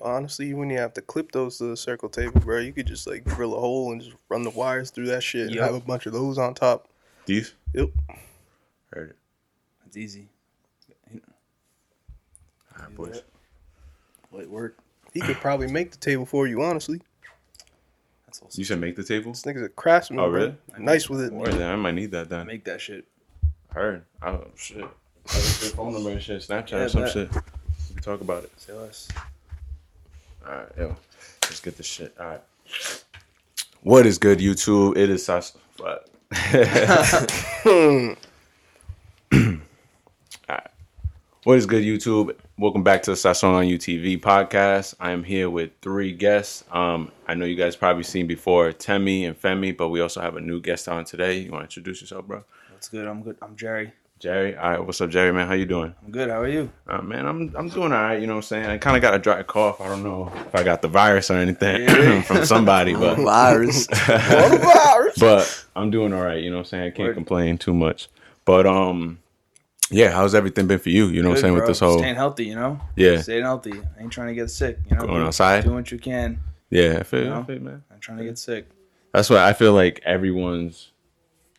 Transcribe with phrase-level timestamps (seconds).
[0.00, 2.58] honestly, when you wouldn't have to clip those to the circle table, bro.
[2.58, 5.46] You could just like drill a hole and just run the wires through that shit
[5.46, 5.64] and Yup.
[5.66, 6.88] have a bunch of those on top.
[7.26, 7.54] These?
[7.74, 7.90] Yep.
[8.92, 9.16] Heard it.
[9.86, 10.28] It's easy.
[11.12, 13.22] All right, boys.
[14.30, 14.78] Will it work?
[15.12, 17.00] He could probably make the table for you, honestly.
[18.26, 19.32] That's also You should make the table?
[19.32, 20.20] This nigga's a craftsman.
[20.20, 20.38] Oh, bro.
[20.40, 20.54] really?
[20.78, 21.32] Nice with it.
[21.32, 22.46] Or then I might need that then.
[22.46, 23.06] make that shit.
[23.72, 24.04] Heard.
[24.22, 24.78] Oh shit.
[24.78, 26.42] I got your phone number and shit.
[26.42, 27.12] Snapchat Yeah, or some bet.
[27.12, 27.34] shit.
[27.34, 28.50] We can talk about it.
[28.56, 29.08] Say less.
[30.46, 30.96] All right, yo.
[31.42, 32.14] Let's get this shit.
[32.18, 32.40] All right.
[33.82, 34.96] What is good, YouTube?
[34.96, 35.52] It is Sas.
[35.76, 36.08] What?
[40.48, 40.70] Alright.
[41.44, 42.34] What is good, YouTube?
[42.58, 44.94] Welcome back to the Sasson on UTV podcast.
[44.98, 46.64] I am here with three guests.
[46.70, 50.36] Um, I know you guys probably seen before Temi and Femi, but we also have
[50.36, 51.38] a new guest on today.
[51.38, 52.44] You want to introduce yourself, bro?
[52.70, 53.06] What's good?
[53.06, 53.36] I'm good.
[53.42, 53.92] I'm Jerry.
[54.20, 54.54] Jerry.
[54.54, 55.32] All right, what's up, Jerry?
[55.32, 55.94] Man, how you doing?
[56.04, 56.28] I'm good.
[56.28, 56.70] How are you?
[56.86, 58.20] Uh, man, I'm I'm doing all right.
[58.20, 58.66] You know what I'm saying?
[58.66, 59.80] I kind of got a dry cough.
[59.80, 62.20] I don't know if I got the virus or anything Yeah.
[62.28, 63.86] from somebody, but virus.
[64.06, 65.16] virus.
[65.18, 66.42] but I'm doing all right.
[66.42, 66.84] You know what I'm saying?
[66.84, 67.14] I can't Word.
[67.14, 68.08] complain too much.
[68.44, 69.20] But um,
[69.90, 71.06] yeah, how's everything been for you?
[71.06, 72.78] You know what I'm Good, saying with this whole staying healthy, you know.
[72.96, 73.72] yeah Staying healthy.
[73.72, 74.78] I ain't trying to get sick.
[74.90, 75.06] You know.
[75.06, 75.64] Going outside?
[75.64, 76.40] Doing what you can.
[76.68, 76.98] yeah.
[77.00, 77.44] I feel, You I know?
[77.44, 77.82] feel man.
[77.90, 78.68] I'm trying to get sick.
[79.14, 80.92] That's why I feel like everyone's,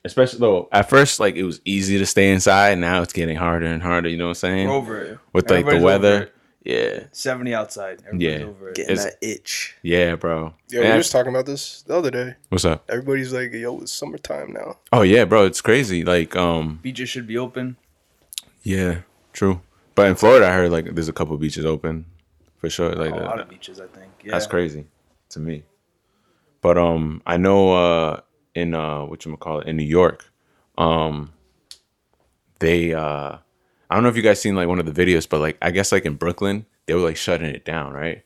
[0.06, 2.78] especially though at first like it was easy to stay inside.
[2.78, 4.10] Now it's getting harder and harder.
[4.10, 4.68] You know what I'm saying?
[4.70, 5.20] We're over it.
[5.34, 6.32] with like the Everybody's over we're.
[6.64, 8.04] Yeah, 70 outside.
[8.06, 8.46] Everybody's Yeah.
[8.46, 8.76] over it.
[8.76, 9.76] Getting It's- that itch.
[9.82, 10.54] yeah, bro.
[10.70, 12.36] Yeah, we And- were just talking about this the other day.
[12.50, 12.84] what's up?
[12.88, 15.46] Everybody's like, "Yo, it's summertime now." Oh yeah, bro.
[15.46, 16.04] It's crazy.
[16.04, 17.78] Like um, Beaches should be open.
[18.64, 19.00] yeah,
[19.34, 19.62] true.
[19.96, 22.06] But in Florida, I heard like there's a couple beaches open
[22.58, 22.94] for sure.
[22.94, 23.24] Like a that.
[23.26, 24.12] lot of beaches, I think.
[24.24, 24.32] Yeah.
[24.34, 24.86] That's crazy
[25.30, 25.64] to me.
[26.62, 28.20] But um I know uh
[28.56, 30.26] in uh what you call it in New York,
[30.78, 31.34] um
[32.60, 33.38] they uh
[33.90, 35.72] I don't know if you guys seen like one of the videos, but like I
[35.72, 38.24] guess like in Brooklyn, they were like shutting it down, right?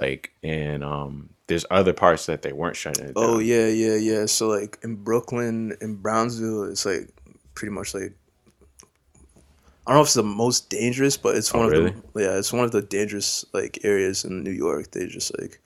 [0.00, 3.24] Like and um there's other parts that they weren't shutting it down.
[3.24, 4.26] Oh yeah, yeah, yeah.
[4.26, 7.08] So like in Brooklyn, in Brownsville, it's like
[7.54, 8.12] pretty much like
[9.86, 11.90] I don't know if it's the most dangerous, but it's Oh, one really?
[11.90, 14.90] of the yeah, it's one of the dangerous like areas in New York.
[14.90, 15.60] They just like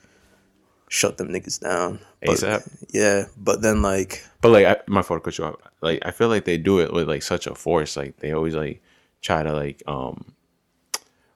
[0.91, 2.01] shut them niggas down.
[2.21, 2.85] But, ASAP?
[2.91, 5.57] Yeah, but then like But like I, my fault cut you off.
[5.81, 7.97] Like I feel like they do it with like such a force.
[7.97, 8.83] Like they always like
[9.23, 10.35] try to like um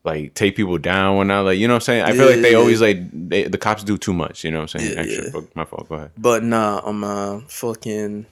[0.03, 2.03] like take people down when I like you know what I'm saying.
[2.03, 2.87] I feel like they yeah, always yeah.
[2.89, 4.45] like they, the cops do too much.
[4.45, 4.93] You know what I'm saying?
[4.93, 5.25] Yeah, Extra.
[5.25, 5.31] yeah.
[5.33, 5.89] But my fault.
[5.89, 6.11] Go ahead.
[6.19, 8.27] But nah, I'm uh fucking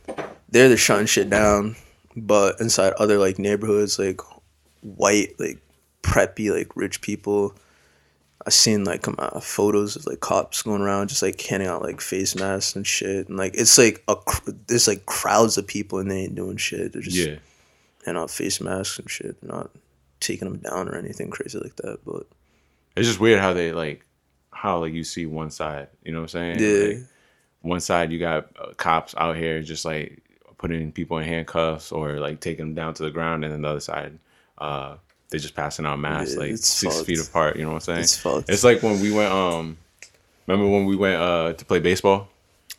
[0.51, 1.77] they're the shutting shit down.
[2.15, 4.21] But inside other like neighborhoods, like
[4.81, 5.61] white, like
[6.03, 7.55] preppy, like rich people,
[8.47, 11.83] I seen like um, uh, photos of like cops going around just like handing out
[11.83, 15.67] like face masks and shit, and like it's like a cr- there's like crowds of
[15.67, 16.93] people and they ain't doing shit.
[16.93, 17.37] They're just Yeah.
[18.05, 19.41] handing out face masks and shit.
[19.41, 19.71] They're not
[20.21, 21.99] taking them down or anything crazy like that.
[22.05, 22.27] But
[22.97, 24.05] It's just weird how they like
[24.51, 25.89] how like you see one side.
[26.05, 26.59] You know what I'm saying?
[26.61, 26.95] Yeah.
[26.99, 27.07] Like,
[27.61, 30.21] one side you got uh, cops out here just like
[30.59, 33.69] putting people in handcuffs or like taking them down to the ground, and then the
[33.69, 34.19] other side,
[34.59, 34.97] uh,
[35.33, 37.07] they're just passing out masks Yeah, like six fucked.
[37.09, 37.57] feet apart.
[37.57, 37.99] You know what I'm saying?
[38.01, 38.49] It's fucked.
[38.49, 39.33] It's like when we went.
[39.33, 39.79] Um,
[40.47, 42.29] remember when we went uh to play baseball?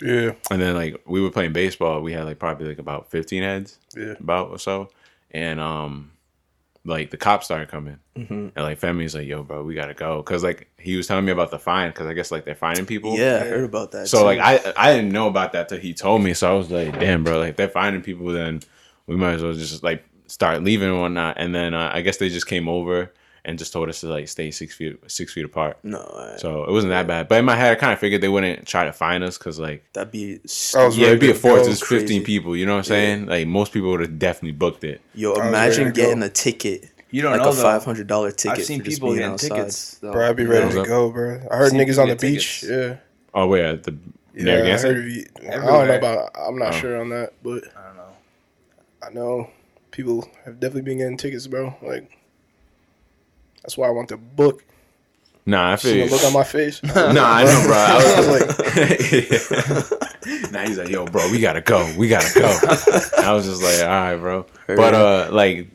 [0.01, 3.43] Yeah, And then like we were playing baseball, we had like probably like about fifteen
[3.43, 4.13] heads, Yeah.
[4.19, 4.89] about or so,
[5.31, 6.11] and um,
[6.83, 8.33] like the cops started coming, Mm-hmm.
[8.33, 11.31] and like Femi's like, "Yo, bro, we gotta go," because like he was telling me
[11.31, 13.17] about the fine, because I guess like they're finding people.
[13.17, 14.07] yeah, I heard about that.
[14.09, 14.25] So too.
[14.25, 16.99] like I I didn't know about that till he told me, so I was like,
[16.99, 18.59] "Damn, bro, like if they're finding people, then
[19.07, 22.17] we might as well just like start leaving and whatnot." And then uh, I guess
[22.17, 23.11] they just came over
[23.45, 25.77] and just told us to like stay six feet six feet apart.
[25.83, 27.27] no, I, So it wasn't that bad.
[27.27, 29.59] But in my head, I kind of figured they wouldn't try to find us because
[29.59, 30.39] like that'd be
[30.73, 31.67] yeah, ready it'd be a to force.
[31.67, 32.55] It's 15 people.
[32.55, 33.25] You know what I'm saying?
[33.27, 35.01] Like most people would have definitely booked it.
[35.13, 36.27] Yo, imagine getting go.
[36.27, 38.59] a ticket, You don't like know a five hundred dollar ticket.
[38.59, 39.49] I've seen for just people being getting outside.
[39.57, 39.95] tickets.
[39.95, 40.13] Though.
[40.13, 41.41] bro, I'd be ready What's to go, bro.
[41.51, 42.61] I heard niggas on the beach.
[42.61, 42.63] tickets.
[42.71, 42.95] Yeah,
[43.33, 43.97] Oh wait, at the
[44.35, 44.53] yeah.
[44.53, 46.29] I, heard you, I don't know about.
[46.39, 46.77] I'm not Oh.
[46.79, 48.13] sure on that, but I don't know.
[49.05, 49.49] I know
[49.93, 51.73] people have definitely been getting tickets, bro.
[51.81, 52.11] Like
[53.61, 54.65] that's why I want the book.
[55.45, 56.11] Nah, I See feel you.
[56.11, 56.81] look on my face.
[56.95, 57.75] Nah, I know, bro.
[57.75, 58.27] I I was
[59.77, 62.47] was like, nah, he's like, yo, bro, we gotta go, we gotta go.
[63.17, 64.45] And I was just like, all right, bro.
[64.67, 65.67] But uh, like,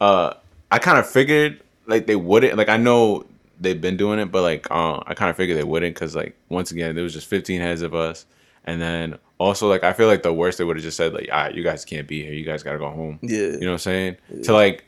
[0.00, 0.34] uh,
[0.70, 2.56] I kind of figured like they wouldn't.
[2.56, 3.26] Like, I know
[3.60, 6.34] they've been doing it, but like, uh, I kind of figured they wouldn't because like
[6.48, 8.24] once again, there was just 15 heads of us,
[8.64, 11.28] and then also like I feel like the worst they would have just said like,
[11.30, 13.18] all right, you guys can't be here, you guys gotta go home.
[13.22, 13.38] Yeah.
[13.38, 14.16] You know what I'm saying?
[14.44, 14.84] To like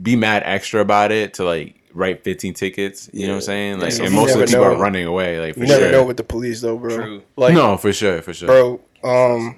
[0.00, 3.10] be mad extra about it, to like write 15 tickets.
[3.12, 3.80] You know what I'm saying?
[3.80, 4.74] Like, so and most of the people know.
[4.74, 5.40] are running away.
[5.40, 5.92] Like, for you never sure.
[5.92, 6.94] know with the police though, bro.
[6.94, 7.22] True.
[7.36, 8.48] Like, no, for sure, for sure.
[8.48, 9.56] bro, um,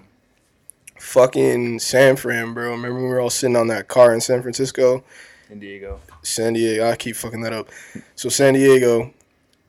[0.99, 2.70] fucking San Fran, bro.
[2.70, 5.05] Remember when we were all sitting on that car in San Francisco?
[5.50, 6.00] In Diego.
[6.23, 6.88] San Diego.
[6.88, 7.69] I keep fucking that up.
[8.14, 9.12] So San Diego,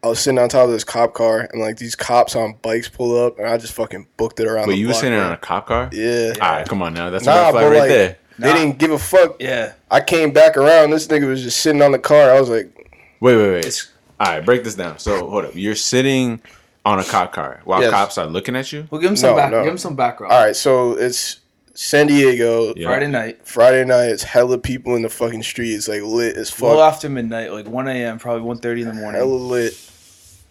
[0.04, 2.88] I was sitting on top of this cop car, and like these cops on bikes
[2.88, 4.68] pull up, and I just fucking booked it around.
[4.68, 5.26] Wait, the you were sitting bro.
[5.28, 5.90] on a cop car?
[5.92, 6.34] Yeah.
[6.42, 7.10] All right, come on now.
[7.10, 8.18] That's a Nah, red flag but right like there.
[8.40, 8.56] they Nah.
[8.56, 9.36] didn't give a fuck.
[9.42, 9.74] Yeah.
[9.92, 10.92] I came back around.
[10.92, 12.32] This nigga was just sitting on the car.
[12.32, 12.74] I was like,
[13.20, 13.58] Wait, wait, wait.
[13.60, 13.90] It's-
[14.22, 14.98] All right, break this down.
[15.00, 15.52] So hold up.
[15.56, 16.42] You're sitting
[16.86, 17.92] on a cop car while Yes.
[17.92, 18.88] cops are looking at you.
[18.90, 19.52] Well, give him some No, back.
[19.52, 19.64] no.
[19.64, 20.32] Give him some background.
[20.34, 21.40] all right, so it's
[21.74, 22.74] San Diego.
[22.78, 22.88] Yeah.
[22.88, 25.74] Friday night, Friday night, it's hella people in the fucking street.
[25.74, 26.62] It's like lit as fuck.
[26.70, 29.20] well after midnight, like 1 a.m., probably 1.30 in the morning.
[29.20, 29.74] hella lit.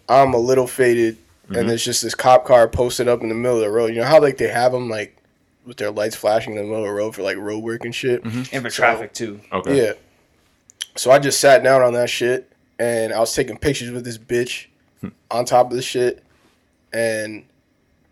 [0.09, 1.55] I'm a little faded, Mm-hmm.
[1.61, 3.87] and there's just this cop car posted up in the middle of the road.
[3.87, 5.17] You know how like they have them like
[5.65, 7.95] with their lights flashing in the middle of the road for like road work and
[7.95, 8.23] shit.
[8.23, 9.41] And for So- traffic too.
[9.51, 9.75] Okay.
[9.83, 9.93] Yeah.
[10.95, 14.19] So I just sat down on that shit, and I was taking pictures with this
[14.19, 14.67] bitch
[15.31, 16.23] on top of the shit,
[16.93, 17.45] and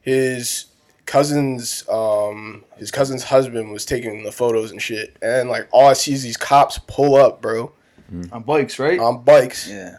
[0.02, 0.66] his
[1.06, 5.94] cousin's um his cousin's husband was taking the photos and shit, and like all I
[5.94, 7.72] see is these cops pull up, bro,
[8.32, 9.00] On bikes, right?
[9.00, 9.70] on bikes.
[9.70, 9.98] yeah.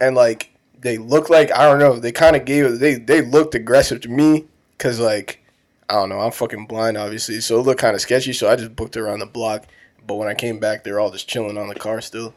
[0.00, 1.98] and like they look like I don't know.
[1.98, 4.46] They kind of gave they they looked aggressive to me
[4.76, 5.42] because like
[5.88, 6.20] I don't know.
[6.20, 8.32] I'm fucking blind, obviously, so it looked kind of sketchy.
[8.32, 9.64] So I just booked around the block.
[10.06, 12.32] But when I came back, they're all just chilling on the car still.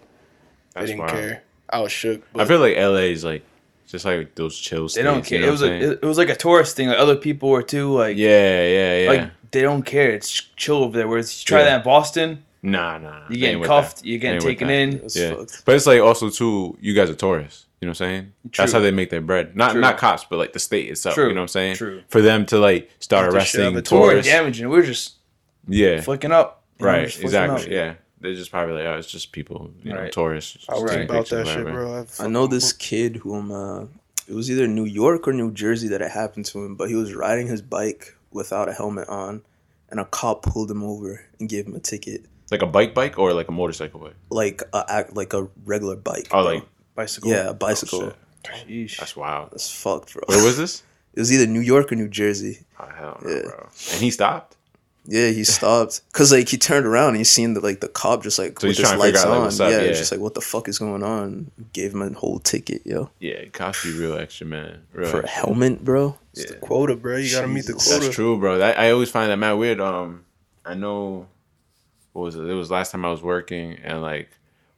[0.76, 1.12] They didn't wild.
[1.12, 1.44] care.
[1.70, 2.22] I was shook.
[2.34, 3.44] But I feel like LA is like
[3.88, 5.04] just like those chill They states.
[5.06, 5.40] don't care.
[5.40, 5.92] You know it was what a, I'm saying?
[5.94, 6.88] it, it was like a tourist thing.
[6.90, 7.94] Like other people were too.
[7.94, 9.10] Like yeah, yeah, yeah.
[9.10, 10.12] like they don't care.
[10.12, 11.08] It's chill over there.
[11.08, 11.66] Whereas you try Yeah.
[11.66, 13.10] that in Boston, nah, nah.
[13.20, 13.26] nah.
[13.30, 14.04] you're getting cuffed.
[14.06, 14.94] You're getting taken in.
[15.04, 15.64] It's Yeah, fucked.
[15.66, 16.78] but it's like also too.
[16.82, 17.66] You guys are tourists.
[17.82, 18.34] You know what I'm saying?
[18.58, 19.56] That's how they make their bread.
[19.56, 19.82] Not True.
[19.82, 21.16] not cops, but like the state itself.
[21.16, 21.30] True.
[21.30, 21.76] You know what I'm saying?
[21.78, 22.02] True.
[22.10, 23.92] For them to like start Get the shit out arresting of it.
[23.92, 24.32] We weren't tourists.
[24.32, 24.70] damaging.
[24.70, 25.16] We were just
[25.68, 26.02] Yeah.
[26.02, 26.64] flicking up.
[26.80, 27.06] you know, Right.
[27.06, 27.44] just flicking up.
[27.58, 27.76] Exactly.
[27.76, 27.94] Yeah.
[28.22, 30.54] They're just probably like, oh, it's just people, you know, tourists.
[30.54, 32.06] just I was about that shit, bro.
[32.20, 33.84] I know this kid whom uh,
[34.28, 36.96] it was either New York or New Jersey that it happened to him, but he
[36.96, 39.42] was riding his bike without a helmet on,
[39.90, 43.18] and a cop pulled him over and gave him a ticket, Like a bike bike
[43.18, 44.16] or like a motorcycle bike?
[44.30, 46.28] like a act like a regular bike.
[46.32, 46.54] Oh, bro.
[46.56, 46.64] like
[47.00, 47.32] Bicycle.
[47.32, 48.00] yeah, a bicycle.
[48.02, 48.68] shit.
[48.68, 48.98] Sheesh.
[49.00, 49.52] that's wild.
[49.52, 50.24] That's fucked, bro.
[50.28, 50.84] Where was this?
[51.16, 52.60] It was either New York or New Jersey.
[52.80, 53.42] Oh hell no, Yeah.
[53.44, 53.70] bro.
[53.94, 54.56] And he stopped.
[55.06, 58.22] Yeah, he stopped because like he turned around and he seen the like the cop
[58.24, 59.44] just like So with his trying to figure lights out, on.
[59.44, 59.84] what's up, yeah, yeah.
[59.90, 61.50] it's just like what the fuck is going on?
[61.74, 64.84] Gave him a whole ticket, yo, Yeah, it cost you real extra, man.
[64.94, 66.16] Real for a helmet, bro.
[66.34, 67.18] It's the quota, bro.
[67.18, 68.00] You gotta meet the quota.
[68.02, 68.60] That's true, bro.
[68.60, 69.80] That, I always find that mad weird.
[69.82, 70.26] Um,
[70.64, 71.28] I know.
[72.14, 72.44] What was it?
[72.44, 74.30] It was last time I was working, and like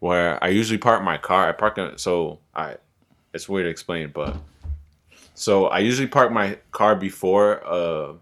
[0.02, 1.48] where I usually park my car.
[1.48, 2.76] I park in, so I.
[3.34, 4.36] It's weird to explain, but
[5.36, 8.14] so I usually park my car before uh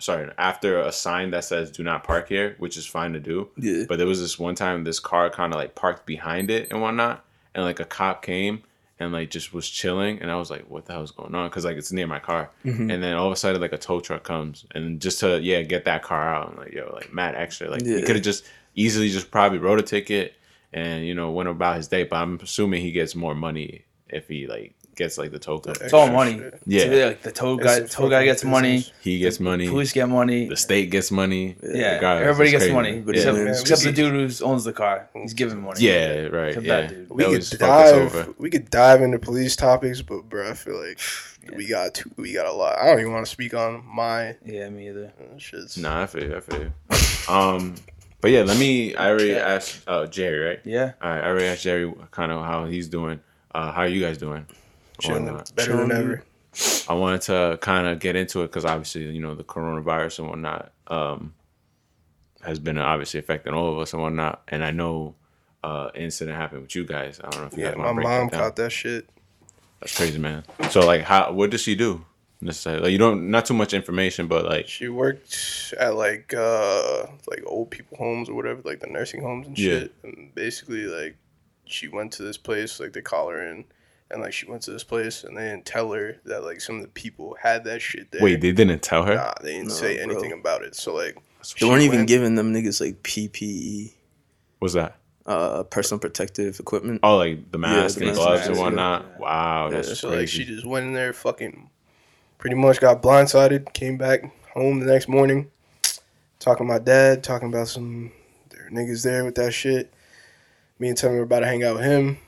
[0.00, 3.48] sorry after a sign that says "Do not park here," which is fine to do.
[3.56, 3.84] Yeah.
[3.88, 6.82] But there was this one time this car kind of like parked behind it and
[6.82, 7.24] whatnot,
[7.54, 8.62] and like a cop came
[8.98, 11.64] and like just was chilling, and I was like, "What the hell's going on?" Because
[11.64, 12.90] like it's near my car, Mm-hmm.
[12.90, 15.62] and then all of a sudden like a tow truck comes, and just to yeah
[15.62, 18.04] get that car out, I'm like, "Yo, like mad extra." Like he Yeah.
[18.04, 18.44] could have just
[18.74, 20.34] easily just probably wrote a ticket
[20.72, 24.28] and you know went about his day, but I'm assuming he gets more money if
[24.28, 25.84] he like gets like the tow company.
[25.84, 26.40] It's all money.
[26.64, 26.80] Yeah.
[26.80, 28.86] It's really, like the tow guy, It's tow guy fucking gets money.
[29.02, 29.68] He gets money.
[29.68, 30.48] Police get money.
[30.48, 31.54] The state gets money.
[31.62, 32.74] Yeah, Regardless, everybody gets crazy.
[32.74, 33.60] money Everybody except, wins.
[33.60, 35.10] except the dude who owns the car.
[35.12, 35.80] He's giving money.
[35.82, 36.48] Yeah, right.
[36.48, 37.10] Except Yeah, that dude.
[37.10, 38.22] We That could was fuck us over.
[38.24, 38.34] dive.
[38.38, 40.98] We could dive into police topics, but bro, I feel like
[41.54, 42.78] we got too, we got a lot.
[42.78, 45.12] I don't even want to speak on my Yeah, me either.
[45.20, 45.76] uh, shits.
[45.76, 46.36] Nah, I feel you.
[46.36, 46.72] I feel you.
[47.28, 47.74] Um,
[48.20, 48.94] but yeah, let me.
[48.94, 49.48] I already Yeah.
[49.54, 50.60] asked uh, Jerry, right?
[50.64, 50.92] Yeah.
[51.02, 53.20] All right, I already asked Jerry kind of how he's doing.
[53.54, 54.46] Uh, how are you guys doing?
[55.00, 55.54] Chilling, not?
[55.54, 56.24] better Chilling, than ever.
[56.88, 60.28] I wanted to kind of get into it because obviously, you know, the coronavirus and
[60.28, 61.34] whatnot um,
[62.42, 64.42] has been obviously affecting all of us and whatnot.
[64.48, 65.14] And I know
[65.62, 67.20] uh, incident happened with you guys.
[67.22, 68.40] I don't know if you Yeah, guys my want to break mom that down.
[68.40, 69.08] caught that shit.
[69.80, 70.44] That's crazy, man.
[70.70, 71.32] So like, how?
[71.32, 72.04] What does she do?
[72.40, 77.06] Necessarily, like you don't not too much information, but like, She worked at like uh
[77.28, 79.78] like old people homes or whatever, like the nursing homes and Yeah.
[79.80, 79.94] shit.
[80.02, 81.16] And basically like
[81.64, 83.64] she went to this place, like they call her in
[84.10, 86.76] and like she went to this place and they didn't tell her that like some
[86.76, 88.22] of the people had that shit there.
[88.22, 89.14] wait, they didn't tell her.
[89.14, 90.12] Nah, they didn't No, say bro.
[90.12, 90.76] anything about it.
[90.76, 91.16] So like
[91.58, 93.94] They weren't even went- giving them niggas like PPE,
[94.58, 94.98] What's that?
[95.24, 97.00] uh, personal protective equipment.
[97.02, 98.62] Oh, like the mask the and mask, gloves mask, and yeah.
[98.62, 99.18] whatnot.
[99.20, 100.20] Wow, that's so crazy.
[100.20, 101.70] like she just went in there fucking
[102.38, 105.50] pretty much got blindsided, came back home the next morning,
[106.38, 108.12] talking to my dad, talking about some
[108.50, 109.92] there niggas there with that shit.
[110.78, 112.18] Me and Tim were about to hang out with him.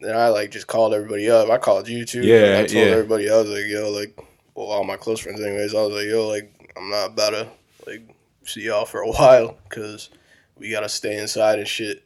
[0.00, 1.48] Then I like just called everybody up.
[1.48, 2.22] I called you too.
[2.22, 2.92] Yeah, I told yeah.
[2.92, 4.18] everybody I was like, yo, like
[4.54, 7.48] well all my close friends anyways, I was like, yo, like I'm not about to
[7.86, 8.08] like
[8.44, 10.10] see y'all for a while because
[10.56, 12.04] we gotta stay inside and shit.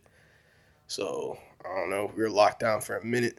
[0.87, 2.11] So I don't know.
[2.15, 3.38] We were locked down for a minute.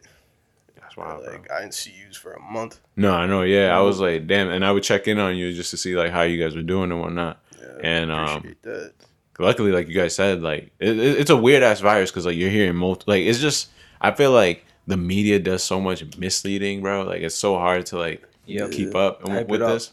[0.98, 1.32] That's wild, bro.
[1.32, 2.80] Like I didn't see you for a month.
[2.96, 3.42] No, I know.
[3.42, 5.96] Yeah, I was like, damn, and I would check in on you just to see
[5.96, 7.40] like how you guys were doing and whatnot.
[7.60, 8.92] Yeah, And, um, appreciate that.
[9.38, 12.36] luckily, like you guys said, like it, it- it's a weird ass virus because like
[12.36, 13.04] you're hearing multi.
[13.06, 13.68] Like it's just,
[14.00, 17.02] I feel like the media does so much misleading, bro.
[17.02, 18.70] Like it's so hard to like Yep.
[18.70, 19.72] keep up Hype it with up.
[19.74, 19.92] this.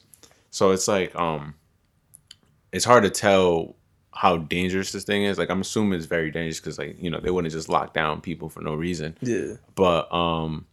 [0.51, 1.55] So it's like um,
[2.71, 3.75] it's hard to tell
[4.13, 5.37] how dangerous this thing is.
[5.37, 8.21] Like I'm assuming it's very dangerous because like you know they wouldn't just lock down
[8.21, 9.17] people for no reason.
[9.21, 9.55] Yeah.
[9.75, 10.65] But um,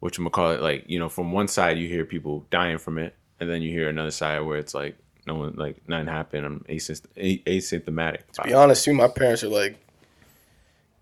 [0.00, 0.60] what you call it?
[0.60, 3.70] Like you know, from one side you hear people dying from it, and then you
[3.70, 6.46] hear another side where it's like no one like nothing happened.
[6.46, 8.20] I'm asymptomatic.
[8.32, 9.76] To be honest, too, my parents are like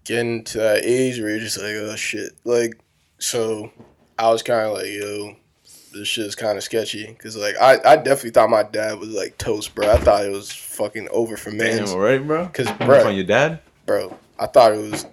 [0.05, 2.33] getting to that age where you're just like, oh shit.
[2.45, 2.79] Like,
[3.19, 3.71] so
[4.19, 5.37] I was kind of like, yo,
[5.93, 7.07] this shit is kind of sketchy.
[7.07, 9.91] Because, like, I, I definitely thought my dad was like toast, bro.
[9.91, 13.05] I thought it was fucking over for Damn, right bro because bruh.
[13.07, 13.61] on your dad?
[13.87, 15.07] Bro, I thought it was.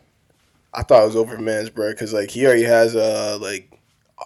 [0.73, 1.91] I thought it was over for men's, bro.
[1.91, 3.74] Because, like, he already has, uh, like,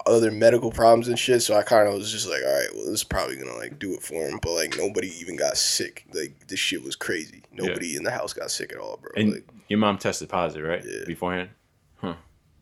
[0.06, 1.42] other medical problems and shit.
[1.42, 3.78] So I kind of was just like, all right, well, this is probably gonna like
[3.78, 4.38] do it for him.
[4.40, 6.06] But like nobody even got sick.
[6.14, 7.42] Like this shit was crazy.
[7.52, 9.10] Nobody in the house got sick at all, bro.
[9.16, 10.84] And like your mom tested positive, right?
[10.84, 11.04] Yeah.
[11.06, 11.50] Beforehand?
[11.96, 12.14] Huh.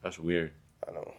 [0.02, 0.52] That's weird.
[0.88, 1.14] I know.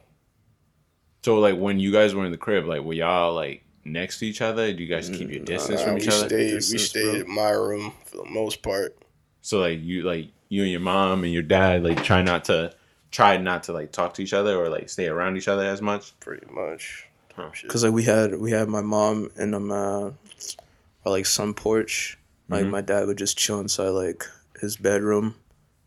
[1.23, 4.25] So like when you guys were in the crib, like were y'all like next to
[4.25, 4.73] each other?
[4.73, 6.27] Do you guys keep your mm, distance Nah, from we each other?
[6.27, 6.53] stayed.
[6.53, 7.21] we stayed bro.
[7.21, 8.97] in my room for the most part.
[9.41, 12.73] So like you like you and your mom and your dad like try not to
[13.11, 15.81] try not to like talk to each other or like stay around each other as
[15.81, 16.17] much.
[16.19, 17.05] Pretty much.
[17.69, 20.13] Cause like we had we had my mom and um uh, or
[21.05, 22.17] like some porch.
[22.49, 22.69] Like Mhm.
[22.71, 24.25] my dad would just chill inside like
[24.59, 25.35] his bedroom,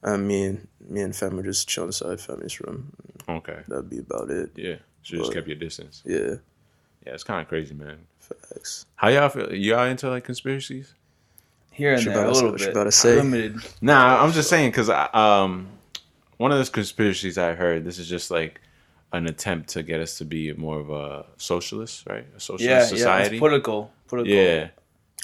[0.02, 2.92] and me and me and fam would just chill inside family's room.
[3.28, 3.58] Okay.
[3.68, 4.50] That'd be about it.
[4.56, 4.76] Yeah.
[5.02, 6.02] So you just But- kept your distance.
[6.06, 6.36] Yeah,
[7.06, 7.98] Yeah, it's kind of crazy, man.
[8.20, 8.86] facts.
[8.96, 9.52] How y'all feel?
[9.52, 10.94] Y'all into like conspiracies?
[11.72, 12.68] Here and She there, a about to- little bit.
[12.68, 13.16] about to say.
[13.16, 13.56] Limited.
[13.82, 15.66] Nah, I'm just saying because um,
[16.42, 17.84] one of those conspiracies I heard.
[17.84, 18.60] This is just like
[19.12, 22.26] an attempt to get us to be more of a socialist, right?
[22.36, 22.84] A socialist Yeah, yeah.
[22.86, 23.36] society.
[23.36, 23.92] It's political.
[24.08, 24.36] Political.
[24.36, 24.68] yeah.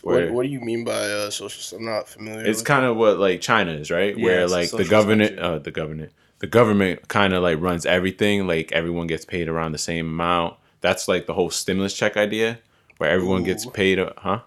[0.04, 1.78] Where- What, what do you mean by uh, social?
[1.78, 2.46] I'm not familiar.
[2.46, 4.16] it's kind of what like China is, right?
[4.16, 8.46] Yeah, Where like the government, uh, the government, the government kind of like runs everything.
[8.46, 10.54] Like everyone gets paid around the same amount.
[10.80, 12.60] That's like the whole stimulus check idea,
[12.98, 13.98] where everyone gets paid.
[13.98, 14.40] uh, Huh?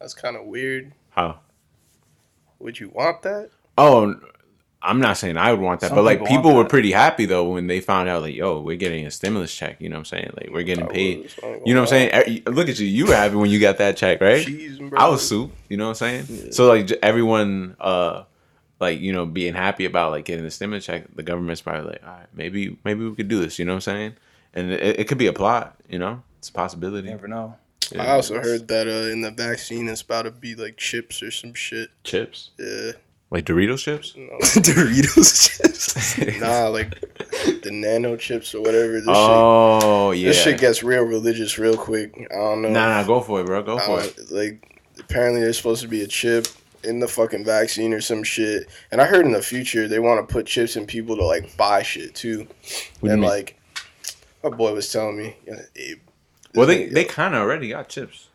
[0.00, 0.92] That's kind of weird.
[1.10, 1.38] How?
[2.58, 3.50] Would you want that?
[3.78, 4.16] Oh,
[4.86, 6.70] I'm not saying I would want that, Some but like people people were that.
[6.70, 9.80] pretty happy though when they found out like, yo, we're getting a stimulus check.
[9.80, 10.30] You know what I'm saying?
[10.36, 11.22] Like we're getting I paid.
[11.24, 12.42] was, You know what I'm gonna saying?
[12.46, 12.86] Look at you.
[12.86, 14.46] You were happy when you got that check, right?
[14.46, 14.92] Jeez.
[14.96, 15.52] I was soup.
[15.68, 16.52] You know what I'm saying?
[16.52, 18.24] So like everyone, uh,
[18.80, 21.04] like you know, being happy about like getting the stimulus check.
[21.14, 23.58] The government's probably like, all right, maybe maybe we could do this.
[23.58, 24.14] You know what I'm saying?
[24.54, 25.76] And it, it could be a plot.
[25.88, 27.08] You know, it's a possibility.
[27.08, 27.56] You never know.
[27.92, 28.02] Yeah.
[28.02, 31.30] I also heard that uh, in the vaccine it's about to be like chips or
[31.30, 31.90] some shit.
[32.02, 32.92] chips, Yeah.
[33.30, 34.14] Like Doritos chips.
[34.16, 34.32] No.
[34.38, 36.18] Doritos chips.
[36.40, 37.00] nah, like
[37.62, 38.92] the nano chips or whatever.
[39.00, 40.20] This oh shit.
[40.20, 40.28] yeah.
[40.28, 42.14] This shit gets real religious real quick.
[42.30, 42.70] I don't know.
[42.70, 43.62] nah, nah, go for it, bro.
[43.62, 44.30] Go for uh, it.
[44.30, 46.46] Like apparently there's supposed to be a chip
[46.84, 48.68] in the fucking vaccine or some shit.
[48.90, 51.56] And I heard in the future they want to put chips in people to like
[51.56, 52.46] buy shit too.
[53.00, 53.58] What and like
[54.44, 55.36] my boy was telling me.
[56.54, 58.28] Well, they they kind of already got chips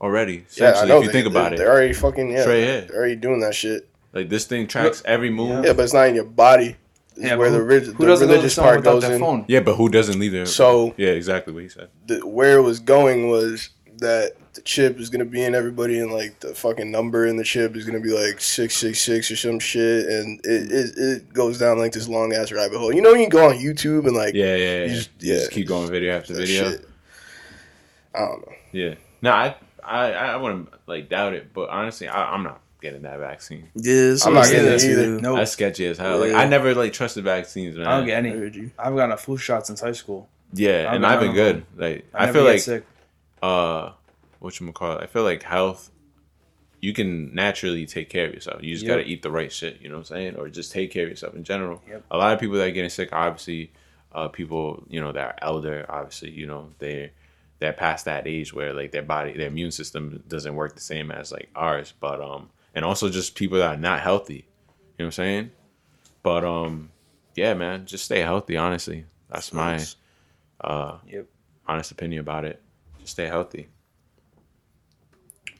[0.00, 0.44] already.
[0.56, 2.42] yeah, I know if you they- think about they, it, They're already fucking yeah.
[2.42, 2.88] Straight ahead.
[2.88, 3.88] They're already doing that shit.
[4.12, 5.64] Like this thing tracks every move.
[5.64, 6.76] Yeah, but it's not in your body.
[7.16, 8.84] It's Yeah, where but the, who, relig- who the doesn't go to religious someone part
[8.84, 9.20] goes in.
[9.20, 9.44] phone?
[9.48, 10.46] Yeah, but who doesn't leave their?
[10.46, 11.88] So yeah, exactly what he said.
[12.06, 16.10] the, where it was going was that the chip is gonna be in everybody, and
[16.12, 19.36] like the fucking number in the chip is gonna be like six six six or
[19.36, 22.92] some shit, and it, it, it goes down like this long ass rabbit hole.
[22.94, 24.76] You know, you can go on YouTube and like Yeah, yeah, yeah.
[24.76, 26.70] You You just- just, you just keep going video after video.
[26.70, 26.88] shit.
[28.14, 28.52] I don't know.
[28.72, 28.94] Yeah.
[29.22, 33.18] No, I, I, I wouldn't like doubt it, but honestly, I, I'm not getting that
[33.18, 33.68] vaccine.
[33.74, 35.20] Yeah, I'm not getting it either.
[35.20, 35.36] Nope.
[35.38, 36.18] That's sketchy as hell.
[36.18, 36.38] Like Yeah.
[36.40, 37.86] I never like trusted vaccines, man.
[37.86, 38.70] I don't get any.
[38.78, 40.28] I've gotten a flu shot since high school.
[40.52, 41.66] yeah, I've and I've been on good.
[41.76, 42.84] Like I, I, feel like sick.
[43.42, 43.92] uh,
[44.40, 45.02] what you call it?
[45.02, 45.90] I feel like health.
[46.82, 48.62] You can naturally take care of yourself.
[48.62, 48.90] You just Yep.
[48.98, 49.80] gotta eat the right shit.
[49.82, 50.36] You know what I'm saying?
[50.36, 51.82] Or just take care of yourself in general.
[51.86, 52.04] Yep.
[52.10, 53.70] A lot of people that are getting sick, obviously,
[54.12, 57.12] uh, people you know that are elder, obviously, you know they
[57.58, 61.10] they're past that age where like their body, their immune system doesn't work the same
[61.10, 61.92] as like ours.
[62.00, 64.34] But um, and also just people that are not healthy.
[64.98, 65.50] You know what I'm saying?
[66.22, 66.90] But um,
[67.34, 68.56] yeah, man, just stay healthy.
[68.56, 69.84] Honestly, that's my
[70.60, 71.26] uh Yep.
[71.66, 72.60] honest opinion about it.
[73.00, 73.68] Just stay healthy.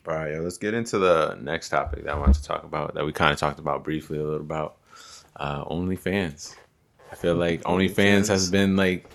[0.07, 2.95] All right, yo, let's get into the next topic that I wanted to talk about
[2.95, 4.77] that we kind of talked about briefly a little about
[5.37, 6.55] uh, OnlyFans.
[7.13, 9.07] I feel like OnlyFans has been like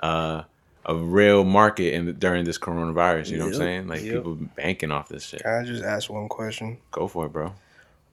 [0.00, 0.42] uh,
[0.84, 3.30] a real market in during this coronavirus.
[3.30, 3.88] You know what I'm saying?
[3.88, 4.14] Like yep.
[4.14, 5.42] people banking off this shit.
[5.42, 6.78] Can I just ask one question?
[6.90, 7.52] Go for it, bro.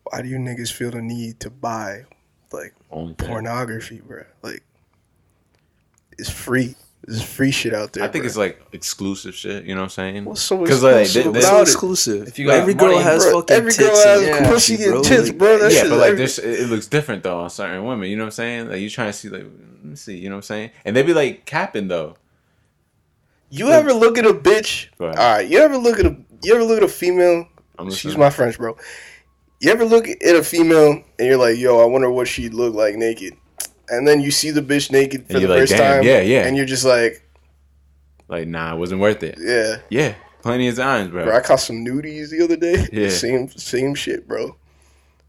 [0.04, 2.06] Why do you niggas feel the need to buy
[2.52, 3.18] like OnlyFans.
[3.18, 4.24] pornography, bro?
[4.42, 4.64] Like
[6.18, 6.76] it's free.
[7.06, 8.04] There's free shit out there.
[8.04, 8.28] I think bro.
[8.28, 9.64] it's like exclusive shit.
[9.64, 10.26] You know what I'm saying?
[10.26, 12.28] What's so 'Cause, like, exclusive they- they- It's so exclusive.
[12.28, 14.78] If you got every girl money, has Bro, fucking every tits girl has and pussy
[14.78, 14.96] bro.
[14.98, 15.58] and tits, bro.
[15.60, 18.10] That yeah, shit but like every- this, it it looks different though on certain women.
[18.10, 18.70] You know what I'm saying?
[18.70, 20.18] Like you trying to see like, let me see.
[20.18, 20.72] You know what I'm saying?
[20.86, 22.16] And they be like capping though.
[23.50, 24.88] You ever look at a bitch?
[25.00, 27.48] All right, you ever look at a you ever look at a female?
[27.80, 28.78] Excuse my French, bro.
[29.62, 32.74] You ever look at a female and you're like, "Yo, I wonder what she'd look
[32.74, 33.34] like naked,"
[33.90, 36.56] and then you see the bitch naked for the like, first time, yeah, yeah." and
[36.56, 37.24] you're just like,
[38.28, 39.38] Like nah, it wasn't worth it.
[39.40, 41.26] "Yeah, Yeah, plenty of times, bro.
[41.26, 42.88] bro." I caught some nudies the other day.
[42.94, 43.10] Yeah.
[43.10, 44.56] same same shit, bro.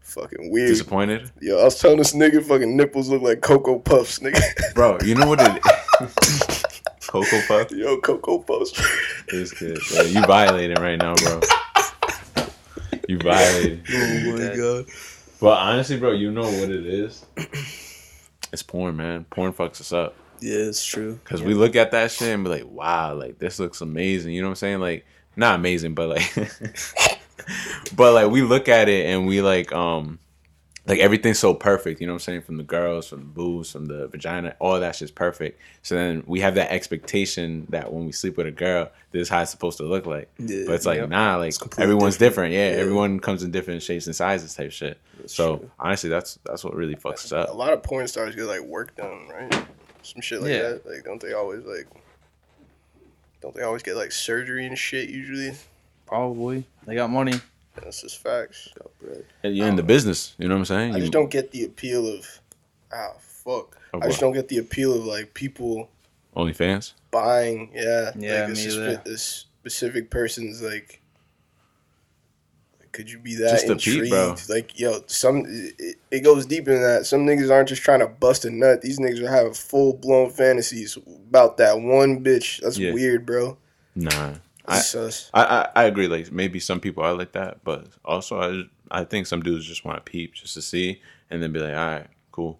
[0.01, 0.67] Fucking weird.
[0.69, 4.41] Disappointed, Yo, I was telling this nigga, fucking nipples look like cocoa puffs, nigga.
[4.75, 4.97] bro.
[5.03, 5.61] You know what it?
[7.11, 8.71] Cocoa Puff Yo, cocoa puffs.
[9.27, 9.77] is good.
[9.91, 10.03] Bro.
[10.03, 11.41] You violating right now, bro.
[13.09, 13.83] You violating.
[13.93, 14.85] Oh my god.
[15.41, 17.25] But honestly, bro, you know what it is?
[18.53, 19.23] It's porn, man.
[19.29, 20.13] Porn fucks us up.
[20.41, 21.17] Yeah, it's true.
[21.23, 24.33] Cause we look at that shit and be like, wow, like this looks amazing.
[24.33, 24.79] You know what I'm saying?
[24.81, 25.05] Like,
[25.37, 26.35] not amazing, but like,
[27.95, 30.19] but like we look at it and we like, um,
[30.87, 32.01] like everything's so perfect.
[32.01, 32.41] You know what I'm saying?
[32.41, 35.59] From the girls, from the boobs, from the vagina, all that shit's perfect.
[35.83, 39.29] So then we have that expectation that when we sleep with a girl, this is
[39.29, 40.29] how it's supposed to look like.
[40.39, 41.09] Yeah, but it's like, yep.
[41.09, 42.51] nah, like everyone's different.
[42.51, 42.53] different.
[42.53, 42.81] Yeah, Yeah.
[42.81, 44.97] everyone comes in different shapes and sizes, type shit.
[45.27, 47.49] so honestly, that's that's what really fucks us up.
[47.49, 49.65] a lot of porn stars get like work done, right?
[50.03, 50.61] Some shit like Yeah.
[50.63, 50.85] that.
[50.85, 51.85] Like, don't they always like?
[53.41, 55.09] Don't they always get like surgery and shit?
[55.09, 55.53] Usually,
[56.07, 56.65] Probably.
[56.85, 57.39] They got money.
[57.75, 58.69] That's just facts.
[59.43, 60.35] And You're in the business.
[60.37, 60.93] You know what I'm saying?
[60.93, 62.25] I You- just don't get the appeal of,
[62.93, 63.77] ah, fuck.
[63.93, 64.27] Of I just what?
[64.27, 65.89] don't get the appeal of like people
[66.35, 66.93] OnlyFans.
[67.11, 68.97] buying, yeah, Yeah, like, me a, either.
[68.97, 70.99] suspe- a specific person's like.
[72.91, 74.09] Could you be that Just a peep, intrigued?
[74.11, 74.35] bro.
[74.49, 77.05] Like, yo, some it, it goes deeper than that.
[77.05, 78.81] Some niggas aren't just trying to bust a nut.
[78.81, 80.97] These niggas are having full blown fantasies
[81.29, 82.59] about that one bitch.
[82.61, 82.91] That's Yeah.
[82.91, 83.57] weird, bro.
[83.95, 84.33] Nah.
[84.71, 85.29] I, sus.
[85.33, 86.07] I, I, I agree.
[86.07, 88.63] Like maybe some people are like that, but also I
[89.01, 91.73] I think some dudes just want to peep just to see and then be like,
[91.75, 92.59] all right, cool.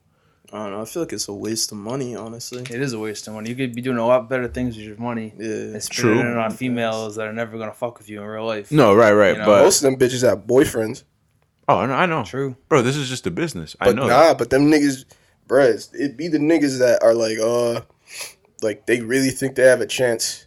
[0.54, 0.82] I don't know.
[0.82, 2.62] I feel like it's a waste of money, honestly.
[2.64, 3.50] It is a waste of money.
[3.50, 5.34] You could be doing a lot better things with your money.
[5.38, 5.46] Yeah.
[5.76, 6.20] And True.
[6.20, 8.70] it on females that are never gonna fuck with you in real life.
[8.72, 11.04] No, right, right, You know, but Most of them bitches have boyfriends.
[11.70, 12.58] oh, I know, I know, True.
[12.68, 12.82] bro.
[12.82, 13.78] This is just a business.
[13.80, 14.08] I But know.
[14.08, 15.06] nah, but them niggas,
[15.48, 17.82] bruh, it be the niggas that are like, uh,
[18.62, 20.46] like they really think they have a chance,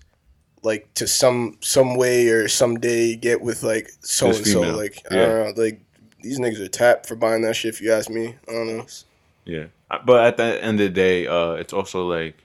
[0.65, 4.61] like to some some way or someday get with like so and so.
[4.63, 5.81] Like I don't know, like
[6.23, 7.75] these niggas are tapped for buying that shit.
[7.75, 8.87] If you ask me, I don't know.
[9.45, 9.67] Yeah,
[10.05, 12.45] but at the end of the day, uh, it's also like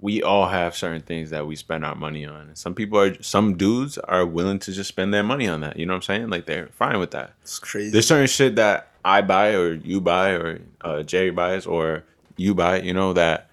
[0.00, 2.54] we all have certain things that we spend our money on.
[2.54, 5.76] Some people are, some dudes are willing to just spend their money on that.
[5.76, 6.30] You know what I'm saying?
[6.30, 7.32] Like they're fine with that.
[7.42, 7.90] It's crazy.
[7.90, 12.04] there's certain shit that I buy or you buy or uh, Jerry buys or
[12.36, 13.47] you buy, you know, that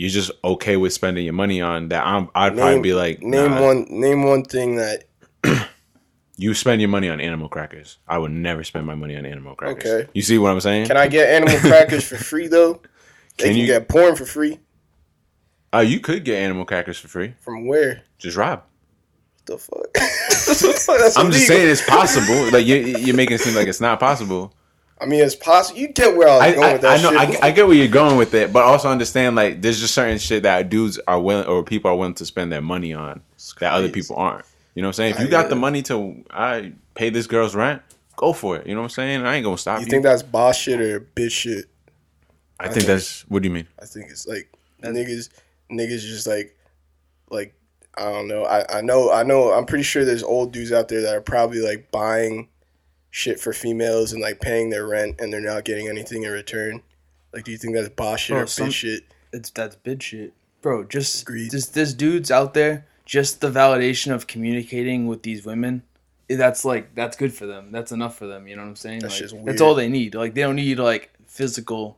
[0.00, 3.50] you're just okay with spending your money on that I'm, I'd probably be like, Name
[3.50, 3.86] nah, one.
[3.90, 5.04] Name one thing that.
[6.38, 7.98] you spend your money on animal crackers.
[8.08, 9.84] I would never spend my money on animal crackers.
[9.84, 10.10] Okay.
[10.14, 10.86] You see what I'm saying?
[10.86, 12.80] Can I get animal crackers for free though?
[13.36, 14.58] They Can can, you- get porn for free.
[15.74, 17.34] uh, you could get animal crackers for free.
[17.40, 18.04] From where?
[18.18, 18.62] Just rob.
[19.44, 19.86] The fuck?
[21.18, 22.50] I'm just saying it's possible.
[22.52, 24.54] like you, you're making it seem like it's not possible.
[25.00, 25.80] I mean, it's possible.
[25.80, 27.42] You get where I was I, going I, with that I know shit.
[27.42, 30.18] I, I get where you're going with it, but also understand like there's just certain
[30.18, 33.22] shit that dudes are willing or people are willing to spend their money on
[33.60, 34.44] that other people aren't.
[34.74, 35.10] You know what I'm saying?
[35.12, 35.58] If I you got the it.
[35.58, 37.82] money to I pay this girl's rent,
[38.16, 38.66] go for it.
[38.66, 39.26] You know what I'm saying?
[39.26, 39.86] I ain't gonna stop you.
[39.86, 41.64] you think that's boss shit or bitch shit?
[42.58, 43.66] I think that's what do you mean?
[43.80, 45.30] I think it's like niggas,
[45.72, 46.56] niggas just like,
[47.30, 47.54] like
[47.96, 48.44] I don't know.
[48.44, 49.50] I, I know I know.
[49.52, 52.48] I'm pretty sure there's old dudes out there that are probably like buying
[53.10, 56.82] shit for females and like paying their rent and they're not getting anything in return.
[57.32, 59.04] Like, do you think that's boss shit Bro, or some- bitch shit?
[59.32, 60.82] It's that's bid shit, bro.
[60.84, 61.50] Just Agreed.
[61.52, 62.86] just this dudes out there.
[63.04, 65.82] Just the validation of communicating with these women.
[66.28, 67.70] eh, That's like that's good for them.
[67.72, 68.48] That's enough for them.
[68.48, 69.00] You know what I'm saying?
[69.00, 70.14] That's Like, just That's all they need.
[70.16, 71.96] Like they don't need like physical,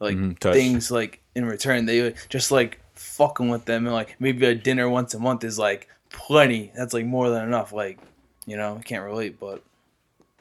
[0.00, 0.54] like Mhm, touch.
[0.54, 1.84] things like in return.
[1.86, 5.58] They just like fucking with them and like maybe a dinner once a month is
[5.58, 6.72] like plenty.
[6.74, 7.72] That's like more than enough.
[7.72, 7.98] Like
[8.46, 9.62] you know, I can't relate, but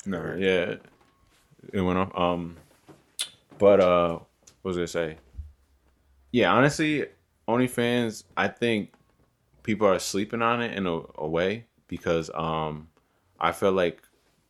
[0.06, 0.76] No, yeah,
[1.74, 2.12] it went off.
[2.16, 2.58] Um,
[3.58, 4.20] but uh,
[4.62, 5.18] what was I gonna say?
[6.32, 7.06] Yeah, honestly,
[7.48, 8.24] OnlyFans.
[8.36, 8.92] I think
[9.64, 12.88] people are sleeping on it in a, a way because um,
[13.40, 14.02] I feel like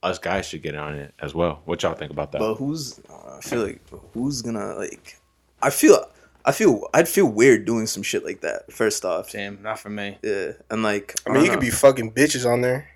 [0.04, 1.62] us guys should get on it as well.
[1.66, 2.40] What y'all think about that?
[2.40, 3.00] But who's?
[3.10, 3.82] I feel like
[4.14, 5.20] who's gonna like?
[5.62, 6.06] I feel.
[6.44, 6.88] I feel.
[6.94, 8.72] I'd feel weird doing some shit like that.
[8.72, 10.18] First off, damn, not for me.
[10.22, 12.88] yeah, and like I mean, you could be fucking bitches on there,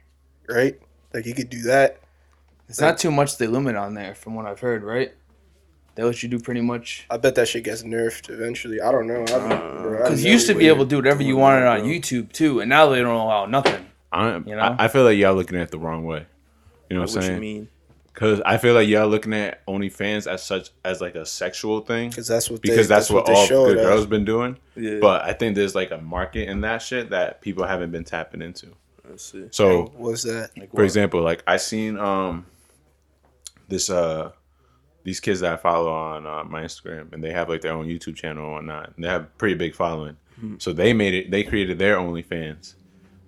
[0.47, 0.79] right?
[1.13, 1.99] Like, you could do that.
[2.69, 4.83] It's not too much they limit on there, from what I've heard.
[4.83, 5.11] Right?
[5.95, 7.05] They let you do pretty much.
[7.09, 8.79] I bet that shit gets nerfed eventually.
[8.79, 9.25] I don't know.
[9.25, 12.69] Because you used to be able to do whatever you wanted on YouTube too, and
[12.69, 13.85] now they don't allow nothing.
[14.11, 14.59] I, You know?
[14.59, 16.25] I, I feel like y'all looking at it the wrong way.
[16.89, 17.23] You know what, What I'm saying?
[17.23, 17.41] you saying?
[17.41, 17.67] mean?
[18.13, 22.09] Because I feel like y'all looking at OnlyFans as such as like a sexual thing.
[22.09, 23.85] because that's what they, Because that's, what, they all good us.
[23.85, 24.57] girls been doing.
[24.75, 24.97] Yeah.
[24.99, 28.41] But I think there's like a market in that shit that people haven't been tapping
[28.41, 28.67] into.
[29.07, 29.47] Let's see.
[29.51, 30.51] So What's that?
[30.57, 30.85] Like, for what?
[30.85, 32.45] example, like I seen um
[33.69, 34.31] this uh
[35.03, 37.87] these kids that I follow on uh, my Instagram and they have like their own
[37.87, 38.93] YouTube channel and whatnot.
[38.95, 40.17] And they have a pretty big following.
[40.59, 42.75] So they made it they created their OnlyFans.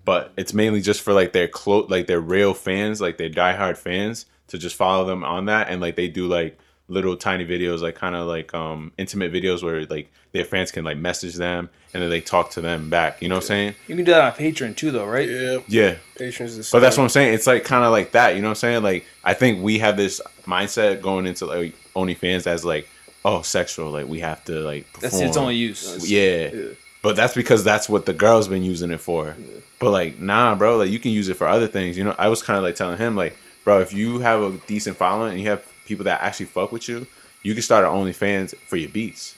[0.04, 3.78] But it's mainly just for like their clo- like their real fans, like their diehard
[3.78, 6.58] fans, to just follow them on that and like they do like
[6.92, 10.84] little tiny videos, like kind of like um intimate videos where like their fans can
[10.84, 13.22] like message them and then they talk to them back.
[13.22, 13.76] You know what I'm saying?
[13.88, 15.28] You can do that on Patreon too, though, right?
[15.28, 15.96] Yeah, Yeah.
[16.18, 16.72] patience is.
[16.72, 17.34] But that's what I'm saying.
[17.34, 18.36] It's like kind of like that.
[18.36, 18.84] You know what I'm saying?
[18.84, 22.88] Like I think we have this mindset going into like OnlyFans as like,
[23.26, 23.92] oh, sexual.
[23.92, 24.92] Like we have to like.
[24.94, 25.12] Perform.
[25.12, 26.10] That's its only use.
[26.10, 26.50] Yeah.
[26.54, 26.66] Yeah.
[27.04, 29.36] But that's because that's what the girls been using it for.
[29.80, 30.78] But like, nah, bro.
[30.78, 31.98] Like you can use it for other things.
[31.98, 34.52] You know, I was kind of like telling him like, bro, if you have a
[34.68, 37.08] decent following and you have people that actually fuck with you,
[37.44, 39.36] you can start an OnlyFans for your beats.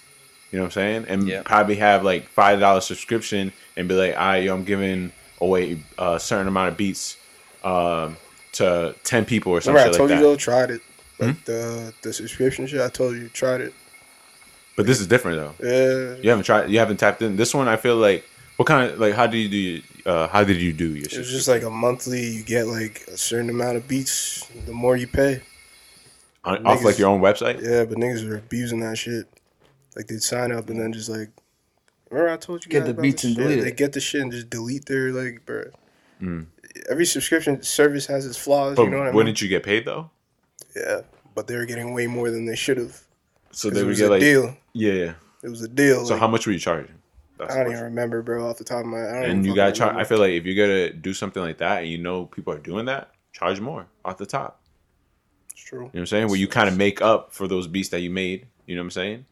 [0.52, 1.06] You know what I'm saying?
[1.08, 1.42] And Yeah.
[1.44, 5.80] probably have like five dollar subscription and be like, all right, yo, I'm giving away
[5.98, 7.18] a certain amount of beats
[7.64, 8.18] um,
[8.54, 10.16] to ten people or something Remember, I like told that.
[10.18, 10.22] Hmm?
[10.22, 10.82] you though, tried it.
[11.20, 12.82] Like the the subscription shit.
[12.82, 13.74] I told you, tried it.
[14.76, 15.66] but this is different though.
[15.66, 16.70] Yeah, You haven't tried.
[16.70, 17.36] You haven't tapped in.
[17.36, 18.26] This one, I feel like.
[18.58, 19.16] What kind of like?
[19.16, 19.58] How do you do?
[19.58, 21.06] your- Uh, how did you do your?
[21.10, 22.22] it was just like a monthly.
[22.24, 24.46] You get like a certain amount of beats.
[24.68, 25.42] The more you pay.
[26.44, 27.62] On, off like your own website?
[27.62, 29.28] Yeah, but niggas are abusing that shit.
[29.96, 31.30] Like they'd sign up and then just like,
[32.10, 33.44] remember I told you Get guys the about beats this and shit?
[33.44, 33.64] delete it.
[33.64, 35.66] They get the shit and just delete their like, bro.
[36.22, 36.48] Mm.
[36.90, 38.76] Every subscription service has its flaws.
[38.76, 39.16] But you know what I mean?
[39.16, 40.10] wouldn't you get paid though?
[40.76, 41.02] Yeah,
[41.36, 43.00] but they were getting way more than they should have.
[43.52, 44.58] So they would was get a like deal.
[44.74, 45.14] yeah, yeah.
[45.44, 46.06] It was a deal.
[46.06, 46.96] So like, how much were you charging?
[47.38, 47.86] That's I don't even question.
[47.86, 48.98] remember, bro, off the top of my.
[49.02, 49.96] I don't And you gotta charge.
[49.96, 52.58] I feel like if you're gonna do something like that and you know people are
[52.60, 54.62] doing that, charge more off the top.
[55.54, 55.80] It's true.
[55.80, 56.28] You know what I'm saying?
[56.28, 58.48] Where you kind of make up for those beats that you made.
[58.66, 59.26] You know what I'm saying?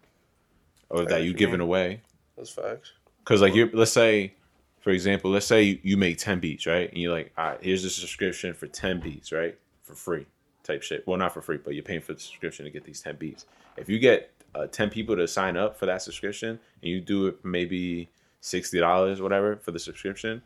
[0.90, 2.02] Or that you you giving away.
[2.38, 2.94] That's facts.
[3.20, 4.34] Because like you, let's say,
[4.80, 6.90] for example, let's say you make ten beats, right?
[6.90, 10.26] And you're like, all right, here's a subscription for ten beats, right, for free,
[10.64, 11.06] type shit.
[11.08, 13.46] Well, not for free, but you're paying for the subscription to get these ten beats.
[13.78, 17.28] If you get uh, ten people to sign up for that subscription, and you do
[17.28, 18.10] it maybe
[18.42, 20.42] sixty dollars, whatever, for the subscription,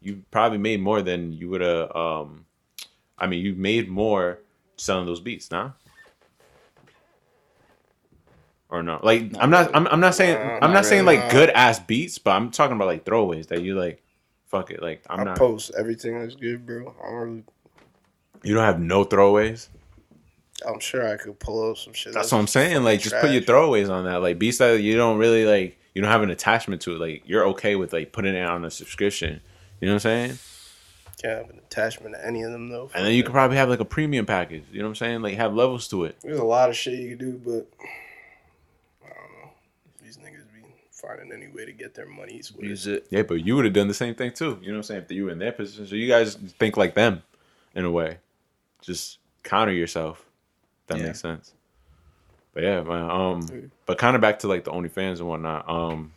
[0.00, 1.94] you probably made more than you would have.
[1.94, 2.46] Um,
[3.18, 4.40] I mean, you made more
[4.76, 5.72] selling those beats, nah?
[8.68, 9.00] Or no?
[9.02, 9.74] Like, I'm not.
[9.74, 10.36] I'm, I'm not saying.
[10.62, 13.78] I'm not saying like good ass beats, but I'm talking about like throwaways that you
[13.78, 14.02] like.
[14.46, 15.38] Fuck it, like I'm I not.
[15.38, 16.94] post everything that's good, bro.
[17.02, 17.44] I don't really,
[18.44, 19.68] You don't have no throwaways.
[20.66, 22.14] I'm sure I could pull up some shit.
[22.14, 22.84] That's what I'm saying.
[22.84, 23.56] Like, just put your trash.
[23.56, 24.22] throwaways on that.
[24.22, 25.78] Like beats that you don't really like.
[25.94, 27.00] You don't have an attachment to it.
[27.00, 29.40] Like you're okay with like putting it on a subscription.
[29.80, 30.38] You know what I'm saying?
[31.22, 32.90] Can't have an attachment to any of them though.
[32.94, 34.64] And then you could probably have like a premium package.
[34.70, 35.22] You know what I'm saying?
[35.22, 36.16] Like have levels to it.
[36.22, 37.66] There's a lot of shit you can do, but
[39.04, 39.50] I don't know.
[40.02, 42.52] These niggas be finding any way to get their monies.
[42.52, 42.94] With Use it.
[42.96, 43.06] it.
[43.10, 44.58] Yeah, but you would have done the same thing too.
[44.60, 45.02] You know what I'm saying?
[45.04, 47.22] If you were in their position, so you guys think like them,
[47.74, 48.18] in a way.
[48.82, 50.22] Just counter yourself.
[50.88, 51.04] That Yeah.
[51.06, 51.54] makes sense.
[52.52, 53.10] But yeah, man.
[53.10, 55.68] Um, but kind of back to like the OnlyFans and whatnot.
[55.68, 56.12] Um,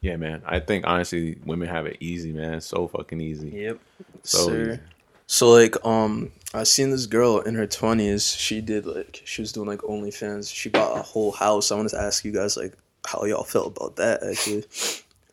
[0.00, 0.42] yeah, man.
[0.46, 2.60] I think honestly, women have it easy, man.
[2.60, 3.50] So fucking easy.
[3.50, 3.78] Yep.
[4.22, 4.70] So Sir.
[4.70, 4.80] easy.
[5.26, 9.52] So like um I seen this girl in her twenties, she did like she was
[9.52, 10.52] doing like OnlyFans.
[10.52, 11.70] She bought a whole house.
[11.70, 14.64] I wanted to ask you guys like how y'all felt about that actually.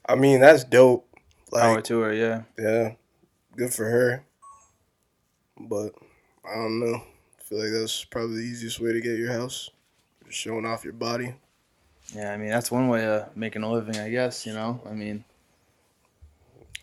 [0.07, 1.05] I mean, that's dope.
[1.51, 2.43] Power to her, yeah.
[2.59, 2.93] yeah,
[3.55, 4.25] good for her.
[5.59, 5.93] But
[6.45, 6.95] I don't know.
[6.95, 9.69] I feel like that's probably the easiest way to get your house.
[10.25, 11.33] Just showing off your body.
[12.15, 14.45] Yeah, I mean that's one way of making a living, I guess.
[14.45, 15.23] You know, I mean,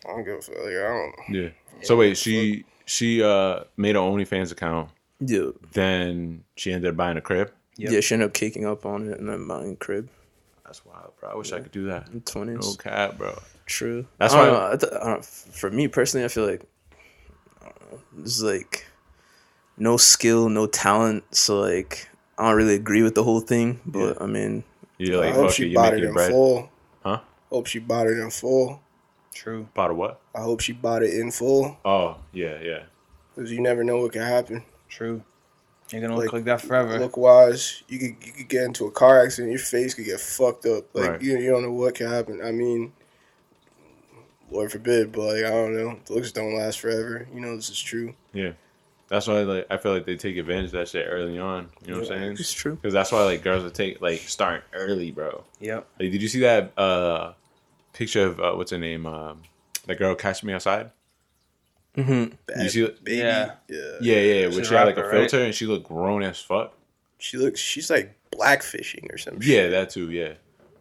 [0.05, 0.55] I don't give a fuck.
[0.57, 1.13] Like, I don't.
[1.35, 1.49] Yeah.
[1.83, 4.89] So wait, she she uh made an OnlyFans account.
[5.19, 5.49] Yeah.
[5.73, 7.51] Then she ended up buying a crib.
[7.77, 7.91] Yep.
[7.91, 10.09] Yeah, she ended up kicking up on it and then buying a crib.
[10.63, 11.29] That's wild, bro.
[11.31, 12.25] I wish I could do that.
[12.25, 12.57] Twenties.
[12.65, 13.37] No cap, bro.
[13.65, 14.05] True.
[14.17, 16.61] That's I don't why- know, I th- I don't, for me personally, I feel like
[17.63, 18.85] I don't there's like
[19.77, 21.23] no skill, no talent.
[21.35, 22.07] So like
[22.37, 23.81] I don't really agree with the whole thing.
[23.85, 24.63] But I mean,
[24.97, 26.31] You're I hope fuck it, she you bought it in bread.
[26.31, 26.69] full.
[27.03, 27.19] Huh?
[27.49, 28.81] Hope she bought it in full.
[29.33, 29.67] true.
[29.73, 30.21] Bought a what?
[30.33, 31.77] I hope she bought it in full.
[31.85, 32.83] Oh, yeah, yeah.
[33.35, 34.63] Because you never know what can happen.
[34.89, 35.21] True.
[35.91, 36.97] You're gonna look Like, like that forever.
[36.97, 40.19] Look wise, you could you could get into a car accident, your face could get
[40.19, 40.85] fucked up.
[40.95, 41.21] Like Right.
[41.21, 42.41] you, you don't know what can happen.
[42.43, 42.91] I mean,
[44.49, 45.99] Lord forbid, but like I don't know.
[46.09, 47.27] Looks don't last forever.
[47.33, 48.15] You know this is true.
[48.33, 48.53] Yeah.
[49.07, 51.69] That's why like I feel like they take advantage of that shit early on.
[51.85, 52.31] You know what I'm saying?
[52.33, 52.75] It's true.
[52.75, 55.43] Because that's why like girls would take like starting early, bro.
[55.59, 55.87] Yep.
[55.99, 57.33] Like, did you see that uh
[57.93, 59.05] picture of uh, what's her name?
[59.05, 59.43] Um,
[59.85, 60.89] that girl catch me outside.
[61.95, 62.87] Bad You see?
[63.03, 63.17] baby.
[63.17, 63.51] Yeah.
[63.69, 63.91] yeah.
[64.01, 64.47] Yeah, yeah.
[64.47, 65.29] Where she had like a rapper, right?
[65.29, 66.73] filter and she looked grown as fuck.
[67.17, 67.59] She looks.
[67.59, 69.71] She's like blackfishing or some Yeah, shit.
[69.71, 70.11] that too.
[70.11, 70.33] Yeah,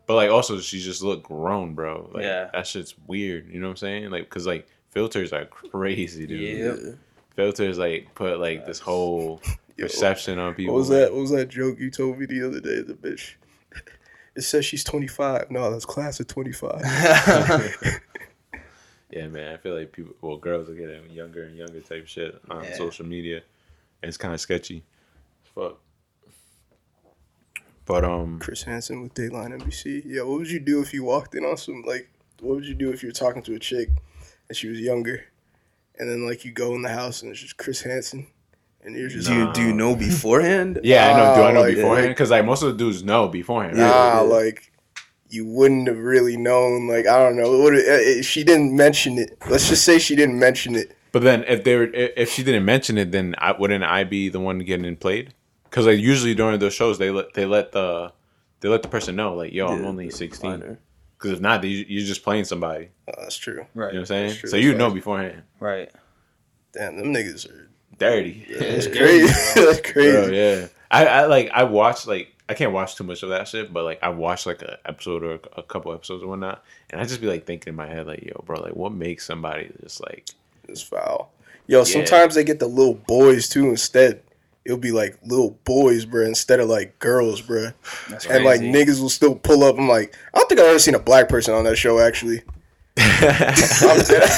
[0.06, 2.10] but like also she just looked grown, bro.
[2.12, 2.48] Like, Yeah.
[2.52, 3.48] that shit's weird.
[3.48, 4.10] You know what I'm saying?
[4.10, 6.58] Like, cause like filters are crazy, dude.
[6.58, 6.98] Yep.
[7.36, 9.40] Filters like put like this whole
[9.76, 10.74] Yo, perception on people.
[10.74, 11.12] What was that?
[11.12, 12.80] What was that joke you told me the other day?
[12.82, 13.34] The bitch.
[14.36, 15.52] It says she's 25.
[15.52, 16.82] No, that's class of 25.
[19.10, 19.54] Yeah, man.
[19.54, 22.76] I feel like people, well, girls are getting younger and younger type shit on Yeah.
[22.76, 23.36] social media,
[24.02, 24.82] and it's kind of sketchy.
[25.54, 25.78] Fuck.
[27.86, 30.02] But um, Chris Hansen with Dateline NBC.
[30.04, 32.08] Yeah, what would you do if you walked in on some like?
[32.40, 33.90] What would you do if you were talking to a chick
[34.48, 35.26] and she was younger,
[35.98, 38.26] and then like you go in the house and it's just Chris Hansen,
[38.82, 40.80] and you're just Do you do you know beforehand?
[40.84, 41.34] yeah, I know.
[41.36, 42.08] Do I know like- beforehand?
[42.08, 43.78] Because like most of the dudes know beforehand.
[43.78, 43.86] right?
[43.86, 44.20] nah, yeah.
[44.20, 44.72] like
[45.30, 46.86] you wouldn't have really known.
[46.86, 47.58] Like I don't know.
[47.58, 49.36] What if she didn't mention it?
[49.48, 50.96] Let's just say she didn't mention it.
[51.12, 54.04] But then if they were, if if she didn't mention it, then I, wouldn't I
[54.04, 55.32] be the one getting played?
[55.64, 58.12] Because like usually during those shows, they let they let the
[58.60, 60.50] they let the person know like, yo, I'm only sixteen.
[60.50, 60.78] minor.
[61.24, 62.90] Because if not, they, you're just playing somebody.
[63.08, 63.64] Oh, that's true.
[63.74, 63.86] Right.
[63.88, 64.36] You know what I'm saying?
[64.36, 64.94] True, So you that's know right.
[64.94, 65.42] beforehand.
[65.58, 65.90] Right.
[66.74, 67.70] Damn, them niggas are.
[67.98, 68.46] Dirty.
[68.58, 69.32] That's crazy.
[69.54, 70.10] that's crazy.
[70.12, 70.66] Bro, yeah.
[70.90, 73.84] I, I like I watched like I can't watch too much of that shit, but
[73.84, 77.22] like I watched like an episode or a couple episodes or whatnot, and I just
[77.22, 80.28] be like thinking in my head like, yo, bro, like what makes somebody just like
[80.68, 81.32] It's foul.
[81.66, 84.20] Yo, sometimes they get the little boys too instead.
[84.64, 87.68] It'll be like little boys, bro, instead of like girls, bro.
[88.08, 89.76] That's And like niggas will still pull up.
[89.78, 92.42] I'm like, I don't think I've ever seen a black person on that show actually.
[92.96, 94.30] I'm dead,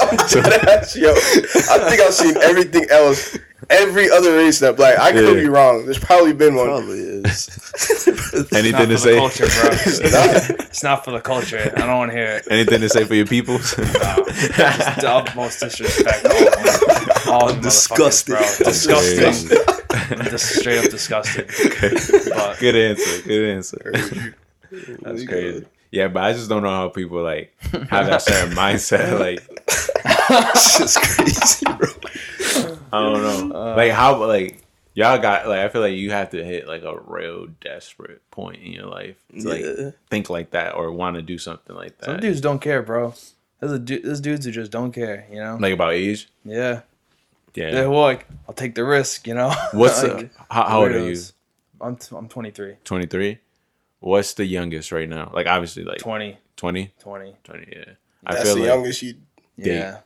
[0.00, 1.10] I'm dead ass, yo.
[1.12, 3.38] I think I've seen everything else,
[3.70, 4.98] every other race that black.
[4.98, 5.42] I could Yeah.
[5.42, 5.84] be wrong.
[5.84, 6.66] There's probably been one.
[6.66, 7.48] Probably is.
[8.52, 9.16] anything to say?
[9.16, 9.70] culture, bro.
[9.72, 11.72] it's not for the culture.
[11.76, 12.48] I don't want to hear it.
[12.50, 13.74] anything to say for your peoples?
[13.76, 13.86] Just
[15.00, 16.26] the utmost disrespect.
[17.26, 17.48] To All of them.
[17.48, 18.34] All of them Disgusting.
[18.34, 18.42] bro.
[18.64, 19.58] Disgusting.
[20.18, 21.46] I'm just straight up disgusted.
[22.30, 23.22] But good answer.
[23.26, 24.34] Good answer.
[25.02, 25.66] That's crazy.
[25.92, 27.54] Yeah, but I just don't know how people like
[27.90, 29.18] have that certain mindset.
[29.18, 29.40] Like
[30.30, 32.76] it's just crazy, bro.
[32.92, 33.56] I don't know.
[33.56, 34.62] Uh, like how like
[34.94, 38.62] y'all got like I feel like you have to hit like a real desperate point
[38.62, 39.90] in your life to like Yeah.
[40.10, 42.04] think like that or want to do something like that.
[42.06, 43.14] some dudes don't care, bro.
[43.60, 45.56] There's, a du- there's dudes who just don't care, you know?
[45.58, 46.28] like about age.
[46.44, 46.82] Yeah.
[47.56, 47.70] Yeah.
[47.72, 49.52] They're like, I'll take the risk, you know?
[49.72, 51.16] What's Like, the, how, how old are you?
[51.80, 52.76] I'm, t- I'm 23.
[52.84, 53.38] Twenty three.
[54.00, 55.30] What's the youngest right now?
[55.34, 56.38] Like obviously like 20.
[56.56, 56.92] 20?
[56.98, 57.36] 20.
[57.44, 57.84] 20, yeah.
[58.24, 59.12] I That's feel the like youngest you
[59.58, 59.66] Date.
[59.76, 59.98] Yeah.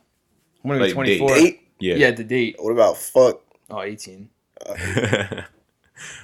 [0.63, 1.17] I'm going to be Like, date.
[1.19, 1.35] 24.
[1.35, 1.61] date.
[1.79, 1.95] yeah.
[1.95, 2.55] Yeah, the date.
[2.59, 3.41] What about fuck?
[3.69, 4.29] Oh, 18.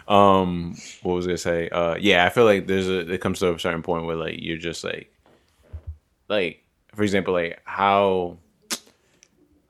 [0.08, 1.70] um what was I gonna say?
[1.70, 4.36] Uh yeah, I feel like there's a it comes to a certain point where like
[4.40, 5.12] you're just like
[6.30, 6.64] like
[6.96, 8.38] for example, like how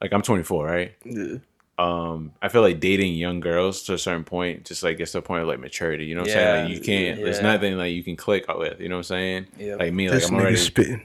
[0.02, 0.94] like I'm 24, right?
[1.04, 1.38] Yeah.
[1.80, 5.20] Um I feel like dating young girls to a certain point just like gets to
[5.20, 6.06] a point of like maturity.
[6.06, 6.66] You know what I'm saying?
[6.66, 9.48] Like you can't there's nothing like you can click with, you know what I'm saying?
[9.58, 9.76] Yeah.
[9.76, 11.02] Like me, like This I'm already nigga spitting.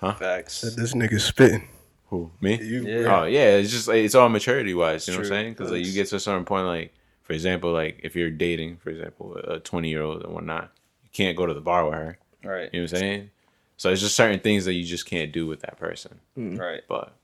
[0.00, 0.60] Facts.
[0.60, 1.66] This nigga spitting.
[2.08, 2.30] who?
[2.40, 2.62] Me?
[2.62, 3.22] You, Yeah.
[3.22, 5.08] Oh yeah, it's just like, it's all maturity wise.
[5.08, 5.52] You know what I'm saying?
[5.54, 8.76] Because like you get to a certain point, like for example, like if you're dating,
[8.76, 10.70] for example, a 20 year old and whatnot,
[11.02, 12.18] you can't go to the bar with her.
[12.44, 12.70] Right.
[12.72, 13.30] You know what I'm saying?
[13.76, 16.20] So it's just certain things that you just can't do with that person.
[16.36, 16.82] Right.
[16.88, 17.14] But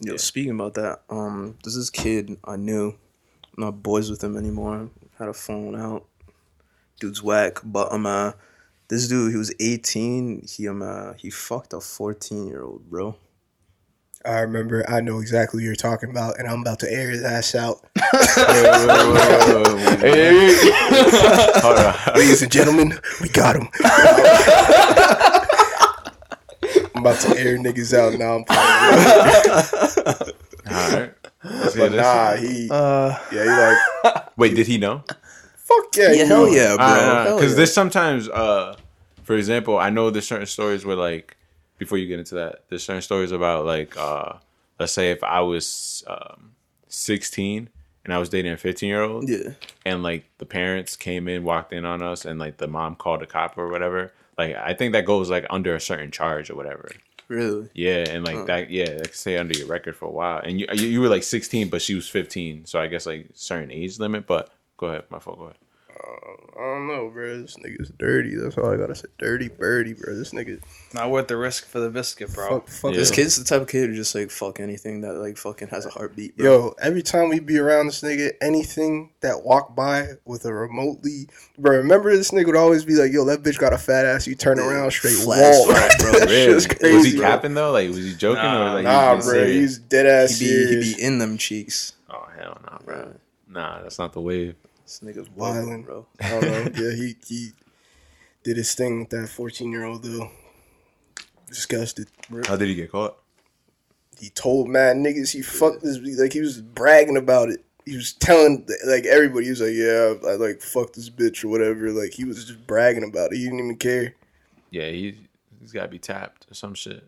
[0.00, 2.96] Yo, speaking about that, um, there's this kid I knew.
[3.56, 4.90] I'm not boys with him anymore.
[5.18, 6.04] Had a phone out.
[6.98, 8.32] Dude's whack, but um, uh,
[8.88, 10.46] this dude he was 18.
[10.48, 13.14] He um, uh, he fucked a 14 year old, bro.
[14.24, 14.84] I remember.
[14.88, 17.86] I know exactly what you're talking about, and I'm about to air his ass out.
[22.16, 23.68] Ladies and gentlemen, we got him.
[27.04, 28.36] I'm about to air niggas out now.
[28.36, 30.32] I'm playing.
[30.70, 31.14] All right.
[31.76, 32.68] But nah, he.
[32.70, 33.50] Uh, Yeah, he
[34.12, 34.36] like.
[34.38, 35.04] Wait, did he know?
[35.56, 36.12] Fuck yeah.
[36.12, 36.86] Yeah, hell yeah, bro.
[36.86, 37.56] Hell Because yeah.
[37.56, 38.76] there's sometimes, uh,
[39.22, 41.36] for example, I know there's certain stories where like,
[41.76, 44.34] before you get into that, there's certain stories about like, uh,
[44.80, 46.52] let's say if I was um,
[46.88, 47.68] 16
[48.04, 49.50] and I was dating a 15 year old, Yeah,
[49.84, 53.22] and like the parents came in, walked in on us, and like the mom called
[53.22, 54.12] a cop or whatever.
[54.38, 56.90] Like I think that goes like under a certain charge or whatever.
[57.28, 57.68] really.
[57.74, 58.44] Yeah, and like oh.
[58.46, 60.38] that, yeah, that could stay under your record for a while.
[60.38, 63.30] And you, you you were like 16, but she was 15, so I guess like
[63.34, 64.26] certain age limit.
[64.26, 65.38] But go ahead, my fault.
[65.38, 65.56] Go ahead.
[65.96, 67.40] I don't know, bro.
[67.42, 68.34] This nigga's dirty.
[68.36, 69.06] That's all I gotta say.
[69.18, 70.14] Dirty birdie, bro.
[70.14, 70.60] This nigga
[70.92, 72.48] Not worth the risk for the biscuit, bro.
[72.60, 72.98] fuck, fuck Yeah.
[72.98, 75.68] This this kid's the type of kid who just like fuck anything that like fucking
[75.68, 76.36] has a heartbeat.
[76.36, 76.44] Bro.
[76.46, 81.28] Yo, every time we be around this nigga, anything that walk by with a remotely,
[81.58, 81.76] bro.
[81.78, 84.34] Remember this nigga would always be like, "Yo, that bitch got a fat ass." You
[84.34, 86.12] turn around straight Flash wall, back, bro.
[86.24, 86.60] That Really?
[86.60, 86.96] shit's crazy.
[86.96, 87.26] was he bro.
[87.26, 87.72] capping though?
[87.72, 88.70] Like, was he joking Nah.
[88.70, 88.84] or like?
[88.84, 89.44] Nah, he bro.
[89.46, 90.94] He's dead ass he be he serious.
[90.96, 91.92] be in them cheeks.
[92.08, 92.94] Oh hell no, bro.
[93.04, 93.14] Bro,
[93.48, 94.54] Nah, that's not the wave.
[94.84, 95.84] This nigga's Wildin'.
[95.84, 96.06] wildin', bro.
[96.20, 96.82] I don't know.
[96.82, 97.50] Yeah, he he
[98.42, 100.30] did his thing with that fourteen year old though.
[101.48, 102.08] Disgusted.
[102.46, 103.16] How did he get caught?
[104.20, 107.64] He told mad niggas he fucked this like he was bragging about it.
[107.84, 109.44] He was telling like everybody.
[109.44, 112.66] He was like, "Yeah, I like fucked this bitch or whatever." Like he was just
[112.66, 113.36] bragging about it.
[113.36, 114.14] He didn't even care.
[114.70, 115.26] Yeah, he
[115.60, 117.06] he's got to be tapped or some shit.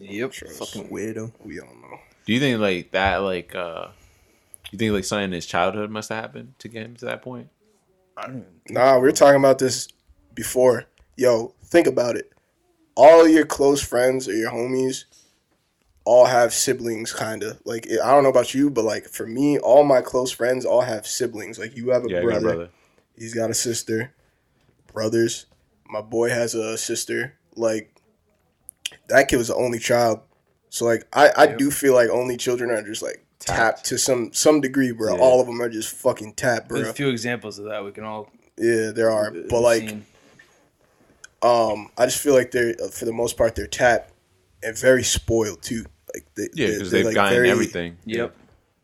[0.00, 0.32] Yep.
[0.34, 1.32] Fucking weirdo.
[1.44, 1.98] We don't know.
[2.26, 3.18] Do you think like that?
[3.18, 3.88] Like, uh
[4.70, 7.22] you think like something in his childhood must have happened to get him to that
[7.22, 7.48] point?
[8.16, 9.88] I don't even, Nah, we were talking about this
[10.34, 10.84] before.
[11.16, 12.32] Yo, think about it.
[12.96, 15.04] All your close friends or your homies
[16.04, 17.60] all have siblings, kind of.
[17.64, 20.80] Like, I don't know about you, but like for me, all my close friends all
[20.82, 21.58] have siblings.
[21.58, 22.68] Like, you have a Yeah, brother, a brother.
[23.16, 24.12] he's got a sister,
[24.92, 25.46] brothers.
[25.88, 27.34] My boy has a sister.
[27.54, 27.94] Like,
[29.08, 30.20] that kid was the only child.
[30.70, 33.86] So, like, I, I do feel like only children are just like tapped, Tapped.
[33.86, 35.14] to some some degree, bro.
[35.16, 35.20] Yeah.
[35.20, 36.78] All of them are just fucking tapped, bro.
[36.78, 39.30] there's a few examples of that we can all Yeah, there are.
[39.30, 40.06] But like, seen.
[41.42, 44.12] um, I just feel like they're uh, for the most part they're tapped
[44.62, 45.84] and very spoiled too.
[46.14, 47.96] Like they, Yeah, they- because they're, they've like, gotten very- everything.
[48.04, 48.34] Yep.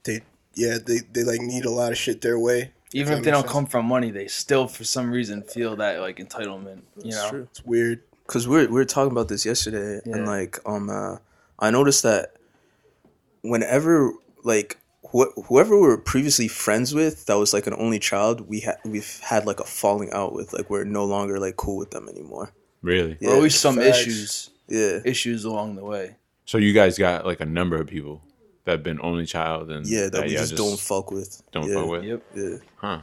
[0.04, 0.20] They
[0.54, 2.72] yeah they they like need a lot of shit their way.
[2.92, 3.52] Even that if they don't sense.
[3.52, 6.82] come from money, they still for some reason feel that like entitlement.
[7.02, 7.20] You know.
[7.22, 7.48] It's true.
[7.50, 8.02] It's weird.
[8.26, 11.16] Cause we're we were talking about this yesterday, and like um, uh,
[11.58, 12.34] I noticed that
[13.42, 14.12] whenever
[14.44, 14.78] like
[15.12, 18.76] wh- whoever we were previously friends with that was like an only child, we had
[18.84, 20.52] we've had like a falling out with.
[20.52, 22.52] Like we're no longer like cool with them anymore.
[22.82, 23.16] Really?
[23.20, 23.30] Yeah.
[23.30, 23.98] Or always some Facts.
[24.00, 26.16] issues, Yeah, issues along the way.
[26.44, 28.22] So you guys got like a number of people
[28.64, 31.42] that have been only child and yeah, that we y'all just, don't fuck with.
[31.52, 31.74] don't yeah.
[31.74, 32.04] fuck with.
[32.04, 32.22] Yep.
[32.34, 33.00] Yeah, Huh?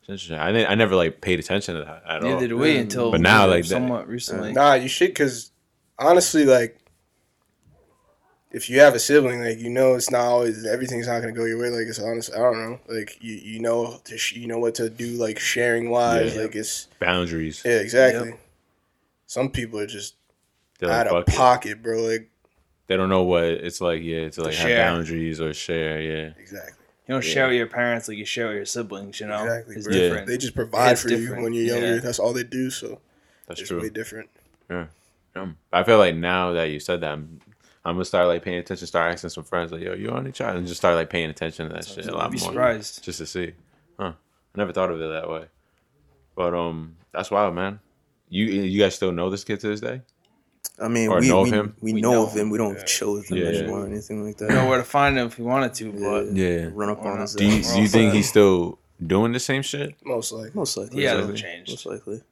[0.00, 0.36] It's interesting.
[0.36, 2.30] I didn't- I never like paid attention to that at all.
[2.30, 2.80] Neither did we mm.
[2.80, 4.52] until But now, you know, like, that- somewhat recently.
[4.52, 5.50] Nah, you should because
[5.98, 6.78] honestly, like
[8.52, 11.44] if you have a sibling, like you know, it's not always everything's not gonna go
[11.44, 11.68] your way.
[11.70, 12.32] Like it's honest.
[12.34, 12.80] I don't know.
[12.88, 15.06] Like you you know to sh- you know what to do.
[15.12, 16.34] Like sharing wise.
[16.36, 16.42] Yeah.
[16.42, 17.62] Like it's Boundaries.
[17.64, 18.30] yeah exactly.
[18.30, 18.38] Yep.
[19.26, 20.14] Some people are just
[20.78, 21.36] They're out like, of fuck it.
[21.36, 22.02] pocket, bro.
[22.02, 22.30] Like
[22.88, 24.02] They don't know what it's like.
[24.02, 24.84] Yeah, to like have share.
[24.84, 26.00] boundaries or share.
[26.00, 26.32] Yeah.
[26.38, 26.74] exactly.
[27.08, 29.18] You don't share with your parents like you share with your siblings.
[29.18, 29.92] You know, Exactly, it's bro.
[29.96, 30.26] different.
[30.28, 31.94] They just provide It's for you when you're younger.
[31.94, 32.00] yeah.
[32.00, 32.70] That's all they do.
[32.70, 33.00] So
[33.48, 33.80] That's it's true.
[33.80, 34.30] way different.
[34.70, 34.86] Yeah.
[35.34, 37.40] Um, I feel like now that you said that, I'm,
[37.84, 38.86] I'm gonna start like paying attention.
[38.86, 41.30] Start asking some friends like, "Yo, you on each child?" And just start like paying
[41.30, 42.50] attention to that shit a lot You'd be more.
[42.52, 43.02] surprised.
[43.04, 43.52] Just to see.
[43.98, 44.12] Huh?
[44.54, 45.46] I never thought of it that way.
[46.36, 47.80] But um, that's wild, man.
[48.28, 50.00] You you guys still know this kid to this day?
[50.80, 51.76] I mean, Or we know of we, him?
[51.80, 52.48] we, We know, know of him.
[52.50, 53.58] We don't chill with him Yeah, yeah.
[53.58, 54.48] anymore or anything like that.
[54.48, 56.70] You know where to find him if you wanted to, but Yeah.
[56.72, 59.94] Run up on his Do you, do you think he's still doing the same shit?
[60.04, 60.50] Most likely.
[60.54, 61.02] Most likely.
[61.02, 61.16] he so.
[61.18, 61.70] hasn't changed.
[61.72, 62.22] Most likely.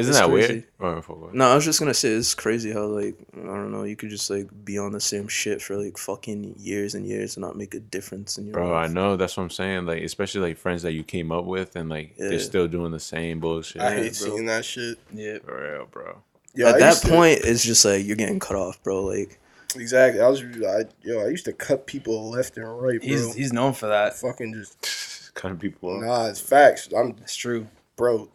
[0.00, 0.52] Isn't It's that crazy.
[0.54, 0.64] weird?
[0.80, 1.34] Oh, fuck.
[1.34, 4.10] No, I was just gonna say it's crazy how like I don't know you could
[4.10, 7.56] just like be on the same shit for like fucking years and years and not
[7.56, 9.16] make a difference in your Bro, I know.
[9.16, 9.86] That's what I'm saying.
[9.86, 12.30] Like, especially like friends that you came up with, and like Yeah.
[12.30, 13.80] they're still doing the same bullshit.
[13.82, 14.28] I hate bro.
[14.28, 14.98] seeing that shit.
[15.12, 15.38] Yeah.
[15.44, 16.22] For real, bro.
[16.54, 19.04] Yo, At I that used to- point, it's just like you're getting cut off, bro.
[19.04, 19.38] Like
[19.76, 20.20] exactly.
[20.20, 23.08] I was, I, yo, I used to cut people left and right, bro.
[23.08, 24.16] He's he's known for that.
[24.16, 26.02] fucking just Cutting people off.
[26.02, 26.26] nah.
[26.26, 26.88] It's facts.
[26.96, 27.68] I'm It's true.
[27.96, 28.28] bro.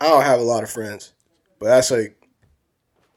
[0.00, 1.12] I don't have a lot of friends,
[1.58, 2.16] but that's like.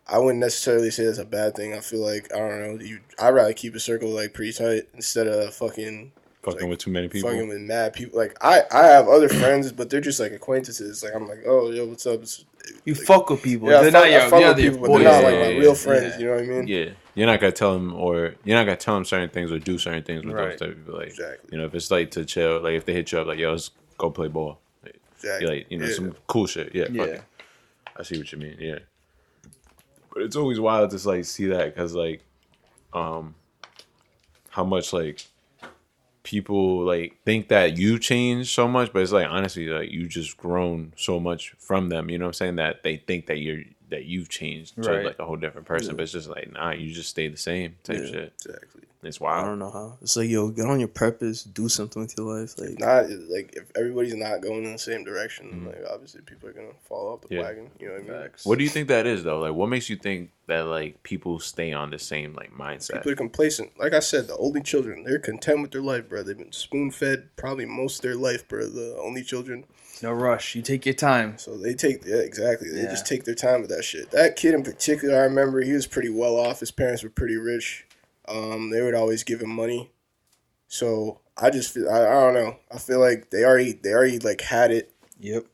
[0.10, 1.74] I wouldn't necessarily say that's a bad thing.
[1.74, 2.82] I feel like I don't know.
[2.82, 6.14] You, I'd rather keep a circle like pretty tight instead of fucking
[6.44, 7.30] Fucking like, with too many people.
[7.30, 8.18] fucking with mad people.
[8.18, 11.04] Like I, I have other friends, but they're just like acquaintances.
[11.04, 12.22] Like I'm like, oh yo, what's up?
[12.22, 12.46] It's,
[12.86, 13.70] You fuck with people.
[13.70, 15.24] yeah, they're fuck, not your, I fuck they're with not your people, but they're not
[15.26, 15.74] like Yeah, my yeah, real yeah.
[15.74, 16.20] friends.
[16.22, 16.68] You know what I mean?
[16.68, 19.60] Yeah, you're not gonna tell them, or you're not gonna tell them certain things or
[19.60, 20.52] do certain things with Right.
[20.58, 21.00] those type of people.
[21.00, 21.50] Like, Exactly.
[21.52, 23.52] you know, if it's like to chill, like if they hit you up, like, yo,
[23.52, 24.62] let's go play ball.
[25.18, 25.48] Like, Exactly.
[25.48, 25.94] like you know, Yeah.
[25.94, 26.74] some cool shit.
[26.76, 27.22] Yeah, Yeah.
[27.96, 28.58] I see what you mean.
[28.60, 28.80] Yeah,
[30.14, 32.22] but it's always wild to like see that because like,
[32.94, 33.36] um,
[34.50, 35.26] how much like
[36.24, 40.38] people like think that you changed so much, but it's like honestly, like you just
[40.38, 42.10] grown so much from them.
[42.10, 42.56] You know what I'm saying?
[42.58, 45.06] That they think that you're that you've changed to Right.
[45.06, 47.76] like a whole different person, but it's just like nah, you just stay the same
[47.84, 48.12] type Yeah.
[48.12, 48.34] shit.
[48.46, 48.82] Exactly.
[49.04, 49.46] It's wild.
[49.46, 49.98] I don't know how.
[50.02, 52.56] It's like yo, get on your purpose, do something with your life.
[52.58, 56.54] Like Not like if everybody's not going in the same direction, like obviously people are
[56.54, 57.36] gonna fall off the Mm-hmm.
[57.36, 57.42] Yeah.
[57.44, 57.72] wagon.
[57.80, 58.30] You know what I mean?
[58.44, 59.40] What do you think that is though?
[59.40, 62.94] Like, what makes you think that like people stay on the same like mindset?
[62.94, 63.78] People are complacent.
[63.80, 66.24] Like I said, the only children, they're content with their life, bro.
[66.24, 68.66] They've been spoon fed probably most of their life, bro.
[68.68, 69.66] The only children.
[70.04, 70.54] No rush.
[70.56, 71.38] You take your time.
[71.38, 72.70] So they take yeah, exactly.
[72.72, 72.90] They Yeah.
[72.90, 74.12] just take their time with that shit.
[74.12, 76.60] That kid in particular, I remember he was pretty well off.
[76.60, 77.84] His parents were pretty rich.
[78.28, 79.92] Um, they would always give him money.
[80.68, 82.58] So I just feel I, I don't know.
[82.72, 85.46] I feel like they already they already like had it Yep.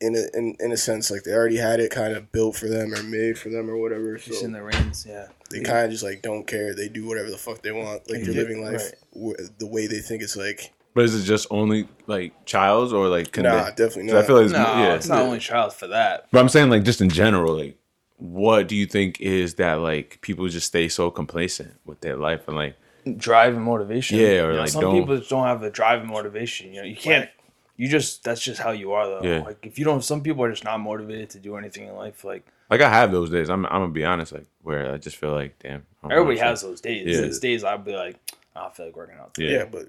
[0.00, 2.68] in a in, in a sense like they already had it kind of built for
[2.68, 4.16] them or made for them or whatever.
[4.16, 5.04] Just So in the reins.
[5.08, 5.28] Yeah.
[5.50, 6.74] they kind of just like don't care.
[6.74, 8.08] They do whatever the fuck they want.
[8.10, 8.94] Like they're Yeah, living life right.
[9.14, 10.72] w- the way they think it's like.
[10.94, 13.32] But is it just only like childs or like?
[13.32, 14.26] Can Nah, they- definitely 'cause I not.
[14.26, 14.94] feel like it's, No, yeah.
[14.94, 16.26] it's not only child for that.
[16.32, 17.76] But I'm saying like just in general, like,
[18.16, 22.46] what do you think is that like people just stay so complacent with their life
[22.48, 22.76] and like
[23.16, 24.18] drive and motivation.
[24.18, 26.72] Yeah, or You know, like some don't- people just don't have the drive and motivation.
[26.72, 27.28] You know, you can't.
[27.76, 29.22] You just that's just how you are though.
[29.28, 29.42] Yeah.
[29.42, 32.24] Like if you don't, some people are just not motivated to do anything in life.
[32.24, 33.50] Like like I have those days.
[33.50, 35.84] I'm I'm gonna be honest, like where I just feel like damn.
[36.02, 37.06] I don't everybody wanna- has those days.
[37.06, 37.22] Yeah.
[37.22, 38.16] There's days I'll be like,
[38.54, 39.34] I don't feel like working out.
[39.34, 39.52] Today.
[39.52, 39.58] Yeah.
[39.58, 39.88] Yeah, but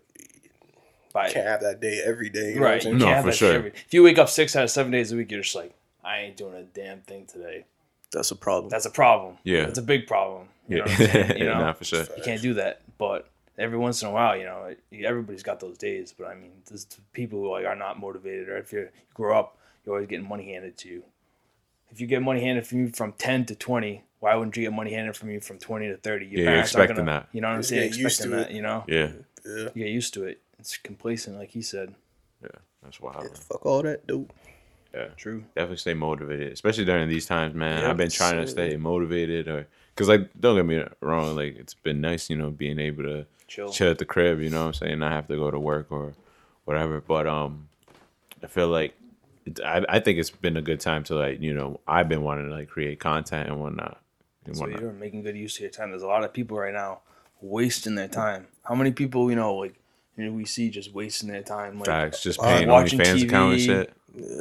[1.13, 2.55] But you can't have that day every day.
[2.55, 3.55] You right, What you No, can't have for that shit sure.
[3.55, 5.73] every- If you wake up six out of seven days a week, you're just like,
[6.03, 7.65] I ain't doing a damn thing today.
[8.15, 8.69] That's a problem.
[8.69, 9.37] That's a problem.
[9.43, 9.67] Yeah.
[9.67, 10.47] it's a big problem.
[10.67, 10.83] You Yeah,
[11.27, 12.05] what You know, nah, for sure.
[12.17, 12.81] you can't do that.
[12.97, 16.13] But every once in a while, you know, everybody's got those days.
[16.17, 19.57] But I mean, there's people who like are not motivated, or if you grow up,
[19.85, 21.03] you're always getting money handed to you.
[21.91, 24.73] If you get money handed from you from ten to twenty, why wouldn't you get
[24.73, 26.25] money handed from you from twenty to thirty?
[26.25, 27.29] Your Yeah, you're expecting gonna- that.
[27.31, 27.91] You know what I'm saying?
[27.91, 28.49] get used Expecting to that.
[28.51, 28.55] it.
[28.55, 29.11] You know, Yeah,
[29.45, 29.69] Yeah.
[29.75, 30.41] you get used to it.
[30.57, 31.93] It's complacent, like he said.
[32.41, 32.49] yeah,
[32.81, 33.37] that's wild.
[33.37, 34.31] Fuck all that, dude.
[34.95, 35.43] Yeah, True.
[35.55, 37.81] definitely stay motivated, especially during these times, man.
[37.81, 41.57] Yeah, I've been trying to stay motivated, or because like don't get me wrong, like
[41.57, 43.69] it's been nice, you know, being able to Chill.
[43.69, 45.91] chill at the crib, you know what I'm saying, not have to go to work
[45.91, 46.13] or
[46.63, 47.01] whatever.
[47.01, 47.67] But um,
[48.41, 48.95] I feel like
[49.63, 52.47] I I think it's been a good time to like you know I've been wanting
[52.49, 53.99] to like create content and whatnot.
[54.45, 54.81] And So whatnot.
[54.81, 55.89] you're making good use of your time.
[55.89, 57.01] There's a lot of people right now
[57.41, 58.47] wasting their time.
[58.63, 59.75] How many people you know like
[60.17, 61.77] you know, we see just wasting their time?
[61.79, 63.65] Like, Facts, just uh, paying watching OnlyFans account and TV.
[63.65, 63.93] shit.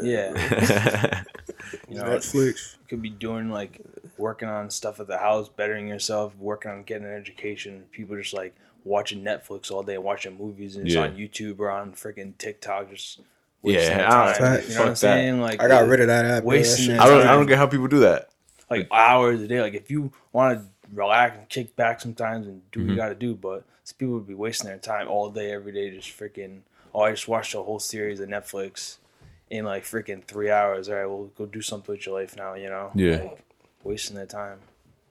[0.03, 0.31] Yeah,
[1.89, 2.77] you know, Netflix.
[2.89, 3.81] could be doing like
[4.17, 7.85] working on stuff at the house, bettering yourself, working on getting an education.
[7.91, 8.55] People just like
[8.85, 11.03] watching Netflix all day, watching movies, and it's Yeah.
[11.03, 13.21] on YouTube or on freaking TikTok, just
[13.63, 14.39] Yeah, I time.
[14.39, 14.97] You know what I'm fuck that.
[14.99, 15.41] saying?
[15.41, 16.45] Like I got rid of that app.
[16.45, 16.53] bro.
[16.53, 16.99] That Wasting.
[16.99, 18.29] I don't I don't get how people do that.
[18.71, 19.61] like hours a day.
[19.61, 22.91] Like if you want to relax and kick back sometimes and do what Mm-hmm.
[22.91, 23.65] you got to do, but
[23.99, 26.61] people would be wasting their time all day, every day, just freaking.
[26.95, 28.99] Oh, I just watched a whole series of Netflix
[29.51, 30.89] in like freaking three hours.
[30.89, 32.55] All right, well, go do something with your life now.
[32.55, 32.91] You know?
[32.95, 33.17] Yeah.
[33.23, 33.39] Like,
[33.83, 34.59] wasting their time.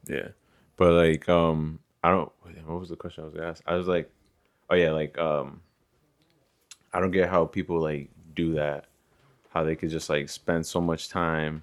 [0.08, 0.30] Yeah,
[0.78, 2.32] but like, um, I don't.
[2.66, 3.62] What was the question I was gonna ask?
[3.68, 4.10] I was like,
[4.70, 5.62] oh yeah, like, um,
[6.94, 8.86] I don't get how people like do that.
[9.50, 11.62] How they could just like spend so much time,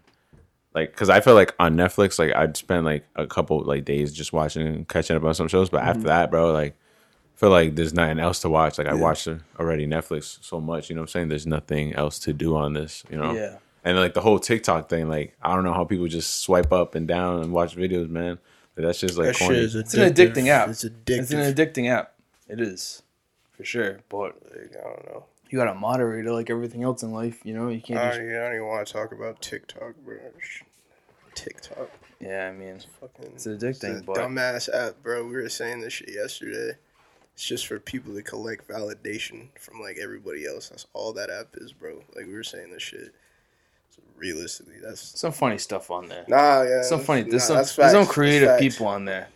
[0.75, 4.13] like, cause I feel like on Netflix, like I'd spend like a couple like days
[4.13, 6.09] just watching and catching up on some shows, but after mm-hmm.
[6.09, 8.79] that, bro, like, I feel like there's nothing else to watch.
[8.79, 11.29] Like I watched uh, already Netflix so much, you know what I'm saying?
[11.29, 13.33] There's nothing else to do on this, you know?
[13.33, 13.57] Yeah.
[13.83, 16.95] And like the whole TikTok thing, like I don't know how people just swipe up
[16.95, 18.39] and down and watch videos, man.
[18.77, 19.59] Like, that's just like That corny.
[19.59, 20.69] is It's an addicting app.
[20.69, 21.19] It's addictive.
[21.19, 22.15] It's an addicting app.
[22.47, 23.03] It is,
[23.53, 24.01] for sure.
[24.09, 25.25] But Like, I don't know.
[25.51, 27.41] You got to moderate it like everything else in life.
[27.45, 28.21] You know, you can't I just.
[28.21, 30.17] even, I don't even want to talk about TikTok, bro.
[31.35, 31.91] TikTok.
[32.21, 35.25] Yeah, I mean, it's, Fucking, It's addicting, a but- dumbass app, bro.
[35.25, 36.77] We were saying this shit yesterday.
[37.35, 40.69] It's just for people to collect validation from like everybody else.
[40.69, 42.03] That's all that app is, bro.
[42.15, 43.15] Like we were saying this shit.
[43.91, 46.25] So realistically, that's some funny stuff on there.
[46.29, 46.83] nah, yeah.
[46.83, 47.23] Some funny.
[47.23, 47.57] nah, There's some.
[47.57, 49.29] There's some creative people on there.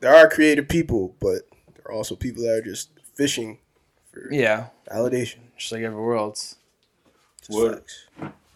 [0.00, 1.42] There are creative people, but
[1.74, 3.58] there are also people that are just fishing
[4.12, 5.38] for Yeah, validation.
[5.56, 6.56] just like everywhere else.
[7.46, 8.06] Just What- facts.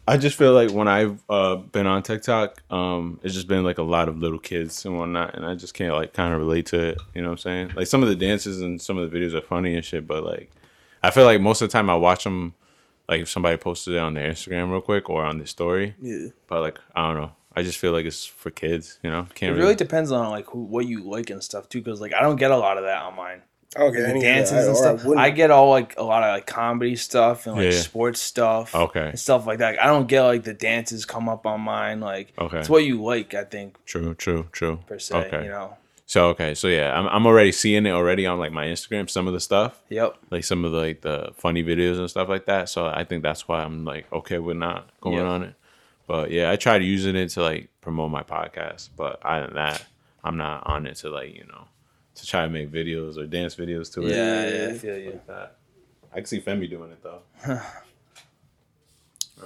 [0.07, 3.79] I just feel like when I've uh, been on TikTok, um, it's just been like
[3.79, 6.67] a lot of little kids and whatnot, and I just can't like kind of relate
[6.67, 6.99] to it.
[7.15, 7.73] You know what I'm saying?
[7.75, 10.23] Like some of the dances and some of the videos are funny and shit, but
[10.23, 10.51] like
[11.03, 12.53] I feel like most of the time I watch them,
[13.09, 16.29] like if somebody posted it on their Instagram real quick or on their story, Yeah.
[16.49, 17.33] but like I don't know.
[17.57, 18.99] I just feel like it's for kids.
[19.03, 21.81] You know, It can't really depends on like who, what you like and stuff too.
[21.81, 23.41] Because like I don't get a lot of that on mine.
[23.77, 24.68] I don't get The dances of that.
[24.68, 25.05] and stuff.
[25.05, 25.25] wouldn't.
[25.27, 27.79] I get all like a lot of like comedy stuff and like Yeah.
[27.81, 28.75] sports stuff.
[28.75, 29.09] Okay.
[29.09, 29.83] And stuff like that.
[29.83, 32.01] I don't get like the dances come up on mine.
[32.01, 32.59] Like Okay.
[32.59, 33.35] it's what you like.
[33.35, 34.81] I think True, true, true.
[34.87, 35.14] per se.
[35.27, 35.45] Okay.
[35.45, 35.77] You know.
[36.07, 39.09] So okay, so yeah, I'm I'm already seeing it already on like my Instagram.
[39.09, 40.18] Some of the stuff, Yep.
[40.31, 42.68] like some of the like the funny videos and stuff like that.
[42.68, 45.27] So I think that's why I'm like okay with not going Yep.
[45.27, 45.55] on it.
[46.07, 49.83] But yeah, I tried using it to like promote my podcast, but other than that,
[50.22, 51.64] I'm not on it to like you know
[52.15, 54.11] to try to make videos or dance videos to it.
[54.15, 55.11] Yeah, yeah, I feel you.
[55.11, 55.57] Like that.
[56.12, 57.23] I can see Femi doing it though.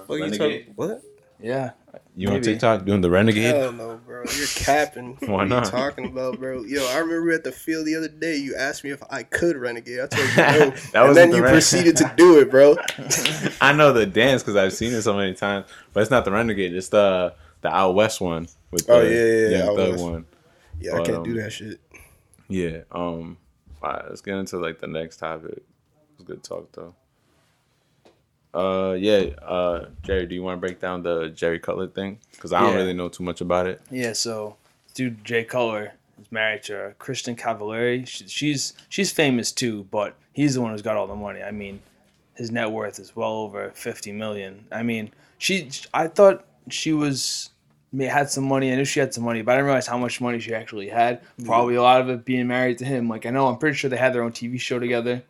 [0.06, 0.38] What you Renegade?
[0.38, 0.72] talking?
[0.76, 1.02] What?
[1.40, 1.70] Yeah.
[2.16, 3.54] You on TikTok doing the renegade?
[3.54, 4.24] Hell no, bro.
[4.36, 5.16] You're capping.
[5.20, 5.62] Why what not?
[5.62, 6.64] Are you talking about, bro?
[6.64, 8.36] Yo, I remember at the field the other day.
[8.36, 10.00] You asked me if I could renegade.
[10.00, 10.42] I told you no,
[10.92, 12.76] That and wasn't then the you ren- proceeded to do it, bro.
[13.60, 16.32] I know the dance because I've seen it so many times, but it's not the
[16.32, 16.74] renegade.
[16.74, 19.90] It's the the out west one with the Oh, yeah, yeah, yeah, Young Out Thug
[19.92, 20.04] West.
[20.04, 20.26] one.
[20.80, 21.80] Yeah, I can't do um, that shit.
[22.48, 22.78] Yeah.
[22.92, 23.36] Um.
[23.82, 25.52] All right, let's get into like the next topic.
[25.52, 25.62] It
[26.18, 26.94] was good talk though.
[28.54, 29.30] Uh yeah.
[29.42, 32.18] Uh Jerry, do you want to break down the Jerry Cutler thing?
[32.32, 32.76] Because I don't Yeah.
[32.78, 33.80] really know too much about it.
[33.90, 34.56] Yeah, so
[34.94, 38.06] dude Jay Cutler is married to Kristin Cavallari.
[38.06, 41.42] She, she's she's famous too, but he's the one who's got all the money.
[41.42, 41.80] I mean,
[42.34, 44.64] his net worth is well over fifty million.
[44.72, 47.50] I mean, she I thought she was
[47.98, 48.72] had some money.
[48.72, 50.88] I knew she had some money, but I didn't realize how much money she actually
[50.88, 51.22] had.
[51.44, 53.08] Probably a lot of it being married to him.
[53.08, 55.22] Like I know, I'm pretty sure they had their own TV show together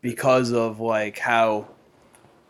[0.00, 1.66] because of like how,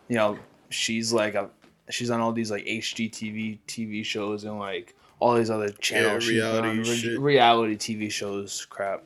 [0.07, 0.37] you know,
[0.69, 1.49] she's like a
[1.89, 6.23] she's on all these like HGTV TV shows and like all these other channels.
[6.23, 9.03] she's reality re- reality TV shows, crap.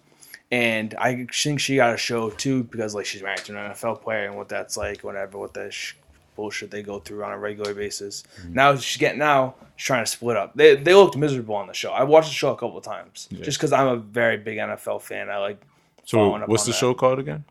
[0.52, 4.02] And I think she got a show too because like she's married to an NFL
[4.02, 5.94] player and what that's like, whatever, what that sh-
[6.42, 8.24] bullshit they go through on a regular basis.
[8.24, 8.54] Mm-hmm.
[8.60, 10.50] Now she's getting now she's trying to split up.
[10.56, 11.92] They they looked miserable on the show.
[12.02, 13.44] I watched the show a couple of times Yeah.
[13.48, 15.30] just because I'm a very big NFL fan.
[15.30, 15.60] I like.
[16.06, 16.18] So
[16.48, 16.78] what's the that.
[16.78, 17.44] show called again?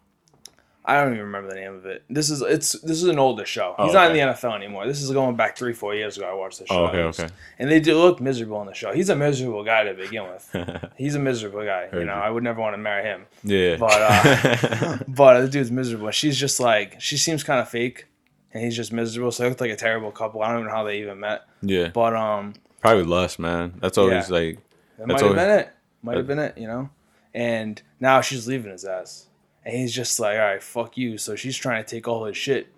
[0.82, 2.02] I don't even remember the name of it.
[2.08, 3.74] This is it's this is an older show.
[3.78, 4.86] Oh, He's not in the NFL anymore.
[4.86, 6.26] This is going back three four years ago.
[6.28, 6.74] I watched the show.
[6.84, 7.32] Oh, okay, was- okay.
[7.58, 8.90] And they do look miserable on the show.
[8.92, 10.44] He's a miserable guy to begin with.
[10.96, 11.82] He's a miserable guy.
[11.88, 12.20] Heard you know, you.
[12.26, 13.26] I would never want to marry him.
[13.44, 13.76] yeah.
[13.76, 16.10] But uh, but the dude's miserable.
[16.12, 18.06] She's just like she seems kind of fake,
[18.52, 19.30] and he's just miserable.
[19.32, 20.42] So they look like a terrible couple.
[20.42, 21.42] I don't even know how they even met.
[21.62, 21.88] yeah.
[21.88, 23.74] But um, Probably lust, man.
[23.80, 24.34] That's always Yeah.
[24.36, 24.58] like
[24.98, 25.70] That That's might have been it.
[26.02, 26.90] Might have been it, you know?
[27.34, 29.26] And now she's leaving his ass.
[29.64, 31.18] And he's just like, all right, fuck you.
[31.18, 32.68] So she's trying to take all his shit.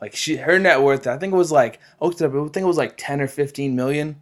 [0.00, 2.64] Like she her net worth, I think it was like I looked I think it
[2.64, 4.20] was like ten or fifteen million.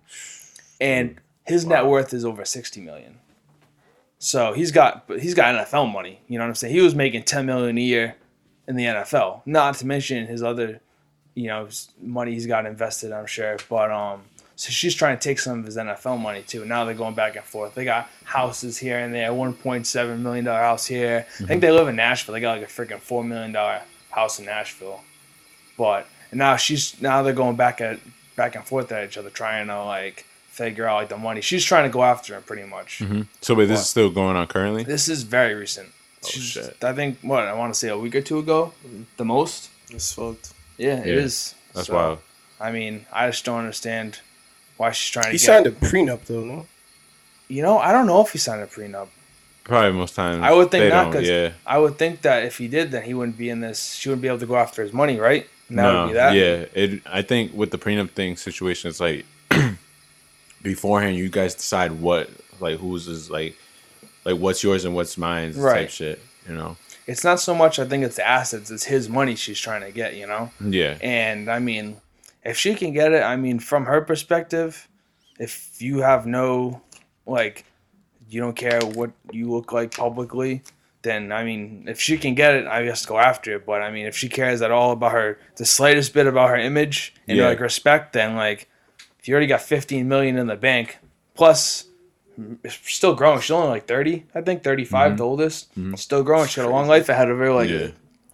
[0.81, 3.19] And his net worth is over sixty million.
[4.19, 6.21] So he's got but he's got NFL money.
[6.29, 6.75] You know what I'm saying?
[6.75, 8.17] He was making ten million a year
[8.69, 9.41] in the NFL.
[9.47, 10.81] Not to mention his other,
[11.35, 11.69] you know,
[12.01, 13.57] money he's got invested, I'm sure.
[13.69, 14.23] But um
[14.55, 16.65] so she's trying to take some of his NFL money too.
[16.65, 17.75] Now they're going back and forth.
[17.75, 21.27] They got houses here and there, one point seven million dollar house here.
[21.41, 22.35] I think they live in Nashville.
[22.35, 23.81] They got like a freaking four million dollar
[24.11, 25.01] house in Nashville.
[25.77, 27.99] But and now she's now they're going back at
[28.37, 31.41] back and forth at each other, trying to like figure out like the money.
[31.41, 33.03] She's trying to go after him pretty much.
[33.41, 33.55] so.
[33.55, 34.85] Wait, this is still going on currently.
[34.85, 35.89] This is very recent.
[36.25, 36.85] Oh, She's- shit.
[36.85, 38.73] I think what I want to say a week or two ago,
[39.17, 39.71] the most.
[39.91, 40.53] It's fucked.
[40.79, 41.55] Yeah, it Yeah, is.
[41.75, 42.19] That's So, wild.
[42.61, 44.21] I mean, I just don't understand
[44.77, 45.33] why she's trying to.
[45.33, 46.67] He signed a prenup though, no?
[47.49, 49.09] You know, I don't know if he signed a prenup.
[49.65, 50.43] Probably most times.
[50.43, 51.53] I would think they not, don't, 'cause Yeah.
[51.67, 53.95] I would think that if he did, then he wouldn't be in this.
[53.95, 55.47] She wouldn't be able to go after his money, right?
[55.69, 56.35] And that no, would be that.
[56.35, 56.65] yeah.
[56.75, 57.03] It.
[57.07, 59.25] I think with the prenup thing situation, it's like
[60.63, 62.29] beforehand, you guys decide what,
[62.61, 63.57] like, who's is like,
[64.25, 65.91] like what's yours and what's mine, type Right.
[65.91, 66.21] shit.
[66.49, 66.77] You know.
[67.07, 67.79] It's not so much.
[67.79, 68.71] I think it's the assets.
[68.71, 70.17] It's his money she's trying to get.
[70.17, 70.51] You know.
[70.61, 70.99] Yeah.
[71.03, 72.01] And I mean,
[72.45, 74.89] if she can get it, I mean, from her perspective,
[75.39, 76.83] if you have no,
[77.27, 77.65] like,
[78.29, 80.63] you don't care what you look like publicly,
[81.03, 83.67] then I mean, if she can get it, I guess go after it.
[83.67, 86.57] But I mean, if she cares at all about her, the slightest bit about her
[86.57, 87.49] image and Yeah.
[87.49, 88.69] like respect, then like,
[89.19, 90.99] if you already got 15 million in the bank,
[91.35, 91.85] plus.
[92.65, 93.41] It's still growing.
[93.41, 95.71] She's only like 30, I think, 35, the oldest.
[95.97, 96.49] Still growing.
[96.49, 97.53] She got a long life ahead of her.
[97.53, 97.89] Like, yeah.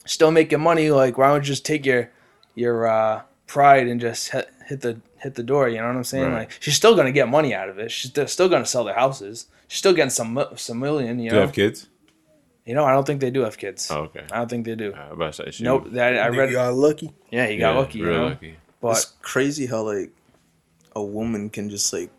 [0.07, 0.91] still making money.
[0.91, 2.11] Like, why don't you just take your
[2.55, 5.69] your uh, pride and just hit, hit the hit the door?
[5.69, 6.25] You know what I'm saying?
[6.33, 6.39] Right.
[6.41, 7.91] Like, she's still gonna get money out of it.
[7.91, 9.47] She's still gonna sell their houses.
[9.69, 11.19] She's still getting some mi- some million.
[11.19, 11.47] You Do you know?
[11.47, 11.89] have kids?
[12.65, 13.91] You know, I don't think they do have kids.
[13.91, 14.25] Oh, okay.
[14.31, 14.93] I don't think they do.
[14.93, 15.87] Uh, about to say, she- Nope.
[15.93, 16.51] That I I read.
[16.51, 17.13] you got lucky.
[17.31, 17.99] Yeah, he got yeah, lucky.
[18.01, 18.27] You real know?
[18.27, 18.57] lucky.
[18.81, 20.11] But it's crazy how like
[20.95, 22.11] a woman can just like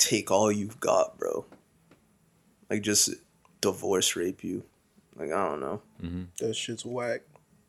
[0.00, 1.44] take all you've got, bro.
[2.68, 3.10] Like just
[3.60, 4.64] divorce rape you.
[5.16, 5.82] Like I don't know.
[6.38, 7.22] That shit's whack.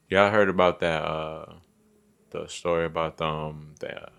[0.09, 1.03] Yeah, I heard about that.
[1.03, 1.53] Uh,
[2.31, 4.09] the story about the, um the uh,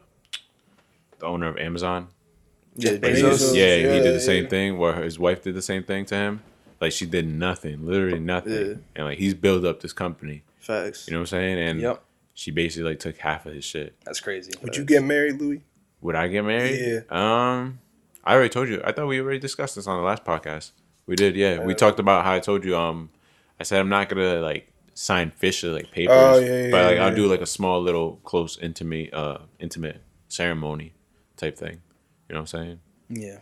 [1.19, 2.09] the owner of Amazon.
[2.77, 3.55] Yeah, Bezos.
[3.55, 4.51] Yeah, he did the same yeah.
[4.51, 6.43] thing where his wife did the same thing to him.
[6.81, 8.75] Like she did nothing, literally nothing, Yeah.
[8.97, 10.43] and like he's built up this company.
[10.59, 11.07] Facts.
[11.07, 11.59] You know what I'm saying?
[11.59, 12.03] And Yep.
[12.35, 13.95] she basically like took half of his shit.
[14.05, 14.53] that's crazy.
[14.63, 15.63] Would you get married, Louis?
[16.01, 16.81] Would I get married?
[16.81, 17.01] Yeah.
[17.11, 17.79] Um,
[18.25, 18.81] I already told you.
[18.85, 20.73] I thought we already discussed this on the last podcast.
[21.07, 21.65] We did, yeah.
[21.65, 22.77] we talked about how I told you.
[22.77, 23.11] Um,
[23.59, 26.97] I said I'm not gonna like sign officially like papers, Oh, yeah, yeah, but like
[26.97, 27.15] yeah, I'll yeah.
[27.17, 30.93] do like a small little close intimate uh intimate ceremony
[31.37, 31.81] type thing.
[32.29, 32.81] You know what I'm saying?
[33.09, 33.39] Yeah.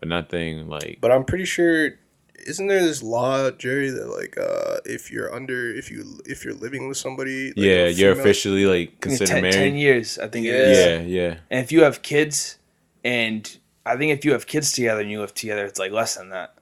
[0.00, 1.92] But nothing like But I'm pretty sure
[2.46, 6.54] isn't there this law, Jerry, that like uh if you're under if you if you're
[6.54, 9.54] living with somebody, like, yeah, a you're officially like considered ten, married.
[9.54, 10.60] 10 years, I think it Yeah.
[10.66, 10.78] is.
[10.78, 11.34] Yeah, yeah.
[11.50, 12.58] And if you have kids,
[13.04, 13.56] and
[13.86, 16.30] I think if you have kids together and you live together, it's like less than
[16.30, 16.54] that.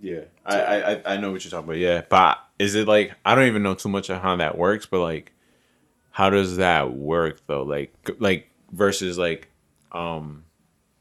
[0.00, 1.78] Yeah, I, I I- know what you're talking about.
[1.78, 4.86] Yeah, but is it like I don't even know too much of how that works,
[4.86, 5.32] but like,
[6.12, 7.64] how does that work though?
[7.64, 9.48] Like like versus like,
[9.90, 10.44] um,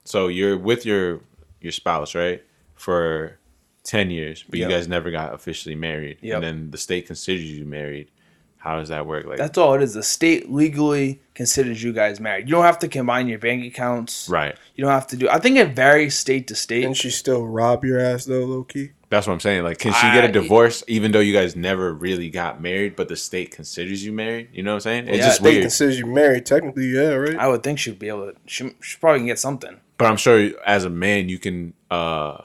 [0.03, 1.21] so you're with your
[1.61, 3.37] your spouse right for
[3.83, 4.69] ten years, but Yep.
[4.69, 6.35] you guys never got officially married, Yep.
[6.35, 8.09] and then the state considers you married.
[8.57, 9.25] How does that work?
[9.25, 9.93] Like That's all it is.
[9.93, 12.47] The state legally considers you guys married.
[12.49, 14.27] You don't have to combine your bank accounts.
[14.27, 14.55] right.
[14.75, 15.29] You don't have to do.
[15.29, 16.81] I think it varies state to state.
[16.83, 18.91] Can she still rob your ass though, low key?
[19.09, 19.63] That's what I'm saying.
[19.63, 23.07] Like, can she get a divorce even though you guys never really got married, but
[23.07, 24.49] the state considers you married?
[24.51, 25.07] You know what I'm saying?
[25.07, 25.61] It's Yeah, just They weird.
[25.61, 27.37] considers you married, technically, yeah, right?
[27.37, 28.37] I would think she'd be able to.
[28.47, 29.79] She, she probably can get something.
[29.97, 32.41] But I'm sure as a man, you can, uh,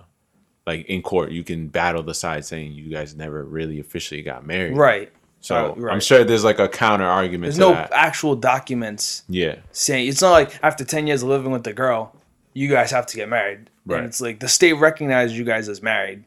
[0.65, 4.47] like in court, you can battle the side saying you guys never really officially got
[4.47, 4.77] married.
[4.77, 5.13] Right.
[5.43, 5.93] So Uh, right.
[5.93, 7.93] I'm sure there's like a counter argument There's to no that.
[7.93, 9.57] actual documents yeah.
[9.73, 12.15] saying it's not like after ten years of living with the girl,
[12.55, 13.69] you guys have to get married.
[13.85, 13.99] Right.
[13.99, 16.23] And it's like the state recognizes you guys as married,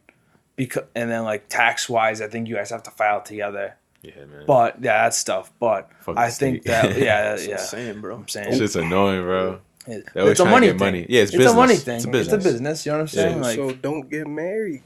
[0.57, 3.75] because and then like tax wise, I think you guys have to file together.
[4.01, 4.43] Yeah, man.
[4.45, 5.51] But yeah, that's stuff.
[5.59, 6.71] But Fuck I think state.
[6.71, 7.53] that yeah, That's yeah.
[7.53, 8.15] insane, bro.
[8.17, 9.61] I'm saying Shit's annoying, bro.
[9.87, 10.77] it- it's a money thing.
[10.77, 11.05] money.
[11.07, 11.55] Yeah, it's a business.
[11.55, 11.93] money It's thing.
[11.93, 12.43] a It's a business.
[12.43, 12.85] business.
[12.85, 13.41] You know what I'm saying?
[13.41, 14.83] like so don't get married.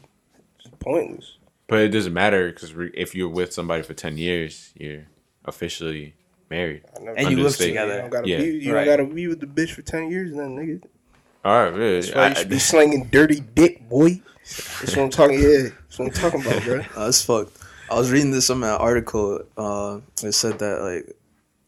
[0.59, 1.38] It's pointless.
[1.70, 5.05] But it doesn't matter because if you're with somebody for 10 years, you're
[5.45, 6.15] officially
[6.49, 6.82] married.
[7.17, 7.65] And you live state.
[7.67, 7.97] You together.
[8.01, 8.38] don't gotta Yeah.
[8.39, 8.45] be.
[8.57, 8.86] You Right.
[8.86, 10.82] don't gotta be with the bitch for ten years, then nigga.
[11.45, 12.01] All right, really.
[12.01, 14.22] That's why you I- should be slinging dirty dick, boy.
[14.82, 15.39] That's what I'm talking.
[15.39, 16.80] Yeah, that's what I'm talking about, bro.
[16.80, 17.55] Uh, that's fucked.
[17.89, 19.41] I was reading this on that article.
[19.57, 21.15] Uh, it said that like,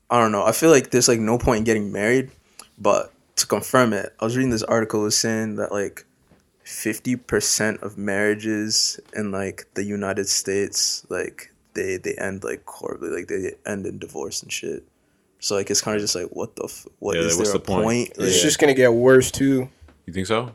[0.10, 0.44] I don't know.
[0.44, 2.32] I feel like there's like no point in getting married,
[2.78, 6.06] but to confirm it, I was reading this article It was saying that like,
[6.64, 13.10] fifty percent of marriages in like the United States, like they they end like horribly,
[13.10, 14.84] like they end in divorce and shit.
[15.40, 17.50] So like it's kind of just like what the f- what Yeah, is like, what's
[17.52, 17.84] there the a point?
[17.86, 18.10] point?
[18.10, 19.70] It's Like, just gonna get worse too,
[20.06, 20.54] you think so?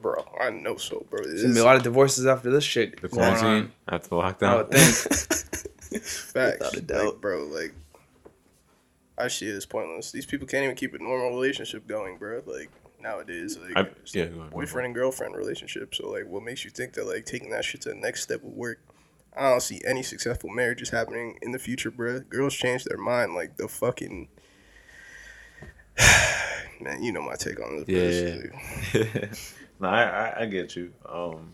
[0.00, 0.24] bro.
[0.40, 1.22] I know so, bro.
[1.24, 4.54] There's gonna be a lot of divorces after this shit The quarantine after the I
[4.56, 4.68] would lockdown?
[4.68, 6.02] Oh, think.
[6.04, 7.04] facts, Without a doubt.
[7.14, 7.44] Like, bro.
[7.44, 7.72] Like,
[9.16, 10.12] I see it as pointless.
[10.12, 12.42] These people can't even keep a normal relationship going, bro.
[12.44, 12.68] Like
[13.04, 15.94] nowadays, like I- it's yeah, like boyfriend and girlfriend relationship.
[15.94, 18.42] So like, what makes you think that like taking that shit to the next step
[18.42, 18.78] would work?
[19.36, 22.20] I don't see any successful marriages happening in the future, bro.
[22.20, 24.28] Girls change their mind like the fucking.
[26.80, 27.88] Man, you know my take on this.
[27.88, 29.26] is- Yeah.
[29.80, 30.92] no, I, I I get you.
[31.08, 31.52] Um,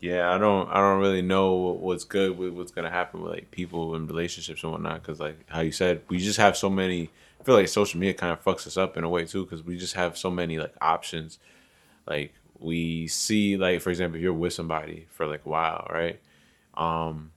[0.00, 3.50] yeah, I don't I don't really know what's good with what's gonna happen with like
[3.50, 5.02] people and relationships and whatnot.
[5.02, 7.10] Because like how you said, we just have so many.
[7.44, 9.62] I feel like social media kind of fucks us up in a way too, because
[9.62, 11.38] we just have so many like options.
[12.06, 16.20] Like we see, like for example, if you're with somebody for like a while, right?
[16.74, 17.32] Um,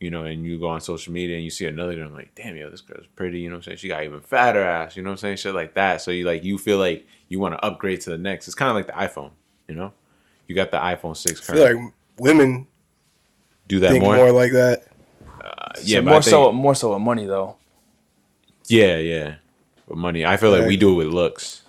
[0.00, 2.34] you know, and you go on social media and you see another girl, I'm like,
[2.36, 3.78] damn, yo, this girl's pretty, you know what I'm saying?
[3.78, 5.36] She got even fatter ass, you know what I'm saying?
[5.38, 6.00] Shit like that.
[6.00, 8.46] So you like you feel like you want to upgrade to the next.
[8.46, 9.30] It's kind of like the iPhone,
[9.66, 9.92] you know?
[10.46, 12.66] You got the iPhone 6 I feel like women
[13.66, 14.14] Do that think more.
[14.16, 14.30] more.
[14.32, 14.84] like that.
[15.82, 17.56] yeah, but more I think- so, more so with money though.
[18.66, 19.34] Yeah, yeah.
[19.86, 20.24] With money.
[20.24, 21.62] I feel like we do it with looks.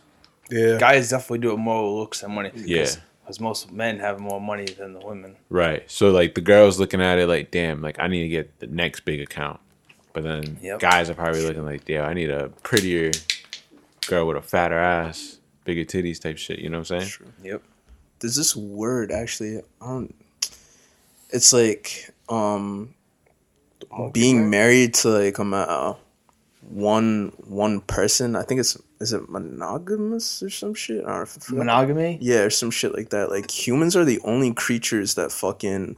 [0.49, 2.51] Yeah, Guys definitely do it more with looks than money.
[2.55, 2.87] Yeah.
[3.21, 5.35] because most men have more money than the women.
[5.49, 5.89] Right.
[5.89, 8.67] So like the girls looking at it like, damn, like I need to get the
[8.67, 9.59] next big account.
[10.13, 10.79] But then Yep.
[10.79, 13.11] guys are probably looking like, yeah, I need a prettier
[14.07, 16.59] girl with a fatter ass, bigger titties type shit.
[16.59, 17.29] You know what I'm saying?
[17.43, 17.63] Yep.
[18.19, 19.57] there's this word actually.
[19.81, 20.15] I don't.
[21.31, 22.93] It's like um
[24.13, 25.95] being married to like a uh,
[26.69, 28.35] one one person.
[28.35, 31.03] I think it's is it monogamous or some shit.
[31.05, 31.55] I don't know if I.
[31.55, 32.17] Monogamy.
[32.21, 33.29] yeah, or some shit like that.
[33.29, 35.97] Like humans are the only creatures that fucking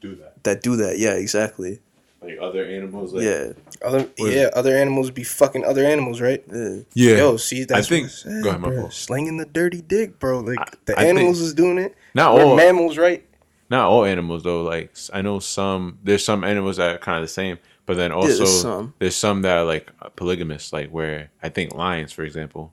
[0.00, 0.42] Do that.
[0.44, 0.98] that do that.
[0.98, 1.80] Yeah, exactly.
[2.22, 3.12] Like other animals.
[3.14, 3.52] yeah,
[3.84, 6.42] other yeah, other animals be fucking other animals, right?
[6.50, 6.76] yeah.
[6.94, 7.16] Yeah.
[7.16, 8.80] Yo, see, that's think- what I said, go ahead, my bro.
[8.82, 8.92] fault.
[8.94, 10.40] Slinging the dirty dick, bro.
[10.40, 11.94] Like I- the I think- animals is doing it.
[12.14, 12.56] Not We're all.
[12.56, 13.22] mammals, right?
[13.70, 14.62] not all animals though.
[14.62, 15.98] Like I know some.
[16.04, 18.94] There's some animals that are kind of the same, but then also there's some.
[18.98, 20.72] there's some that are like polygamous.
[20.72, 22.72] Like where I think lions, for example,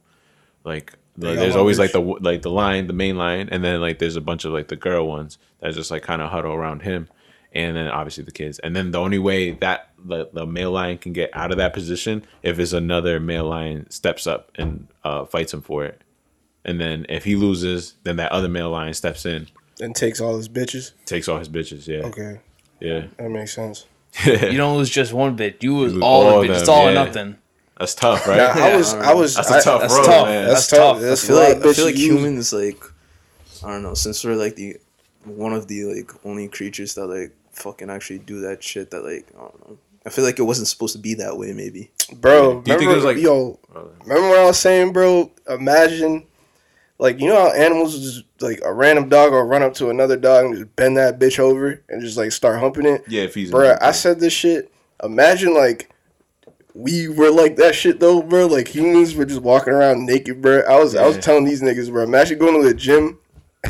[0.63, 3.99] like the, there's always like the like the lion, the main lion, and then like
[3.99, 6.81] there's a bunch of like the girl ones that just like kind of huddle around
[6.83, 7.09] him,
[7.53, 8.59] and then obviously the kids.
[8.59, 11.73] And then the only way that the, the male lion can get out of that
[11.73, 16.01] position if it's another male lion steps up and uh, fights him for it.
[16.63, 19.47] And then if he loses, then that other male lion steps in,
[19.79, 20.91] And takes all his bitches.
[21.05, 21.87] takes all his bitches.
[21.87, 22.39] Yeah, Okay,
[22.79, 23.07] yeah.
[23.17, 23.85] that makes sense.
[24.25, 25.63] You don't lose just one bit.
[25.63, 26.49] You lose lose all, all of it.
[26.51, 27.35] of It's them, all or nothing.
[27.79, 28.37] That's tough, right?
[28.37, 30.25] Now, I Yeah, was, I I was, That's a I- tough that's road, tough.
[30.27, 30.47] man.
[30.47, 30.79] That's, That's tough.
[30.97, 31.01] tough.
[31.01, 32.83] That's I feel like I feel like humans like
[33.63, 33.93] I don't know.
[33.93, 34.77] Since we're like the
[35.23, 38.91] one of the like only creatures that like fucking actually do that shit.
[38.91, 39.77] That like I don't know.
[40.05, 41.53] I feel like it wasn't supposed to be that way.
[41.53, 41.91] Maybe.
[42.15, 44.93] Bro, Do you think remember, it was like- yo, oh, remember what I was saying,
[44.93, 45.31] bro?
[45.47, 46.25] Imagine,
[47.01, 50.15] like, you know how animals just, like, a random dog will run up to another
[50.15, 53.03] dog and just bend that bitch over and just, like, start humping it?
[53.07, 54.71] Yeah, if he's Bro, I said this shit.
[55.03, 55.89] Imagine, like,
[56.75, 58.45] we were like that shit, though, bro.
[58.45, 60.61] Like, humans were just walking around naked, bro.
[60.61, 63.17] I was, I was telling these niggas, bro, imagine going to the gym.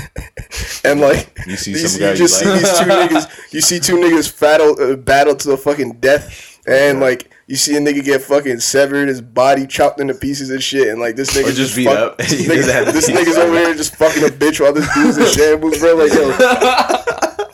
[0.85, 2.59] and like You see these- some you just see like.
[2.59, 3.53] these two niggas.
[3.53, 7.75] You see two niggas battle uh, battle to the fucking death, and like you see
[7.75, 11.35] a nigga get fucking severed, his body chopped into pieces and shit, and like this
[11.37, 12.17] nigga Or just beat fuck- up.
[12.17, 14.87] This, He doesn't have nigga, this nigga's over here just fucking a bitch while this
[14.95, 15.95] dude's in shambles, bro.
[15.95, 16.31] Like yo,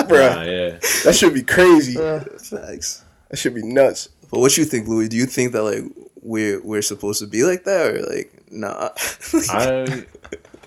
[0.07, 0.77] bro, Nah, yeah.
[1.03, 1.95] that should be crazy.
[1.95, 3.03] Facts.
[3.29, 4.09] That should be nuts.
[4.31, 5.09] But what you think, Louis?
[5.09, 5.83] Do you think that like
[6.21, 8.89] we're we're supposed to be like that, or like nah?
[9.49, 10.05] I,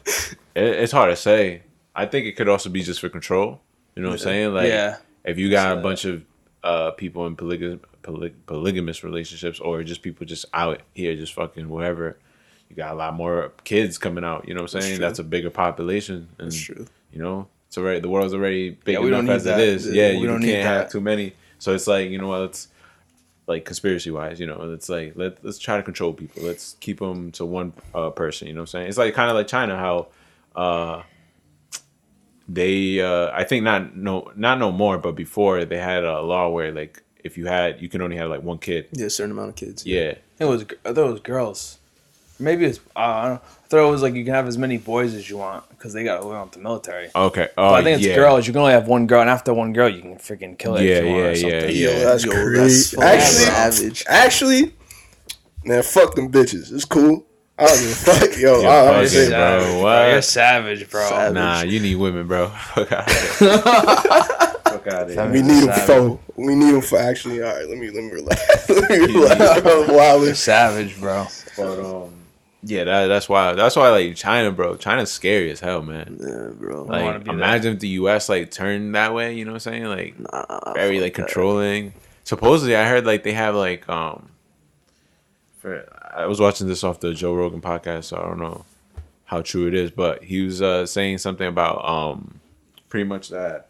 [0.04, 1.62] it, it's hard to say.
[1.94, 3.60] I think it could also be just for control.
[3.94, 4.54] You know what I'm saying?
[4.54, 4.96] Like, yeah.
[5.24, 6.22] if you got a bunch of
[6.62, 11.68] uh, people in polyg- poly- polygamous relationships, or just people just out here, just fucking
[11.68, 12.18] whatever,
[12.68, 14.46] you got a lot more kids coming out.
[14.48, 14.96] You know what I'm saying?
[14.96, 15.06] true.
[15.06, 16.28] That's, a bigger population.
[16.38, 16.86] And, That's true.
[17.12, 19.56] You know, it's already the world's already big Yeah, we don't enough as need it
[19.56, 19.60] that.
[19.60, 19.86] is.
[19.86, 21.34] Yeah, Yeah, we you don't can't need have too many.
[21.58, 22.40] So it's like you know what?
[22.40, 22.68] Let's
[23.46, 26.42] like conspiracy wise, you know, it's like let let's try to control people.
[26.44, 28.46] Let's keep them to one uh, person.
[28.46, 28.88] You know what I'm saying?
[28.88, 30.06] It's like kind of like China, how
[30.54, 31.02] uh,
[32.48, 36.48] they uh, I think not no not no more, but before they had a law
[36.48, 38.86] where like if you had you can only have like one kid.
[38.92, 39.84] yeah, a certain amount of kids.
[39.86, 40.62] Yeah, It was.
[40.84, 41.78] I thought it was girls.
[42.38, 42.78] Maybe it's.
[42.96, 45.28] Uh, I, don't, I thought it was like you can have as many boys as
[45.28, 47.10] you want because they got away with the military.
[47.14, 47.48] okay.
[47.54, 48.14] But Oh, I think it's yeah.
[48.14, 48.46] girls.
[48.46, 50.84] You can only have one girl, and after one girl, you can freaking kill it.
[50.84, 51.76] Yeah, if you want yeah, or something.
[51.76, 52.96] yeah, Yo, that's Yo, crazy.
[52.96, 54.04] fucking actually, savage.
[54.08, 54.74] actually,
[55.64, 56.72] man, fuck them bitches.
[56.72, 57.26] It's cool.
[57.60, 58.60] I don't give a fuck, yo.
[58.62, 59.38] You're I, I'm fucking, just saying, bro.
[59.60, 60.08] Savage, What?
[60.10, 61.08] You're savage, bro.
[61.08, 61.34] Savage.
[61.34, 62.48] Nah, you need women, bro.
[62.74, 63.48] Fuck out of here.
[63.52, 65.30] Fuck out of here.
[65.30, 66.18] We need them for.
[66.36, 66.98] We need them for.
[66.98, 67.68] Actually, all right.
[67.68, 68.68] Let me let me relax.
[68.70, 69.66] let me relax.
[69.66, 70.34] I'm wilding.
[70.34, 71.26] Savage, bro.
[71.56, 72.14] But um,
[72.62, 73.52] yeah, that, that's why.
[73.52, 74.76] That's why like China, bro.
[74.76, 76.16] China's scary as hell, man.
[76.18, 76.84] Yeah, bro.
[76.84, 77.34] Like, be there.
[77.34, 78.28] imagine if the U.S.
[78.30, 79.34] like turned that way.
[79.34, 79.84] You know what I'm saying?
[79.84, 81.26] Like, Nah, very fuck like that.
[81.26, 81.92] controlling.
[82.24, 84.30] Supposedly, I heard like they have like um.
[85.58, 88.64] For I was watching this off the Joe Rogan podcast, so I don't know
[89.24, 92.40] how true it is, but he was uh saying something about um,
[92.88, 93.68] pretty much that.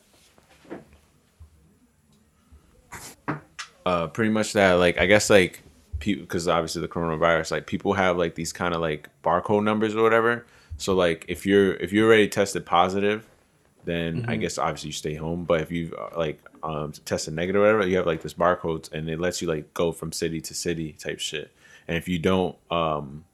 [3.87, 5.63] Uh, pretty much that like I guess like
[6.01, 9.95] people because obviously the coronavirus like people have like these kind of like barcode numbers
[9.95, 10.47] or whatever.
[10.77, 13.27] So like if you're if you're already tested positive,
[13.85, 15.45] then I guess obviously you stay home.
[15.45, 18.93] But if you uh, like um, tested negative or whatever, you have like this barcodes,
[18.93, 21.51] and it lets you like go from city to city type shit.
[21.89, 23.25] And if you don't, um,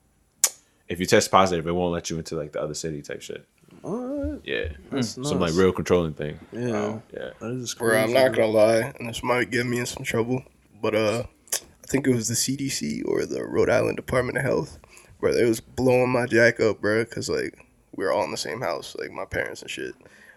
[0.88, 3.46] if you test positive, it won't let you into like the other city type shit.
[3.82, 4.40] What?
[4.44, 6.38] Yeah, That's some like real controlling thing.
[6.52, 7.00] Yeah.
[7.12, 10.04] Yeah, That is Bro, I'm not gonna lie, and this might get me in some
[10.04, 10.42] trouble,
[10.80, 14.78] but uh, I think it was the CDC or the Rhode Island Department of Health,
[15.20, 18.36] where they was blowing my jack up, bro, because like we were all in the
[18.36, 19.94] same house, like my parents and shit.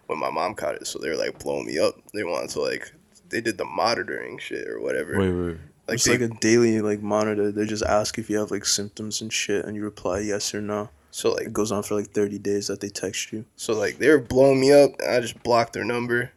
[0.07, 1.93] When my mom caught it, so they were like blowing me up.
[2.15, 2.91] They wanted to like
[3.29, 5.19] they did the monitoring shit or whatever.
[5.19, 5.57] wait, wait.
[5.89, 7.51] Like It's they, like a daily like monitor.
[7.51, 10.61] They just ask if you have like symptoms and shit, and you reply yes or
[10.61, 10.89] no.
[11.11, 13.45] so like It goes on for like thirty days that they text you.
[13.55, 16.31] so like they were blowing me up, and I just blocked their number.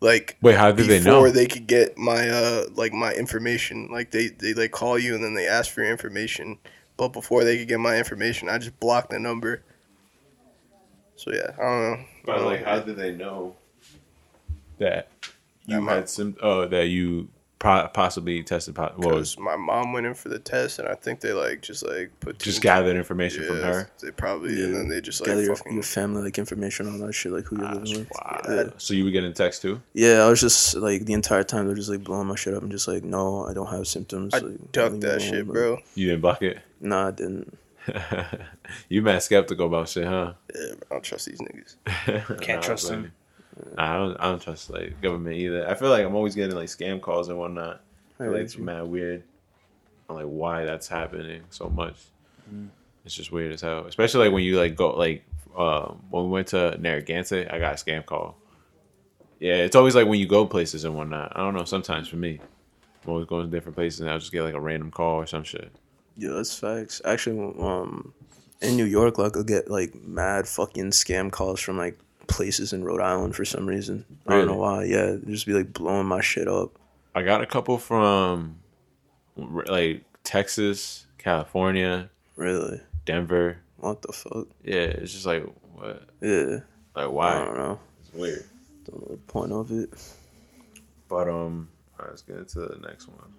[0.00, 1.16] Like Wait, how did they know?
[1.16, 5.16] before they could get my uh like my information like they they like call you
[5.16, 6.58] and then they ask for your information
[6.96, 9.60] but before they could get my information i just blocked the number
[11.16, 13.56] so yeah i don't know But like, how did they know
[14.78, 15.08] that
[15.66, 16.36] you That my- had some?
[16.40, 17.28] Oh, that you po-
[17.58, 19.04] possibly tested positive.
[19.04, 21.84] Well, because my mom went in for the test and i think they like just
[21.84, 23.90] like put just two- gathered information from her.
[24.02, 27.00] they probably and then they just like Gather your, fucking your family like information on
[27.00, 28.10] that shit, like who you're ah, living with.
[28.14, 28.40] Wow.
[28.48, 28.64] Yeah.
[28.78, 29.82] So you were getting text too?
[29.92, 32.62] Yeah, I was just like the entire time they're just like blowing my shit up
[32.62, 34.34] and just like, no, I don't have symptoms.
[34.34, 36.58] i like, ducked that shit like, bro You didn't buck it.
[36.80, 37.58] Nah, I didn't.
[38.88, 40.34] you mad skeptical about shit, huh?
[40.54, 41.76] yeah i don't trust these niggas
[42.42, 43.12] Can't Nah, trust them.
[43.76, 44.16] Nah, I don't.
[44.20, 45.68] I don't trust like government either.
[45.68, 47.80] I feel like I'm always getting like scam calls and whatnot.
[48.18, 49.22] I feel like it's mad weird.
[50.08, 51.96] I'm like, why that's happening so much.
[53.04, 53.86] It's just weird as hell.
[53.86, 55.24] Especially like when you like go like
[55.56, 58.36] um, when we went to Narragansett, I got a scam call.
[59.40, 61.32] Yeah, it's always like when you go places and whatnot.
[61.34, 61.64] I don't know.
[61.64, 62.40] Sometimes for me,
[63.04, 65.26] I'm always going to different places and I'll just get like a random call or
[65.26, 65.70] some shit.
[66.16, 67.00] Yeah, that's facts.
[67.04, 68.12] Actually, um,
[68.60, 71.98] in New York, like, I'll get like mad fucking scam calls from like
[72.28, 74.04] places in Rhode Island for some reason.
[74.26, 74.84] I don't know why.
[74.84, 76.70] Yeah, they just be like blowing my shit up.
[77.14, 78.58] I got a couple from
[79.36, 82.80] like Texas, California, Really?
[83.04, 83.58] Denver.
[83.78, 84.46] What the fuck?
[84.62, 86.60] Yeah, it's just like what Yeah.
[86.94, 87.32] Like why?
[87.40, 87.80] I don't know.
[88.00, 88.44] It's weird.
[88.84, 89.90] Don't know the point of it.
[91.08, 91.68] But um,
[91.98, 93.32] all right, let's get into the next one.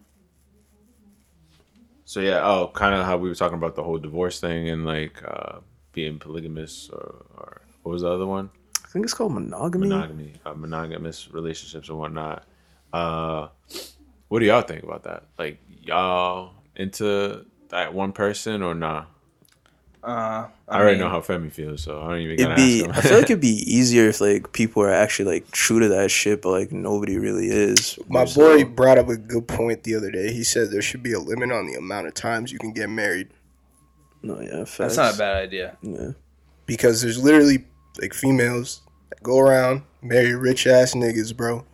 [2.06, 4.86] So yeah, oh, kind of how we were talking about the whole divorce thing and
[4.86, 5.60] like uh,
[5.94, 8.50] being polygamous or, or what was the other one?
[8.90, 9.88] I think it's called monogamy.
[9.88, 12.44] Monogamy, uh, monogamous relationships and whatnot.
[12.92, 13.50] Uh,
[14.30, 15.26] what do y'all think about that?
[15.38, 19.06] Like y'all into that one person or nah?
[20.02, 22.86] Uh, I, already mean, know how Femi feels, so I don't even It'd be.
[22.86, 25.90] ask I feel like it'd be easier if like people are actually like true to
[25.90, 28.00] that shit, but like nobody really is.
[28.08, 30.32] My So- boy brought up a good point the other day.
[30.34, 32.90] He said there should be a limit on the amount of times you can get
[32.90, 33.28] married
[34.24, 34.78] No, yeah, facts.
[34.78, 35.78] That's not a bad idea.
[35.84, 36.12] Yeah.
[36.66, 37.66] because there's literally
[38.02, 41.66] like females that go around marry rich ass niggas, bro,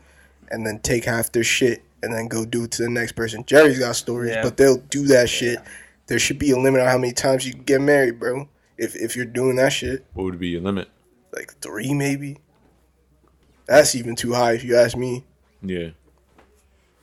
[0.50, 3.44] and then take half their shit and then go do it to the next person.
[3.46, 4.42] Jerry's got stories, Yeah.
[4.44, 5.60] but they'll do that shit.
[6.08, 8.48] There should be a limit on how many times you can get married, bro.
[8.78, 10.90] If if you're doing that shit, what would be your limit?
[11.34, 12.38] like three maybe.
[13.66, 15.26] That's even too high if you ask me.
[15.62, 15.90] Yeah,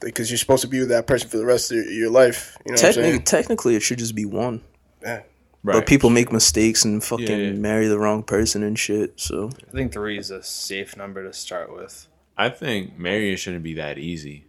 [0.00, 2.56] Because you're supposed to be with that person for the rest of your life.
[2.64, 3.22] You know what I'm Technically, saying?
[3.24, 4.62] technically, it should just be one.
[5.02, 5.22] Yeah.
[5.62, 5.74] Right.
[5.74, 7.52] But people make mistakes and fucking Yeah, yeah.
[7.52, 9.18] marry the wrong person and shit.
[9.20, 12.08] So I think three is a safe number to start with.
[12.36, 14.46] I think marriage shouldn't be that easy.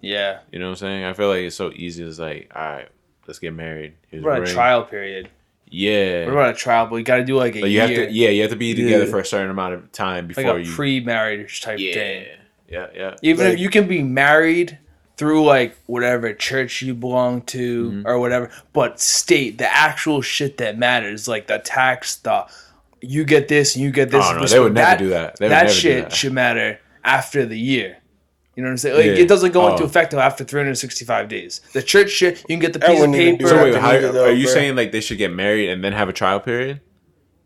[0.00, 0.40] Yeah.
[0.50, 1.04] You know what I'm saying?
[1.04, 2.02] I feel like it's so easy.
[2.04, 2.88] It's like, all right,
[3.26, 3.94] let's get married.
[4.08, 5.28] Here's What about a a trial period?
[5.70, 6.24] Yeah.
[6.26, 6.86] What about a trial?
[6.86, 8.50] But you got to do like a Like you year, have to, yeah, you have
[8.50, 9.10] to be together Yeah.
[9.10, 10.72] for a certain amount of time like before a you.
[10.72, 12.26] pre-marriage type yeah, thing.
[12.68, 13.14] yeah, yeah.
[13.22, 14.78] Even Like- if you can be married
[15.22, 18.06] through like whatever church you belong to Mm-hmm.
[18.08, 22.44] or whatever, but state the actual shit that matters, like the tax, the
[23.00, 24.24] you get this and you get this.
[24.26, 25.36] Oh, no, they would never do that.
[25.38, 26.12] They that shit that.
[26.12, 27.98] should matter after the year.
[28.56, 28.96] You know what I'm saying?
[28.96, 29.22] Like, Yeah.
[29.22, 29.86] It doesn't go into Oh.
[29.86, 31.60] effect until after 365 days.
[31.72, 33.46] The church shit, you can get the That piece of paper.
[33.48, 34.54] So wait, how, though, are you bro.
[34.54, 36.80] saying like they should get married and then have a trial period?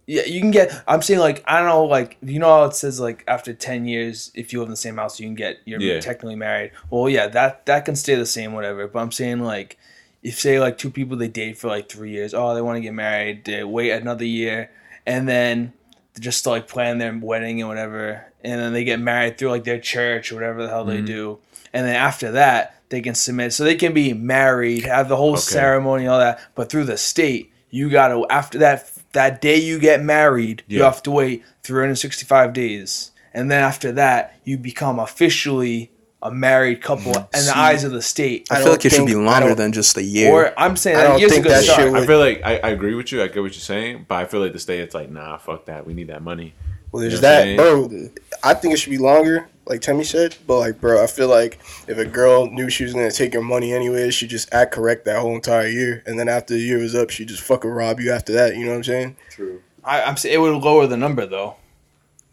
[0.07, 0.73] Yeah, you can get.
[0.87, 3.87] I'm saying like I don't know, like you know how it says like after ten
[3.87, 6.01] years, if you live in the same house, you can get you're Yeah.
[6.01, 6.71] technically married.
[6.91, 8.87] Well, yeah, that that can stay the same, whatever.
[8.87, 9.77] But I'm saying like,
[10.23, 12.81] if say like two people they date for like three years, oh they want to
[12.83, 14.71] get married, they wait another year,
[15.07, 15.73] and then
[16.21, 19.81] just like plan their wedding and whatever, and then they get married through like their
[19.81, 21.05] church or whatever the hell Mm-hmm.
[21.05, 21.39] they do,
[21.73, 25.37] and then after that they can submit, so they can be married, have the whole
[25.37, 30.03] ceremony, all that, but through the state, you gotta after that that day you get
[30.03, 35.91] married, you have to wait 365 days, and then after that you become officially
[36.23, 38.47] a married couple mm, in the eyes of the state.
[38.51, 40.31] I, I feel like it should be longer than just a year.
[40.31, 41.81] Or I'm saying I don't years think ago that start.
[41.81, 43.23] shit would- I feel like I, I agree with you.
[43.23, 45.67] I get what you're saying, but I feel like the state it's like, nah, fuck
[45.67, 45.87] that.
[45.87, 46.53] We need that money.
[46.93, 48.11] Well, there's You know that, bro.
[48.45, 50.37] I think it should be longer, like Timmy said.
[50.47, 51.59] But like, bro, I feel like
[51.89, 55.05] if a girl knew she was gonna take your money anyway, she just act correct
[55.05, 58.01] that whole entire year, and then after the year was up, she just fucking rob
[58.01, 58.57] you after that.
[58.57, 59.17] You know what I'm saying?
[59.31, 59.63] True.
[59.85, 61.57] I, I'm saying it would lower the number though.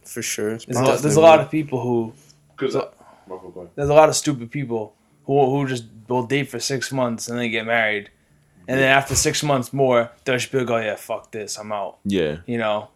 [0.04, 0.58] for sure.
[0.58, 2.14] There's a, lot, there's a lot of people who
[2.56, 2.76] Because
[3.76, 4.94] there's a lot of stupid people
[5.26, 8.10] who who just will date for six months and then get married,
[8.68, 11.72] and then after six months more, they'll just be like, oh yeah, fuck this, I'm
[11.72, 11.98] out.
[12.06, 12.90] yeah, You know.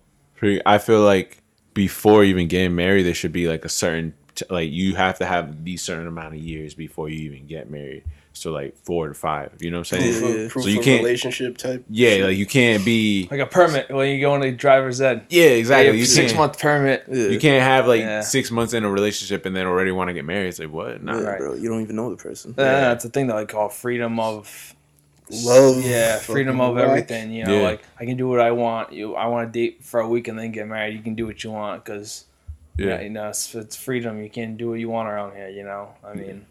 [0.65, 1.41] I feel like
[1.73, 5.25] before even getting married, there should be like a certain t- like you have to
[5.25, 8.03] have these certain amount of years before you even get married.
[8.33, 9.51] So like four to five.
[9.59, 10.19] You know what I'm saying?
[10.21, 10.41] Proof, Yeah.
[10.45, 11.83] of, proof So you of can't- relationship type.
[11.89, 12.23] Yeah, shit.
[12.25, 13.27] like you can't be.
[13.31, 15.25] Like a permit when you go into driver's ed.
[15.29, 15.88] Yeah, exactly.
[15.93, 16.39] You You six can't.
[16.41, 17.03] month permit.
[17.11, 17.29] Yeah.
[17.29, 18.21] You can't have like Yeah.
[18.21, 20.49] six months in a relationship and then already want to get married.
[20.49, 21.03] It's like what?
[21.03, 21.17] Nah.
[21.19, 21.39] Yeah, Right.
[21.39, 21.55] bro.
[21.55, 22.51] You don't even know the person.
[22.57, 24.75] Uh, that's the thing that I call freedom of
[25.31, 25.83] love.
[25.83, 26.89] yeah, freedom of fucking whack.
[26.89, 27.31] everything.
[27.31, 27.67] You know, Yeah.
[27.69, 28.93] like I can do what I want.
[28.93, 30.93] You, I want to date for a week and then get married.
[30.95, 32.25] You can do what you want because
[32.78, 32.86] yeah.
[32.88, 33.01] Yeah.
[33.01, 34.21] you know, it's, it's freedom.
[34.23, 35.49] You can do what you want around here.
[35.49, 36.45] You know, I mean,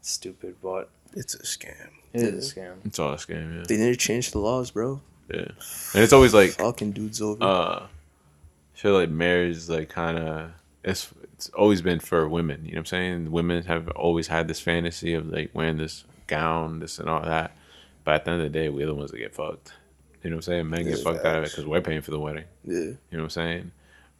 [0.00, 1.74] it's stupid, but It's a scam.
[2.12, 2.74] it is a scam.
[2.84, 3.56] It's all a scam.
[3.58, 3.64] Yeah.
[3.68, 5.00] They need to change the laws, bro.
[5.28, 5.48] Yeah.
[5.94, 7.42] And it's always like Fucking dudes over.
[7.44, 10.50] uh I feel like marriage is like kind of
[10.84, 12.64] it's it's always been for women.
[12.64, 13.30] You know what I'm saying?
[13.32, 17.52] Women have always had this fantasy of like wearing this gown, this and all that.
[18.04, 19.72] But at the end of the day, we're the ones that get fucked.
[20.22, 20.70] You know what I'm saying?
[20.70, 22.44] Men get Yeah, fucked out of it because we're paying for the wedding.
[22.64, 22.74] yeah.
[22.78, 23.70] You know what I'm saying?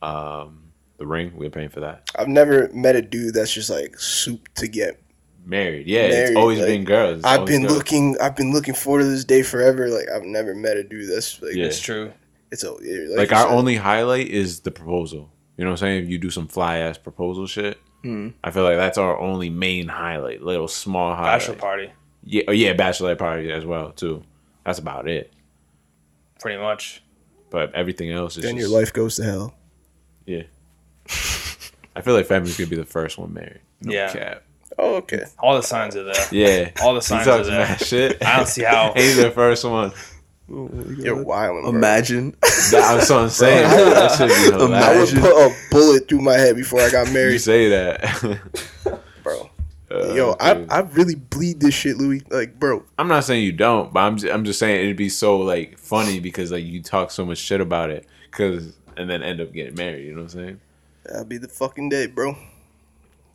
[0.02, 0.62] Um,
[0.98, 2.10] the ring, we're paying for that.
[2.18, 5.00] I've never met a dude that's just like soup to get.
[5.44, 7.18] Married, yeah, it's always like, been girls.
[7.18, 7.74] It's I've been girls.
[7.78, 8.16] looking.
[8.20, 9.88] I've been looking forward to this day forever.
[9.88, 11.54] Like I've never met a dude that's like.
[11.54, 11.64] Yeah.
[11.66, 12.12] It's true.
[12.52, 13.54] It's a yeah, Like our said.
[13.56, 15.30] only highlight is the proposal.
[15.56, 16.04] You know what I'm saying?
[16.04, 18.34] If you do some fly ass proposal shit, Mm.
[18.44, 20.40] I feel like that's our only main highlight.
[20.42, 21.40] Little small highlight.
[21.40, 21.90] Bachelor party,
[22.22, 24.22] Yeah, oh yeah, bachelor party as well too.
[24.64, 25.32] That's about it.
[26.40, 27.02] pretty much.
[27.50, 29.54] But everything else is Then your life goes to hell.
[30.26, 30.42] Yeah.
[31.96, 33.60] I feel like Femi's gonna be the first one married.
[33.82, 34.12] No Yeah.
[34.12, 34.42] cap.
[34.78, 35.24] Oh, okay.
[35.40, 36.14] All the signs are there.
[36.30, 36.70] Yeah.
[36.82, 37.66] All the He signs talks are there.
[37.66, 38.24] mad shit.
[38.24, 39.92] I don't see how- He's the first one.
[40.48, 41.74] You're wild.
[41.74, 42.34] Imagine.
[42.70, 46.34] That, I was so saying that should be I would put a bullet through my
[46.34, 47.32] head before I got married.
[47.32, 48.40] You say that.
[49.22, 49.48] bro.
[49.90, 50.66] Uh, Yo, I.
[50.68, 52.22] I really bleed this shit, Louis.
[52.30, 55.08] Like, bro, I'm not saying you don't, but I'm just, I'm just saying it'd be
[55.08, 59.22] so like funny because like you talk so much shit about it, cause and then
[59.22, 60.04] end up getting married.
[60.04, 60.60] You know what I'm saying?
[61.08, 62.36] That'll be the fucking day, bro.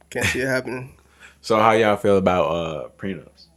[0.10, 0.96] Can't see it happening.
[1.42, 3.48] So how y'all feel about uh prenups?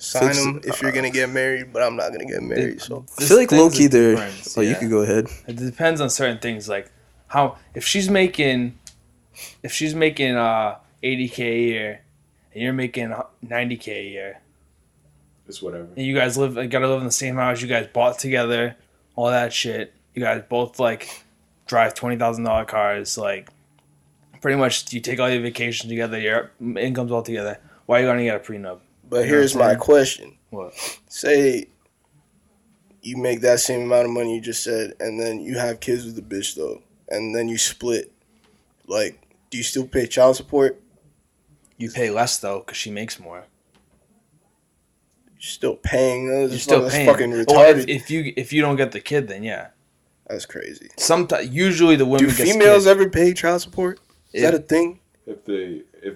[0.00, 2.80] Sign Fix- them if you're gonna get married, but I'm not gonna get married.
[2.80, 4.16] So I feel like This low key there.
[4.16, 4.78] difference, Oh, you yeah.
[4.80, 5.28] could go ahead.
[5.46, 6.90] It depends on certain things, like
[7.28, 8.76] how if she's making,
[9.62, 12.00] if she's making uh 80k a year,
[12.52, 13.14] and you're making
[13.46, 14.40] 90k a year,
[15.46, 15.86] It's whatever.
[15.96, 18.74] and you guys live, gotta live in the same house, you guys bought together,
[19.14, 19.94] all that shit.
[20.14, 21.21] You guys both like
[21.72, 23.48] drive twenty thousand dollar cars, like
[24.42, 27.58] pretty much you take all your vacations together, your incomes all together.
[27.86, 28.80] Why are you gonna get a prenup?
[29.08, 30.36] But You here's my question.
[30.50, 30.74] What?
[31.08, 31.68] Say
[33.00, 36.04] you make that same amount of money you just said, and then you have kids
[36.04, 38.12] with the bitch though, and then you split.
[38.86, 39.18] Like,
[39.48, 40.78] do you still pay child support?
[41.78, 43.44] You pay less though, cause she makes more.
[45.34, 46.26] You're still paying.
[46.26, 47.08] You're still paying.
[47.08, 47.88] fucking Well, retarded.
[47.88, 49.68] if, if you if you don't get the kid, then yeah.
[50.32, 50.88] That's crazy.
[50.96, 52.86] Sometimes usually the women Do get females kids.
[52.88, 54.00] ever pay child support?
[54.32, 54.50] Is Yeah.
[54.52, 54.98] that a thing?
[55.26, 56.14] If they if They're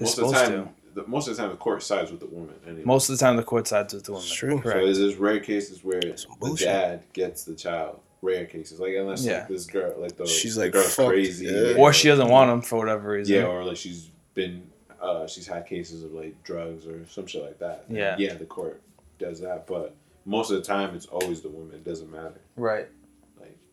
[0.00, 2.26] most of the supposed time the, most of the time the court sides with the
[2.26, 2.54] woman.
[2.66, 2.82] Anyway.
[2.84, 4.24] Most of the time, the court sides with the woman.
[4.24, 4.56] It's true.
[4.58, 4.78] So Correct.
[4.84, 7.98] there's, there's rare cases where Some the dad gets the child.
[8.22, 9.38] Rare cases, like unless Yeah.
[9.40, 11.74] like this girl, like the She's, like, girl's crazy, yeah.
[11.76, 13.34] Or she doesn't want them for whatever reason.
[13.34, 14.62] yeah, or like she's been,
[15.02, 17.86] uh, she's had cases of like drugs or some shit like that.
[17.88, 18.16] then Yeah.
[18.18, 18.80] yeah, the court
[19.18, 19.94] does that, but
[20.24, 21.74] most of the time it's always the woman.
[21.74, 22.40] It doesn't matter.
[22.56, 22.88] Right.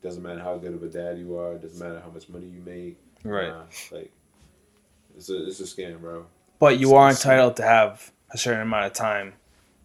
[0.02, 1.56] Like doesn't matter how good of a dad you are.
[1.56, 2.98] Doesn't matter how much money you make.
[3.24, 3.50] Right.
[3.50, 4.12] Nah, like
[5.16, 6.26] it's a it's a scam, bro.
[6.60, 9.34] But you are entitled to have a certain amount of time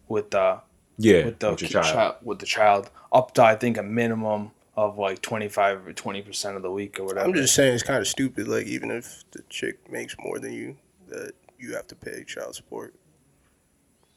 [0.07, 0.59] with the
[0.97, 2.15] Yeah, with the with your ki- child.
[2.23, 6.21] with the child up to I think a minimum of like twenty five or twenty
[6.21, 7.25] percent of the week or whatever.
[7.27, 8.47] I'm just saying it's kind of stupid.
[8.47, 10.77] Like, even if the chick makes more than you,
[11.09, 12.93] that you have to pay child support.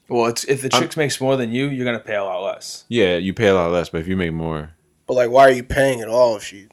[0.09, 2.85] well, it's if the chick makes more than you, you're gonna pay a lot less
[2.89, 4.73] Yeah, you pay a lot less, but if you make more,
[5.11, 6.69] But like, why are you paying at all if she?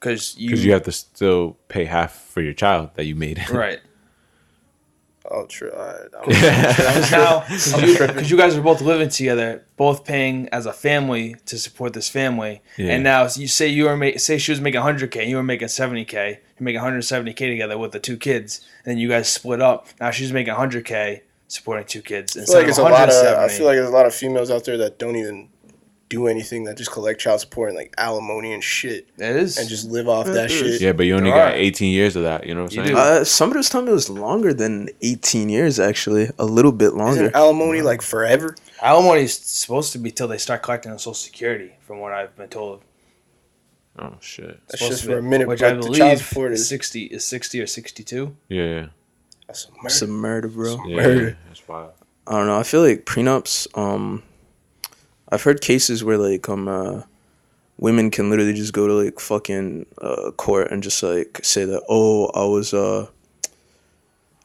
[0.00, 3.40] because you, because you have to still pay half for your child that you made.
[3.52, 3.78] right.
[5.30, 5.70] Oh, true.
[5.76, 5.78] I,
[6.20, 11.36] I Because now, because you, guys are both living together, both paying as a family
[11.46, 12.94] to support this family, Yeah.
[12.94, 15.44] and now you say you were ma- say she was making 100k, and you were
[15.44, 19.62] making 70k, you're making 170k together with the two kids, and then you guys split
[19.62, 19.86] up.
[20.00, 23.38] Now she's making 100k supporting two kids I feel like it's a lot of.
[23.38, 25.48] I feel like there's a lot of females out there that don't even
[26.12, 29.56] do anything that just collect child support and like alimony and shit, it is.
[29.58, 30.80] and just live off that shit.
[30.80, 32.46] Yeah, but you only got 18 years of that.
[32.46, 32.88] You know what I'm saying?
[32.88, 32.96] do.
[32.96, 36.28] Uh, somebody was telling me it was longer than 18 years, actually.
[36.38, 37.22] A little bit longer.
[37.24, 38.54] Isn't alimony like forever?
[38.82, 42.36] alimony is supposed to be till they start collecting on Social Security, from what I've
[42.36, 42.82] been told.
[43.98, 44.58] Oh shit.
[44.68, 46.68] That's just for be- a minute, which but I the child believe support is is
[46.68, 48.36] 60 is 60 or 62.
[48.48, 48.86] Yeah, yeah,
[49.46, 50.48] that's a It's a murder.
[50.48, 50.84] murder, bro.
[50.86, 50.96] yeah.
[50.96, 51.38] Murder.
[51.48, 51.92] That's wild.
[52.26, 52.58] I don't know.
[52.58, 53.66] I feel like prenups.
[53.76, 54.22] Um,
[55.32, 57.02] I've heard cases where like um, uh,
[57.78, 61.82] women can literally just go to like fucking uh, court and just like say that
[61.88, 63.06] oh I was uh,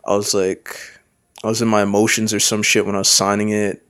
[0.06, 0.80] I was like
[1.44, 3.84] I was in my emotions or some shit when I was signing it.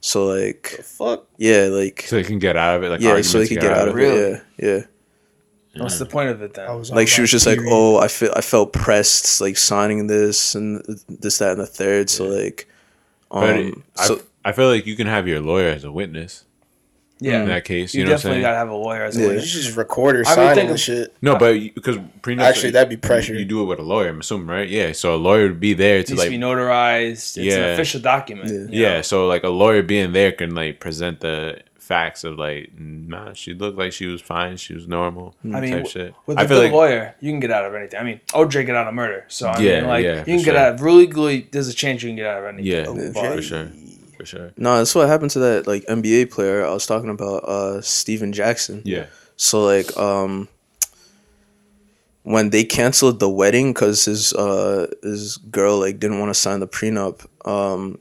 [0.00, 1.26] So like The fuck?
[1.36, 2.88] yeah, like So they can get out of it.
[2.88, 4.18] Like yeah, so they arguments could get out of Really?
[4.18, 4.42] it.
[4.58, 4.80] Yeah, yeah.
[5.82, 6.68] What's the point of it then?
[6.68, 9.56] I was on Like she was just like, oh, I feel I felt pressed like
[9.56, 12.10] signing this and this that and the third.
[12.10, 12.68] So like,
[13.30, 16.44] But um, so I feel like you can have your lawyer as a witness
[17.20, 17.94] yeah, in that case.
[17.94, 18.42] you, You, know what I'm definitely saying?
[18.42, 19.24] gotta have a lawyer as a Yeah.
[19.26, 19.48] You witness.
[19.50, 21.14] should just record her I mean, signing think the shit.
[21.22, 23.34] no, but because prenups Actually, that'd be pressure.
[23.34, 24.68] You, you do it with a lawyer, I'm assuming, right?
[24.68, 24.90] Yeah.
[24.92, 27.12] So a lawyer would be there It to needs like to be notarized.
[27.12, 27.66] It's an Yeah.
[27.74, 28.48] official document.
[28.48, 28.54] Yeah.
[28.54, 28.94] you know?
[28.96, 33.32] Yeah, so like a lawyer being there can like present the facts of like, nah,
[33.34, 35.34] she looked like she was fine, she was normal.
[35.42, 35.54] Hmm.
[35.54, 36.14] I mean, type w- shit.
[36.26, 38.00] with I a feel good like lawyer, you can get out of anything.
[38.00, 40.36] I mean, OJ get out of murder, so I Yeah, mean, like yeah, you can
[40.38, 40.56] get sure.
[40.58, 41.46] out of legally.
[41.52, 42.66] There's a chance you can get out of anything.
[42.66, 43.34] yeah, OJ.
[43.36, 43.68] for sure,
[44.22, 44.52] for sure.
[44.56, 48.32] No, that's what happened to that like NBA player I was talking about, uh Steven
[48.32, 48.82] Jackson.
[48.84, 49.06] Yeah,
[49.36, 50.48] So like um
[52.22, 56.60] when they canceled the wedding cuz his uh his girl like didn't want to sign
[56.60, 57.98] the prenup, um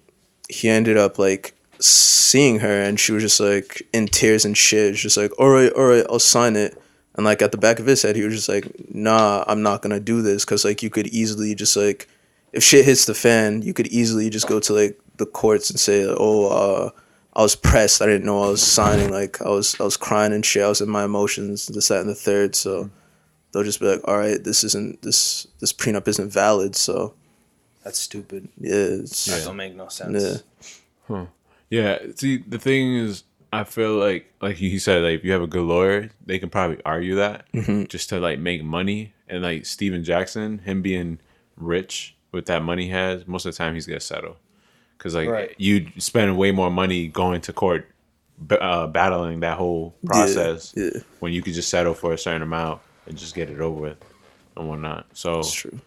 [0.47, 4.93] he ended up like seeing her and she was just like in tears and shit.
[4.93, 6.79] Just like, "All right, all right, I'll sign it."
[7.15, 9.81] And like at the back of his head, he was just like, "Nah, I'm not
[9.81, 12.07] going to do this cuz like you could easily just like
[12.53, 15.79] if shit hits the fan, you could easily just go to like the courts and
[15.79, 16.89] say, "Oh, uh,
[17.33, 18.01] I was pressed.
[18.01, 19.09] I didn't know I was signing.
[19.09, 20.63] Like I was, I was crying and shit.
[20.63, 21.67] I was in my emotions.
[21.67, 22.55] This, that, and the third.
[22.55, 22.89] So
[23.51, 27.13] they'll just be like, "All right, this isn't this this prenup isn't valid." So
[27.83, 28.49] That's stupid.
[28.59, 30.43] yeah, it's, That don't make no sense.
[31.09, 31.25] yeah.
[31.69, 31.97] yeah.
[32.15, 35.47] See, the thing is, I feel like like he said, like if you have a
[35.47, 37.45] good lawyer, they can probably argue that
[37.89, 39.13] just to like make money.
[39.27, 41.19] And like Steven Jackson, him being
[41.55, 44.35] rich with that money he has, most of the time he's gonna settle.
[45.01, 45.55] Cause like Right.
[45.57, 47.89] you spend way more money going to court,
[48.51, 50.91] uh, battling that whole process yeah.
[51.21, 53.97] when you could just settle for a certain amount and just get it over with
[54.55, 55.07] and whatnot.
[55.13, 55.79] So It's true.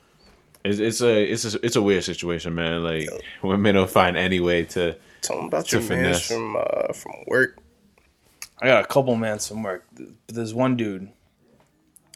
[0.65, 2.83] it's, it's a it's a it's a weird situation, man.
[2.83, 3.09] Like
[3.43, 6.27] women don't find any way to Tell them about To your man finesse.
[6.27, 7.59] from uh, from work.
[8.61, 9.85] I got a couple man from work.
[9.95, 11.09] But there's one dude.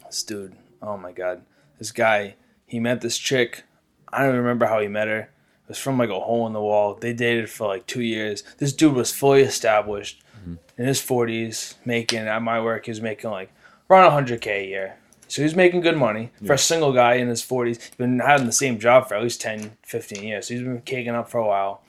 [0.06, 1.42] This dude, oh my god,
[1.78, 2.34] this guy.
[2.66, 3.62] He met this chick.
[4.08, 5.30] I don't even remember how he met her.
[5.68, 6.94] It was from like a hole in the wall.
[6.94, 8.42] They dated for like two years.
[8.58, 10.54] This dude was fully established mm-hmm.
[10.78, 12.86] in his forties, making at my work.
[12.86, 13.50] He was making like
[13.90, 14.96] around hundred k a year.
[15.28, 17.76] So he's making good money for a single guy in his 40s.
[17.76, 20.48] He's been having the same job for at least 10, 15 years.
[20.48, 21.82] So he's been caking up for a while.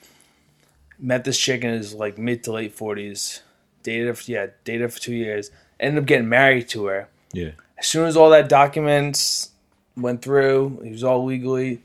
[0.99, 3.39] Met this chick in his like mid to late 40s
[3.83, 7.51] dated for, yeah dated for two years ended up getting married to her yeah.
[7.77, 9.51] as soon as all that documents
[9.95, 11.81] went through he was all legally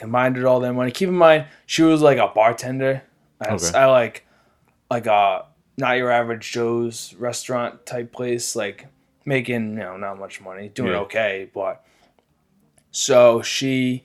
[0.00, 3.02] combined it all their money keep in mind she was like a bartender
[3.40, 3.78] at, Okay.
[3.78, 4.26] I like
[4.90, 5.44] like a
[5.76, 8.86] not your average joe's restaurant type place like
[9.24, 10.98] making you know not much money doing Yeah.
[11.06, 11.84] okay but
[12.90, 14.04] so she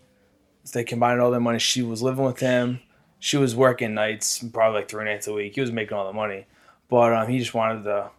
[0.74, 2.80] they combined all their money she was living with him
[3.20, 6.14] she was working nights probably like three nights a week he was making all the
[6.14, 6.46] money
[6.88, 8.10] but um, he just wanted the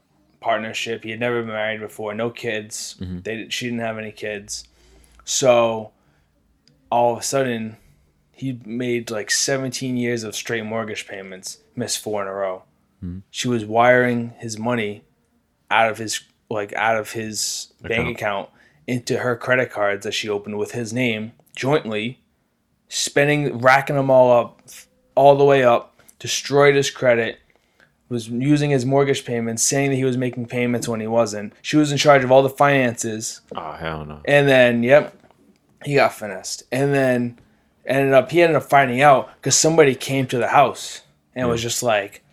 [0.41, 1.05] partnership.
[1.05, 2.97] He had never been married before, no kids.
[3.01, 4.67] They she didn't have any kids,
[5.25, 5.93] so
[6.97, 7.77] all of a sudden
[8.33, 12.63] he made like 17 years of straight mortgage payments, missed four in a row.
[13.01, 13.19] Hmm.
[13.31, 15.05] She was wiring his money
[15.71, 18.17] out of his like out of his bank Account.
[18.17, 18.49] account
[18.87, 22.21] into her credit cards that she opened with his name jointly,
[22.89, 24.63] spending racking them all up,
[25.15, 27.39] all the way up, destroyed his credit
[28.09, 31.53] was using his mortgage payments, saying that he was making payments when he wasn't.
[31.61, 33.41] She was in charge of all the finances.
[33.57, 34.21] Oh hell no.
[34.25, 35.19] And then, yep,
[35.87, 36.65] he got finessed.
[36.73, 37.39] And then
[37.87, 41.03] ended up he ended up finding out because somebody came to the house
[41.35, 42.25] and was just like,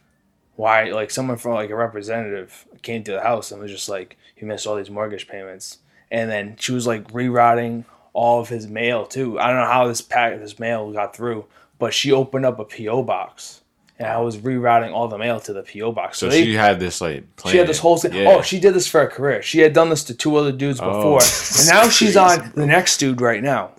[0.55, 0.85] why?
[0.85, 4.47] Like someone from like a representative came to the house and was just like, you
[4.47, 5.77] missed all these mortgage payments.
[6.09, 9.39] And then she was like rerouting all of his mail too.
[9.39, 11.45] I don't know how this pack this mail got through,
[11.77, 13.61] but she opened up a PO box.
[14.03, 16.17] And I was rerouting all the mail to the PO box.
[16.19, 17.51] So they- she had this like plan.
[17.51, 18.13] she had this whole thing.
[18.13, 18.29] Yeah.
[18.29, 19.41] Oh, she did this for a career.
[19.41, 21.57] She had done this to two other dudes before, Oh.
[21.59, 23.71] and now she's on the next dude right now.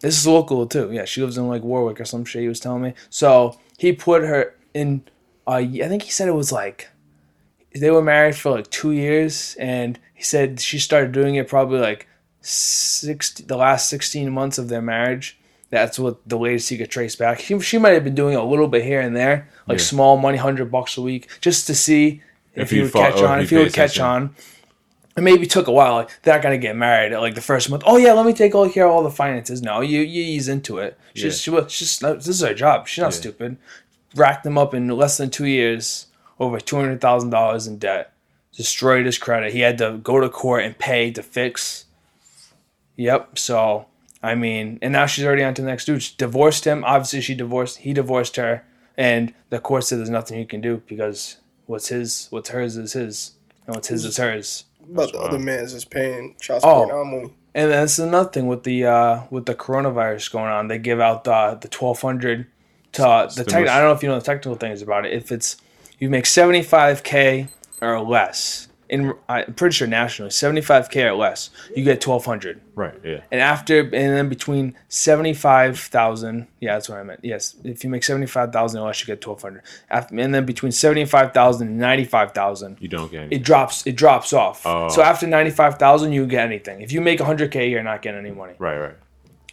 [0.00, 0.90] This is local too.
[0.92, 2.42] Yeah, she lives in like Warwick or some shit.
[2.42, 2.94] He was telling me.
[3.10, 5.02] So he put her in.
[5.46, 6.88] Uh, I think he said it was like
[7.74, 11.80] they were married for like two years, and he said she started doing it probably
[11.80, 12.06] like
[12.40, 15.38] six the last sixteen months of their marriage.
[15.74, 17.40] That's what the latest he could trace back.
[17.40, 19.84] She, she might have been doing a little bit here and there, like Yeah.
[19.84, 22.22] small money, hundred bucks a week, just to see
[22.54, 23.40] if, If he would fought- catch on.
[23.40, 24.34] if he would catch on.
[25.16, 25.94] It maybe took a while.
[25.94, 27.82] Like they're not gonna get married at like the first month.
[27.86, 29.62] Oh yeah, let me take all care of all the finances.
[29.62, 30.98] No, you you ease into it.
[31.14, 31.60] She's Yeah.
[31.66, 32.88] she she's this is her job.
[32.88, 33.18] She's not Yeah.
[33.20, 33.56] stupid.
[34.16, 36.06] Racked them up in less than two years,
[36.40, 38.12] over two hundred thousand dollars in debt.
[38.56, 39.52] Destroyed his credit.
[39.52, 41.84] He had to go to court and pay to fix.
[42.96, 43.38] Yep.
[43.38, 43.86] So
[44.24, 46.02] I mean, and now she's already on to the next dude.
[46.02, 46.82] She divorced him.
[46.84, 47.78] Obviously, she divorced.
[47.78, 48.64] He divorced her,
[48.96, 52.94] and the court said there's nothing he can do because what's his, what's hers is
[52.94, 53.32] his,
[53.66, 54.64] and what's his is hers.
[54.88, 55.30] But the wild.
[55.30, 56.82] other man's is paying child Oh.
[56.84, 57.32] support alimony.
[57.56, 60.68] And that's another thing with the uh, with the coronavirus going on.
[60.68, 62.46] They give out the the twelve hundred
[62.92, 63.68] to uh, the tech.
[63.68, 65.12] I don't know if you know the technical things about it.
[65.12, 65.56] If it's
[66.00, 67.46] you make seventy five k
[67.80, 72.24] or less, in I'm pretty sure nationally seventy five k or less, you get twelve
[72.24, 72.60] hundred.
[72.74, 72.94] Right.
[73.04, 73.20] Yeah.
[73.30, 77.20] And after and then between seventy five thousand, yeah, that's what I meant.
[77.22, 79.62] Yes, if you make seventy five thousand or less, you get twelve hundred.
[79.90, 83.36] After and then between seventy five thousand and ninety five thousand, You don't get any.
[83.36, 84.64] it drops it drops off.
[84.66, 84.88] Oh.
[84.88, 86.80] So after ninety five thousand, you get anything.
[86.80, 88.54] If you make hundred k, you're not getting any money.
[88.58, 88.78] right.
[88.78, 88.94] Right.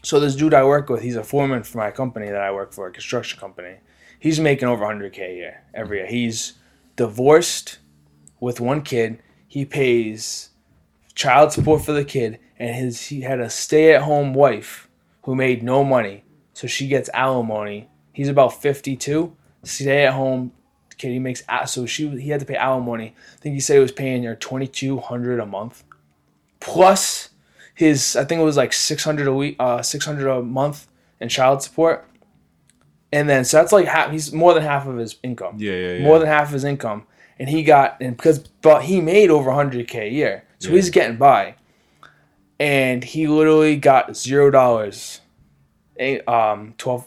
[0.03, 2.73] So this dude I work with, he's a foreman for my company that I work
[2.73, 3.75] for, a construction company.
[4.19, 6.07] He's making over hundred k a year every year.
[6.07, 6.53] He's
[6.95, 7.77] divorced
[8.39, 9.19] with one kid.
[9.51, 10.51] He pays
[11.13, 14.87] child support for the kid, and his he had a stay at home wife
[15.23, 16.23] who made no money,
[16.53, 17.89] so she gets alimony.
[18.13, 19.35] He's about fifty two.
[19.63, 20.53] Stay at home
[20.97, 21.11] kid.
[21.11, 23.13] He makes so she he had to pay alimony.
[23.33, 25.83] I think he said he was paying her twenty two hundred a month,
[26.61, 27.31] plus
[27.75, 30.87] his I think it was like six hundred a week, uh, six hundred a month
[31.19, 32.07] in child support,
[33.11, 34.11] and then so that's like half.
[34.11, 35.57] He's more than half of his income.
[35.59, 35.73] Yeah.
[35.73, 35.93] Yeah.
[35.95, 36.03] Yeah.
[36.05, 37.05] More than half of his income,
[37.41, 40.75] and he got and because but he made over hundred k a year, so Yeah.
[40.75, 41.55] he's getting by,
[42.59, 45.21] and he literally got zero dollars,
[46.27, 47.05] um, twelve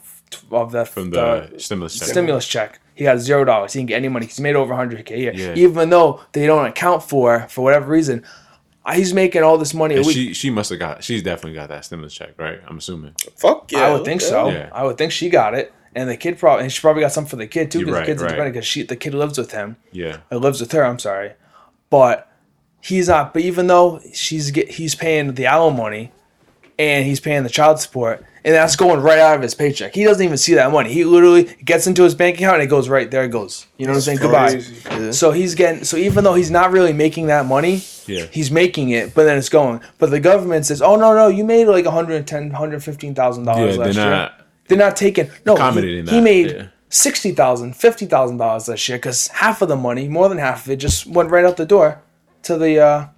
[0.50, 2.08] of the from the, stimulus check.
[2.08, 3.72] stimulus check he got zero dollars.
[3.72, 4.26] He didn't get any money.
[4.26, 5.54] He's made over 100k a year, Yeah.
[5.56, 8.22] even though they don't account for for whatever reason.
[8.86, 10.10] uh, He's making all this money a week.
[10.14, 11.02] she she must have got.
[11.02, 12.60] She's definitely got that stimulus check, right?
[12.68, 13.14] I'm assuming.
[13.36, 13.80] Fuck yeah.
[13.88, 14.30] I would think okay.
[14.30, 14.48] so.
[14.48, 14.70] Yeah.
[14.72, 17.26] I would think she got it, and the kid probably, and she probably got some
[17.26, 18.30] for the kid too, because right, the kid's right.
[18.30, 18.54] independent.
[18.54, 20.18] Because she, the kid lives with him, Yeah.
[20.30, 20.84] or lives with her.
[20.84, 21.32] I'm sorry,
[21.90, 22.30] but
[22.80, 23.32] he's not.
[23.32, 26.12] But even though she's get, he's paying the alimony,
[26.78, 29.94] and he's paying the child support, and that's going right out of his paycheck.
[29.94, 30.92] He doesn't even see that money.
[30.92, 33.24] He literally gets into his bank account and it goes right there.
[33.24, 33.66] It goes.
[33.78, 34.18] You know what I'm saying?
[34.18, 34.50] Goodbye.
[34.50, 35.12] Crazy.
[35.12, 35.84] So he's getting.
[35.84, 38.26] So even though he's not really making that money, Yeah.
[38.30, 39.80] he's making it, but then it's going.
[39.98, 43.54] But the government says, "Oh no, no, you made like 110, 115 thousand Yeah.
[43.54, 44.40] dollars They're last year." not.
[44.68, 45.54] They're not taking no.
[45.54, 46.66] accommodating He, he that, made yeah.
[46.88, 50.64] sixty thousand, fifty thousand dollars this year because half of the money, more than half
[50.64, 52.02] of it, just went right out the door
[52.44, 53.08] to the uh,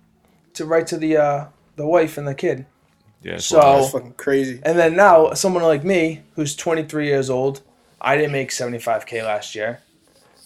[0.55, 1.47] to right to the uh,
[1.77, 2.67] the wife and the kid.
[3.23, 3.39] Yeah.
[3.39, 3.83] So- wild.
[3.83, 4.61] That's fucking crazy.
[4.63, 7.63] And then now, someone like me, who's 23 years old,
[8.01, 9.81] I didn't make 75k last year,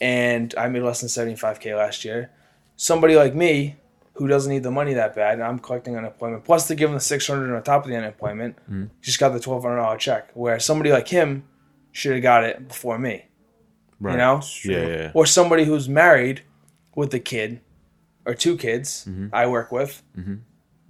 [0.01, 2.31] and I made less than 75k last year.
[2.77, 3.77] Somebody like me,
[4.21, 6.45] who doesn't need the money that bad, and I'm collecting unemployment.
[6.45, 8.57] Plus, they give him the 600 on top of the unemployment.
[8.65, 8.85] Mm-hmm.
[9.01, 10.31] Just got the 1,200 dollar check.
[10.35, 11.45] Where somebody like him
[11.91, 13.25] should have got it before me.
[13.99, 14.13] right.
[14.13, 14.87] You know, Yeah.
[14.87, 15.11] Yeah.
[15.15, 16.43] or somebody who's married
[16.95, 17.63] with a kid
[18.27, 19.29] or two kids mm-hmm.
[19.33, 20.35] I work with mm-hmm.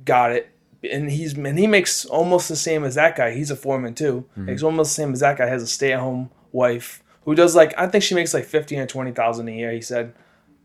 [0.05, 0.51] got it
[0.83, 4.25] and he's and he makes almost the same as that guy he's a foreman too
[4.35, 7.87] makes almost the same as that guy has a stay-at-home wife who does like I
[7.87, 10.15] think she makes like 15 or 20,000 a year he said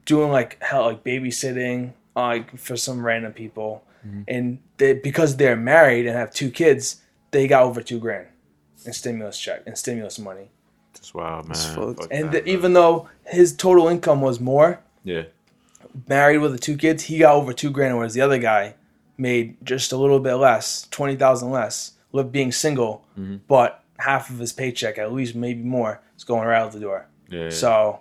[0.05, 3.83] doing like hell like babysitting uh, like for some random people
[4.27, 7.01] and they, because they're married and have two kids
[7.31, 8.27] they got over 2 grand
[8.85, 10.49] in stimulus check and stimulus money
[10.93, 11.57] It's wild, man.
[11.57, 12.01] fucked.
[12.01, 15.23] Fuck and that, the, even though his total income was more yeah.
[16.07, 18.75] married with the two kids, he got over two grand, whereas the other guy
[19.17, 23.37] made just a little bit less, twenty thousand less, lived being single, Mm-hmm.
[23.47, 27.07] but half of his paycheck, at least maybe more, is going right out the door.
[27.29, 27.49] Yeah.
[27.49, 27.99] So,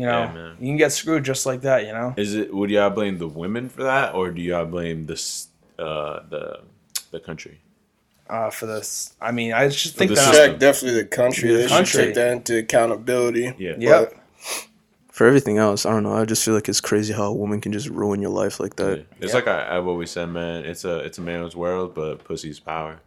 [0.00, 1.86] you know, Yeah, you can get screwed just like that.
[1.86, 2.52] You know, Is it?
[2.54, 5.48] Would y'all blame the women for that, or do y'all blame this?
[5.78, 6.60] Uh, the
[7.10, 7.58] the country.
[8.28, 10.32] uh, for this, I mean, I just think the that.
[10.34, 11.48] Check definitely the country.
[11.52, 11.86] The They country.
[11.86, 13.52] should take that into accountability.
[13.58, 13.74] Yeah.
[13.78, 14.14] Yep.
[15.10, 16.14] For everything else, I don't know.
[16.14, 18.76] I just feel like it's crazy how a woman can just ruin your life like
[18.76, 19.04] that.
[19.20, 19.34] It's Yeah.
[19.40, 20.64] like I, I've always said, man.
[20.64, 23.00] It's a it's a man's world, but pussy's power.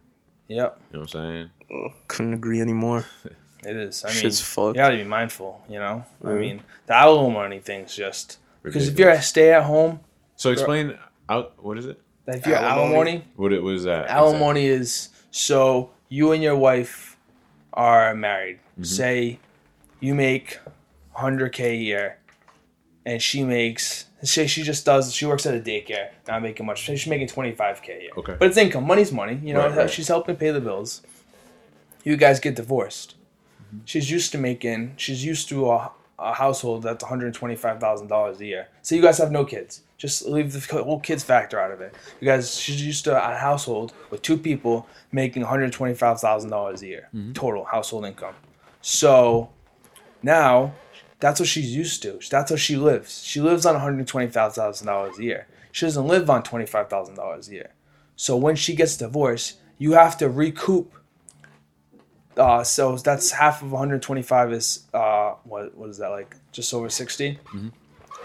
[0.48, 1.92] Yep, You know what I'm saying?
[2.08, 3.06] Couldn't agree anymore.
[3.66, 4.04] it is.
[4.04, 4.76] I mean, Shit's fucked.
[4.76, 5.62] you gotta be mindful.
[5.68, 6.40] You know, I Mhm.
[6.40, 10.00] mean, the alimony thing's just because if you're a stay at home,
[10.36, 11.54] So explain out.
[11.62, 12.00] What is it?
[12.26, 12.94] if you're Alimony.
[12.94, 14.08] alimony What it was that?
[14.08, 17.16] alimony is so you and your wife
[17.74, 18.58] are married.
[18.72, 18.84] Mm-hmm.
[18.84, 19.38] Say
[20.00, 20.58] you make
[21.16, 22.18] 100k a year,
[23.06, 24.06] and she makes.
[24.22, 25.12] Say she just does.
[25.14, 26.78] She works at a daycare, not making much.
[26.80, 28.10] She's making 25k a year.
[28.16, 28.36] Okay.
[28.38, 28.86] But it's income.
[28.86, 29.38] Money's money.
[29.42, 29.90] You know, Right, right.
[29.90, 31.02] she's helping pay the bills.
[32.04, 33.16] You guys get divorced.
[33.74, 33.84] Mm-hmm.
[33.84, 34.94] She's used to making.
[34.96, 38.68] She's used to a, a household that's 125 thousand dollars a year.
[38.82, 39.82] So you guys have no kids.
[39.98, 41.94] Just leave the whole kids factor out of it.
[42.20, 46.86] You guys, she's used to a household with two people making 125 thousand dollars a
[46.86, 48.34] year total household income.
[48.82, 49.50] So
[50.22, 50.74] now
[51.20, 52.18] that's what she's used to.
[52.30, 53.22] That's how she lives.
[53.24, 55.46] She lives on $125,000 a year.
[55.72, 57.70] She doesn't live on $25,000 a year.
[58.16, 60.92] So when she gets divorced, you have to recoup.
[62.36, 66.36] Uh, so that's half of 125 is uh, what what is that like?
[66.52, 67.38] Just over 60.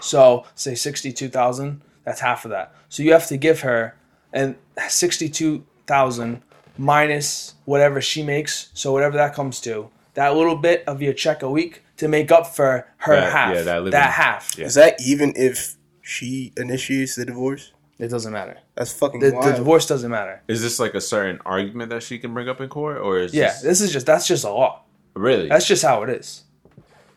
[0.00, 1.80] So say 62,000.
[2.04, 2.74] That's half of that.
[2.88, 3.94] So you have to give her
[4.32, 6.42] and 62,000
[6.78, 8.70] minus whatever she makes.
[8.74, 12.32] So whatever that comes to, that little bit of your check a week to make
[12.32, 13.54] up for her That- half.
[13.54, 14.54] yeah, that that, half.
[14.58, 14.66] yeah.
[14.66, 17.72] Is that even if she initiates the divorce?
[18.00, 18.58] It doesn't matter.
[18.74, 19.44] That's fucking The, wild.
[19.44, 20.42] the divorce doesn't matter.
[20.48, 23.34] Is this like a certain argument that she can bring up in court, or is
[23.34, 24.82] Yeah, this, this is just that's just a law.
[25.14, 25.48] really?
[25.48, 26.44] That's just how it is.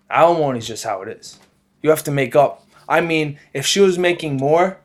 [0.10, 1.40] Alimony is just how it is.
[1.82, 2.68] You have to make up.
[2.88, 4.78] I mean, if she was making more,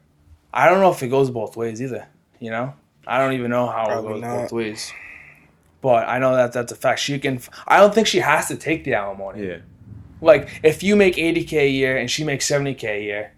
[0.54, 2.06] I don't know if it goes both ways either.
[2.40, 2.74] You know,
[3.06, 4.36] I don't even know how Probably it goes not.
[4.42, 4.92] both ways.
[5.80, 7.00] But I know that that's a fact.
[7.00, 7.40] She can.
[7.66, 9.46] I don't think she has to take the alimony.
[9.46, 9.56] yeah.
[10.20, 13.32] Like if you make eighty k a year and she makes seventy k a year,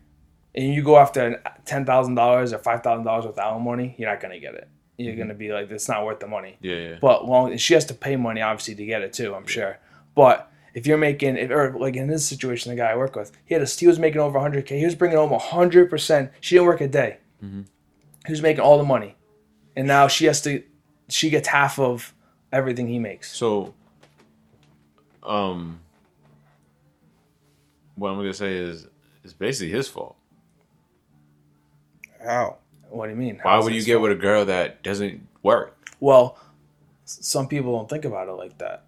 [0.55, 4.21] and you go after ten thousand dollars or five thousand dollars with alimony, you're not
[4.21, 4.69] gonna get it.
[4.97, 6.59] You're gonna be like, it's not worth the money.
[6.61, 6.99] Yeah, yeah.
[7.01, 9.35] But long, she has to pay money obviously to get it too.
[9.35, 9.79] I'm sure.
[10.15, 13.33] But if you're making, if, or like in this situation, the guy I work with,
[13.45, 14.79] he had a, he was making over 100k.
[14.79, 15.89] He was bringing home 100.
[15.89, 17.19] percent She didn't work a day.
[18.27, 19.17] He was making all the money,
[19.75, 20.63] and now she has to.
[21.09, 22.13] She gets half of
[22.53, 23.35] everything he makes.
[23.35, 23.75] So,
[25.23, 25.81] um,
[27.95, 28.87] what I'm gonna say is,
[29.25, 30.17] it's basically his fault.
[32.23, 32.57] How?
[32.89, 33.39] What do you mean?
[33.43, 35.77] Why How's would you get with a girl that doesn't work?
[36.01, 36.39] Well,
[37.05, 38.85] some people don't think about it like that.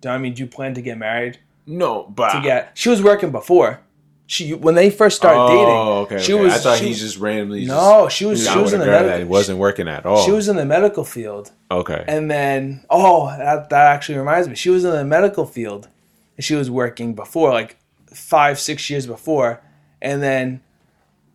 [0.00, 2.70] Do I mean, do you plan to get married No, but to get.
[2.74, 3.80] She was working before.
[4.26, 5.64] She when they first started oh, dating.
[5.66, 6.18] Oh, okay.
[6.18, 6.44] She okay.
[6.44, 6.52] was.
[6.52, 7.64] I thought she, he just randomly.
[7.64, 8.46] No, just she was.
[8.46, 9.18] She was in the medical.
[9.18, 10.22] that wasn't working at all.
[10.24, 12.04] She was in the medical field, okay.
[12.06, 14.54] and then oh, that that actually reminds me.
[14.54, 15.88] She was in the medical field,
[16.36, 17.78] and she was working before, like
[18.12, 19.62] five, six years before,
[20.02, 20.60] and then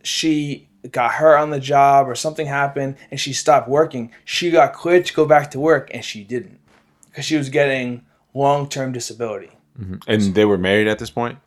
[0.03, 4.11] she got hurt on the job or something happened, and she stopped working.
[4.26, 6.60] She got cleared to go back to work, and she didn't
[7.10, 9.51] because she was getting long term disability.
[10.07, 11.39] and they were married at this point.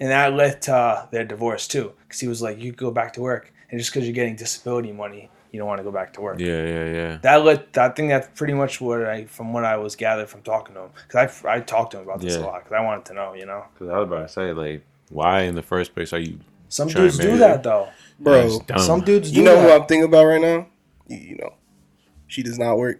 [0.00, 3.12] and that led to uh, their divorce too because he was like you go back
[3.14, 6.12] to work and just because you're getting disability money you don't want to go back
[6.12, 7.16] to work Yeah, yeah, yeah.
[7.22, 10.42] that led i think that's pretty much what i from what i was gathered from
[10.42, 12.42] talking to him because I, I talked to him about this Yeah.
[12.42, 14.52] a lot because i wanted to know you know Because I was about to say,
[14.52, 16.38] like, why in the first place are you?
[16.68, 17.88] Some Trying dudes do marry that though
[18.20, 19.70] Bro, some dudes do you know who.
[19.70, 20.66] I'm thinking about right now?
[21.06, 21.54] You, you know,
[22.26, 22.98] she does not work.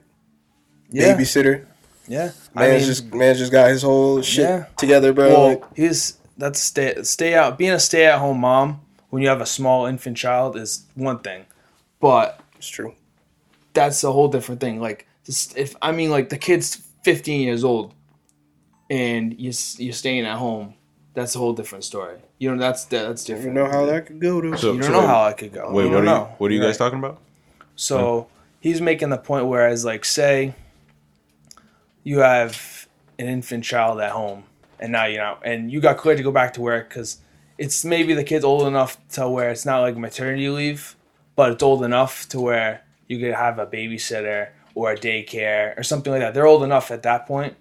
[0.90, 1.66] yeah Babysitter.
[2.06, 4.64] yeah i Man's mean just man's just got his whole shit Yeah.
[4.76, 5.28] together, bro.
[5.28, 8.80] well Like, he's that's stay stay out being a stay at home mom
[9.10, 11.46] when you have a small infant child is one thing
[12.00, 12.94] but it's true.
[13.74, 14.80] that's a whole different thing.
[14.80, 15.06] Like,
[15.56, 17.92] if I mean, like the kid's 15 years old,
[18.90, 20.74] and you you're staying at home,
[21.14, 22.18] that's a whole different story.
[22.38, 23.46] You know, that's that's different.
[23.48, 23.72] You different.
[23.72, 24.54] know how that could go, though.
[24.56, 25.72] So, you don't so know wait, how that could go.
[25.72, 26.24] Wait, you what don't are you?
[26.38, 26.78] What are you guys Right.
[26.86, 27.20] talking about?
[27.76, 28.28] So
[28.60, 30.54] he's making the point whereas, like, say
[32.04, 34.44] you have an infant child at home,
[34.80, 37.18] and now you know, and you got cleared to go back to work because
[37.56, 40.96] it's maybe the kid's old enough to where it's not like maternity leave,
[41.36, 45.82] but it's old enough to where you could have a babysitter or a daycare or
[45.82, 46.34] something like that.
[46.34, 47.56] They're old enough at that point,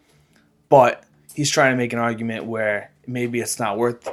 [0.69, 1.03] but
[1.33, 4.07] he's trying to make an argument where maybe it's not worth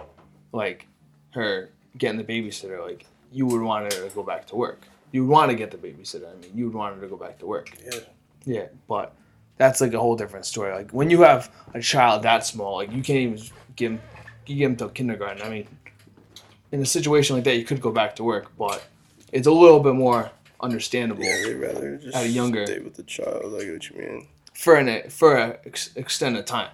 [0.52, 0.86] like
[1.32, 2.80] her getting the babysitter.
[2.84, 4.86] Like you would want her to go back to work.
[5.12, 6.30] You would want to get the babysitter.
[6.30, 7.70] I mean, you would want her to go back to work.
[7.84, 8.00] Yeah.
[8.46, 9.14] Yeah, but
[9.56, 10.72] that's like a whole different story.
[10.72, 13.40] Like when you have a child that small, like you can't even
[13.76, 14.00] give him,
[14.46, 15.42] you give him to kindergarten.
[15.42, 15.66] I mean,
[16.72, 18.84] in a situation like that, you could go back to work, but
[19.32, 20.30] it's a little bit more
[20.60, 23.54] understandable Yeah, they'd rather just At a younger- stay with the child.
[23.56, 24.28] I get what you mean.
[24.52, 26.70] for an for a ex- extended time.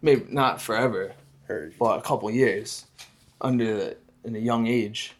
[0.00, 1.12] Maybe not forever,
[1.52, 1.78] Heard you.
[1.78, 2.86] but a couple years
[3.40, 5.14] under the, in a young age.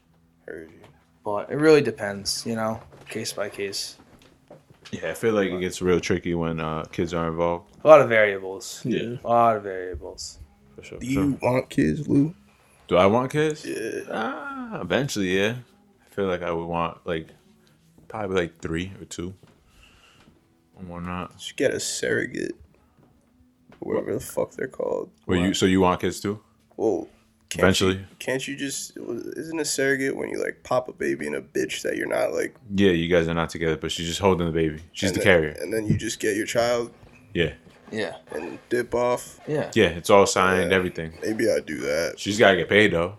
[0.46, 0.80] Heard you.
[1.24, 3.96] But it really depends, you know, case by case.
[4.90, 7.76] Yeah, I feel like it gets real tricky when uh, kids are involved.
[7.84, 8.82] A lot of variables.
[8.84, 9.16] Yeah.
[9.24, 10.38] A lot of variables.
[10.74, 10.98] For sure.
[10.98, 11.50] Do you sure.
[11.50, 12.34] want kids, Lou?
[12.88, 13.64] Do I want kids?
[13.64, 14.02] Yeah.
[14.10, 15.54] Ah, eventually, yeah.
[16.04, 17.28] I feel like I would want like
[18.08, 19.32] probably like three or two.
[20.76, 21.38] Or more not.
[21.38, 22.56] Just get a surrogate.
[23.84, 25.10] Whatever the fuck they're called.
[25.26, 26.40] Well, you so you want kids too?
[26.76, 27.08] Well,
[27.48, 27.94] can't Eventually.
[27.96, 28.96] You, can't you just?
[28.96, 32.32] Isn't a surrogate when you like pop a baby in a bitch that you're not
[32.32, 32.54] like?
[32.74, 34.80] Yeah, you guys are not together, but she's just holding the baby.
[34.92, 35.56] She's the then- carrier.
[35.60, 36.92] And then you just get your child
[37.34, 37.52] Yeah,
[37.90, 38.16] Yeah.
[38.34, 39.38] and dip off.
[39.46, 39.70] Yeah.
[39.74, 40.76] yeah, it's all signed, Yeah.
[40.76, 41.12] everything.
[41.22, 42.14] Maybe I do that.
[42.18, 43.16] She's gotta get paid though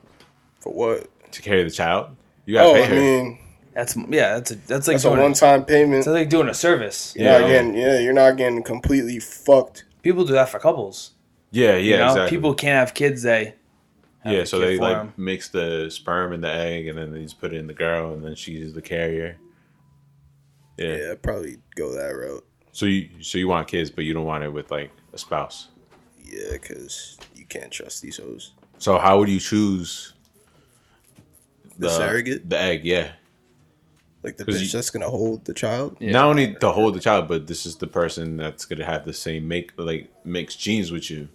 [0.59, 1.09] For what?
[1.31, 2.15] to carry the child.
[2.45, 2.95] You gotta Oh, pay I her.
[2.95, 3.39] mean,
[3.73, 4.35] That's yeah.
[4.35, 5.99] That's a that's like that's a one-time payment.
[5.99, 7.13] It's like doing a service.
[7.15, 7.47] You're not Yeah.
[7.47, 9.85] getting, yeah, you're not getting completely fucked.
[10.03, 11.11] People do that for couples.
[11.51, 12.37] yeah, yeah, You know, exactly.
[12.37, 13.23] people can't have kids.
[13.23, 13.55] They
[14.19, 15.13] have yeah, a so kid they for like 'em.
[15.17, 18.13] mix the sperm and the egg, and then they just put it in the girl,
[18.13, 19.37] and then she's the carrier.
[20.77, 20.95] Yeah.
[20.97, 22.45] Yeah, I'd probably go that route.
[22.71, 25.69] So you so you want kids, but you don't want it with like a spouse.
[26.23, 28.53] Yeah, because you can't trust these hoes.
[28.79, 30.13] So how would you choose
[31.77, 32.49] The surrogate?
[32.49, 33.11] The egg, yeah.
[34.23, 35.97] Like the 'Cause bitch you- that's gonna hold the child.
[35.99, 36.11] Yeah.
[36.13, 39.13] Not only to hold the child, but this is the person that's gonna have the
[39.13, 41.17] same make like mixed genes with you.
[41.17, 41.29] You know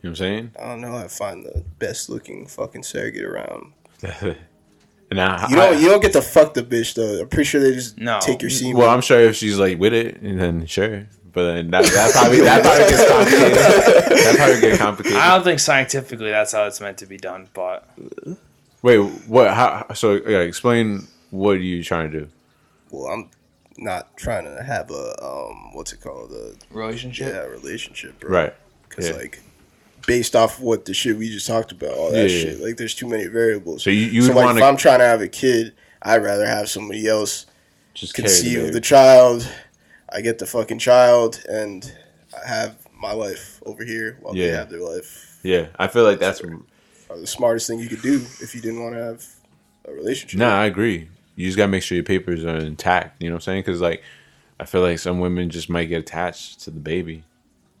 [0.00, 0.50] what I'm saying?
[0.60, 0.96] I don't know.
[0.96, 3.72] I find the best looking fucking surrogate around.
[4.20, 4.36] and
[5.10, 5.80] now, You don't.
[5.82, 7.20] You don't get to fuck the bitch though.
[7.22, 8.20] I'm pretty sure they just No.
[8.22, 8.76] take your semen.
[8.76, 11.08] well, I'm sure if she's like with it, and then sure.
[11.32, 13.54] But then that, that probably that probably gets complicated.
[13.56, 15.18] that probably get complicated.
[15.18, 17.48] I don't think scientifically that's how it's meant to be done.
[17.52, 17.88] But
[18.82, 19.52] Wait, what?
[19.52, 19.86] How?
[19.94, 22.28] So yeah, explain what are you trying to do?
[22.90, 23.30] well, I'm
[23.76, 26.32] not trying to have a um, what's it called?
[26.32, 27.32] A relationship.
[27.32, 28.30] yeah, relationship, bro.
[28.30, 28.54] Right.
[28.88, 29.16] Because Yeah.
[29.16, 29.40] like,
[30.06, 32.76] based off what the shit we just talked about, all that Yeah, yeah, shit, like,
[32.78, 33.82] there's too many variables.
[33.82, 36.46] So you you so like, want if I'm trying to have a kid, I'd rather
[36.46, 37.46] have somebody else
[37.94, 39.46] just carry the conceive the child.
[40.10, 41.92] I get the fucking child, and
[42.34, 45.38] I have my life over here while they have their life.
[45.42, 48.82] Yeah, I feel like that's Probably the smartest thing you could do if you didn't
[48.82, 49.24] want to have
[49.86, 50.38] a relationship.
[50.40, 51.08] Nah, I agree.
[51.38, 53.22] You just gotta make sure your papers are intact.
[53.22, 53.60] You know what I'm saying?
[53.62, 54.02] Because like,
[54.58, 57.22] I feel like some women just might get attached to the baby,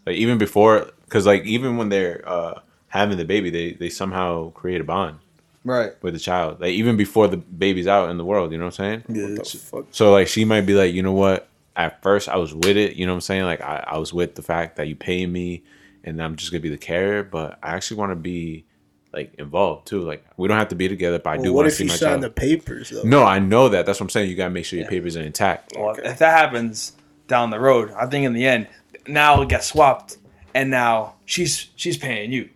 [0.06, 0.92] like even before.
[1.04, 5.18] Because like even when they're uh, having the baby, they they somehow create a bond
[5.64, 5.92] Right.
[6.02, 6.60] with the child.
[6.60, 8.52] Like even before the baby's out in the world.
[8.52, 9.04] You know what I'm saying?
[9.08, 9.86] What Yeah, the fuck?
[9.90, 11.48] So like she might be like, you know what?
[11.74, 12.94] At first I was with it.
[12.94, 13.42] You know what I'm saying?
[13.42, 15.64] Like I, I was with the fact that you pay me
[16.04, 17.24] and I'm just gonna be the carrier.
[17.24, 18.66] But I actually want to be
[19.12, 20.02] like involved too.
[20.02, 21.76] Like we don't have to be together, but I do Well, what want to if
[21.78, 22.22] see you my sign child.
[22.22, 23.02] the papers though?
[23.04, 23.86] no, I know that.
[23.86, 24.28] That's what I'm saying.
[24.30, 25.72] You gotta make sure your papers are intact.
[25.76, 26.02] Well, Okay.
[26.08, 26.92] if that happens
[27.26, 28.68] down the road, I think in the end,
[29.06, 30.18] now it gets swapped,
[30.54, 32.48] and now she's she's paying you.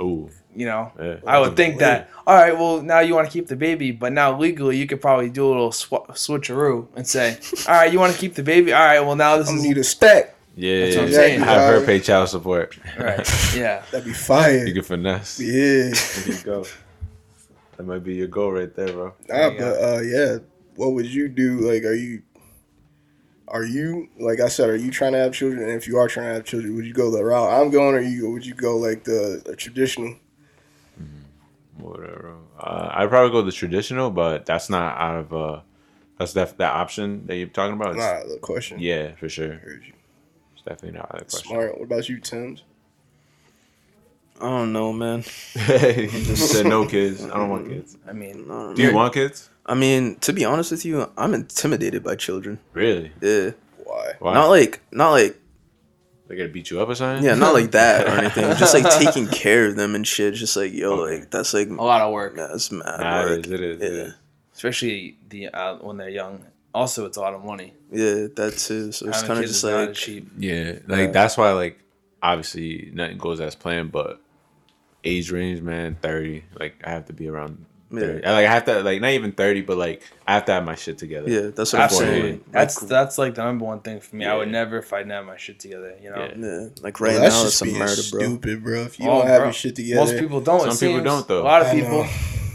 [0.00, 1.16] Ooh, You know, Yeah.
[1.26, 2.08] I would think that.
[2.26, 5.00] All right, well now you want to keep the baby, but now legally you could
[5.00, 7.36] probably do a little sw- switcheroo and say,
[7.68, 8.72] all right, you want to keep the baby.
[8.72, 10.34] All right, well now this I'm is gonna need a stack.
[10.58, 11.16] Yeah, That's what I'm yeah.
[11.16, 11.40] saying.
[11.40, 12.76] have her pay child support.
[12.98, 13.26] right.
[13.56, 14.66] Yeah, That'd be fire.
[14.66, 15.38] You can finesse.
[15.40, 15.90] Yeah.
[15.92, 16.64] There you go.
[17.76, 19.14] That might be your goal right there, bro.
[19.28, 20.38] Nah, you but uh, yeah.
[20.74, 21.60] What would you do?
[21.60, 22.22] Like, are you,
[23.48, 24.68] are you like I said?
[24.68, 25.62] Are you trying to have children?
[25.62, 27.94] And if you are trying to have children, would you go the route I'm going,
[27.94, 30.14] or you would you go like the, the traditional?
[31.78, 32.34] Whatever.
[32.58, 35.60] Uh, I'd probably go the traditional, but that's not out of uh,
[36.18, 37.94] that's that that option that you're talking about.
[37.94, 38.78] It's- Nah, the question.
[38.80, 39.60] Yeah, for sure.
[40.68, 40.88] Heard you.
[40.88, 41.48] It's definitely not out of the question.
[41.50, 41.78] Smart.
[41.78, 42.62] What about you, Tim's?
[44.40, 45.18] I don't know, man.
[45.54, 47.24] you just said no kids.
[47.24, 47.96] I don't want kids.
[48.06, 49.50] I mean, I don't Do you want kids?
[49.66, 52.58] I mean, to be honest with you, I'm intimidated by children.
[52.72, 53.12] Really?
[53.20, 53.50] Yeah,
[53.84, 54.12] Why?
[54.20, 54.34] Why?
[54.34, 55.36] not like, not like,
[56.28, 57.24] they gotta beat you up or something?
[57.24, 58.44] yeah, not like that or anything.
[58.56, 60.34] Just like taking care of them and shit.
[60.34, 63.38] Just like, yo, like that's like, a lot of work, that's mad Nah, work.
[63.40, 63.52] it is.
[63.52, 63.80] It is.
[63.80, 63.88] Yeah.
[64.04, 64.14] is.
[64.54, 66.44] especially the uh, when they're young.
[66.74, 67.74] Also, it's a lot of money.
[67.90, 68.92] Yeah, that too.
[68.92, 70.30] So it's kind of just like, cheap.
[70.38, 71.78] Yeah, like that's why like
[72.22, 74.20] obviously nothing goes as planned, but
[75.04, 76.44] age range, man, thirty.
[76.58, 77.64] Like I have to be around.
[77.90, 78.20] 30.
[78.22, 78.32] Yeah.
[78.32, 80.74] Like I have to like not even thirty, but like I have to have my
[80.74, 81.30] shit together.
[81.30, 82.44] yeah, that's what I'm Absolutely, saying.
[82.50, 84.26] that's like, that's like the number one thing for me.
[84.26, 85.96] I would never if I didn't have my shit together.
[86.02, 86.34] You know, Yeah.
[86.36, 88.20] yeah, like Bro, right that's now just it's a being murder, bro.
[88.20, 88.80] stupid, bro.
[88.82, 89.44] If you Oh, don't have bro.
[89.46, 90.68] your shit together, most people don't.
[90.68, 91.40] it Some people don't, though.
[91.40, 92.10] A lot of I people, know.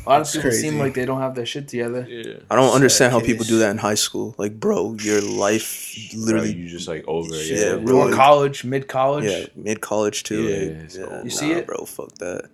[0.06, 0.70] A lot of people crazy.
[0.70, 2.06] seem like they don't have their shit together.
[2.10, 2.36] Yeah.
[2.52, 4.36] I don't understand how people do that in high school.
[4.38, 7.34] Like, bro, your life Literally, literally, you just like over.
[7.34, 7.48] it.
[7.50, 8.12] Yeah, Yeah, really.
[8.12, 9.26] Or college, mid college.
[9.26, 10.44] yeah, mid college too.
[10.44, 11.24] Yeah, like, it's yeah, old.
[11.26, 11.66] You see it?
[11.68, 11.86] bro?
[11.86, 12.50] Fuck that.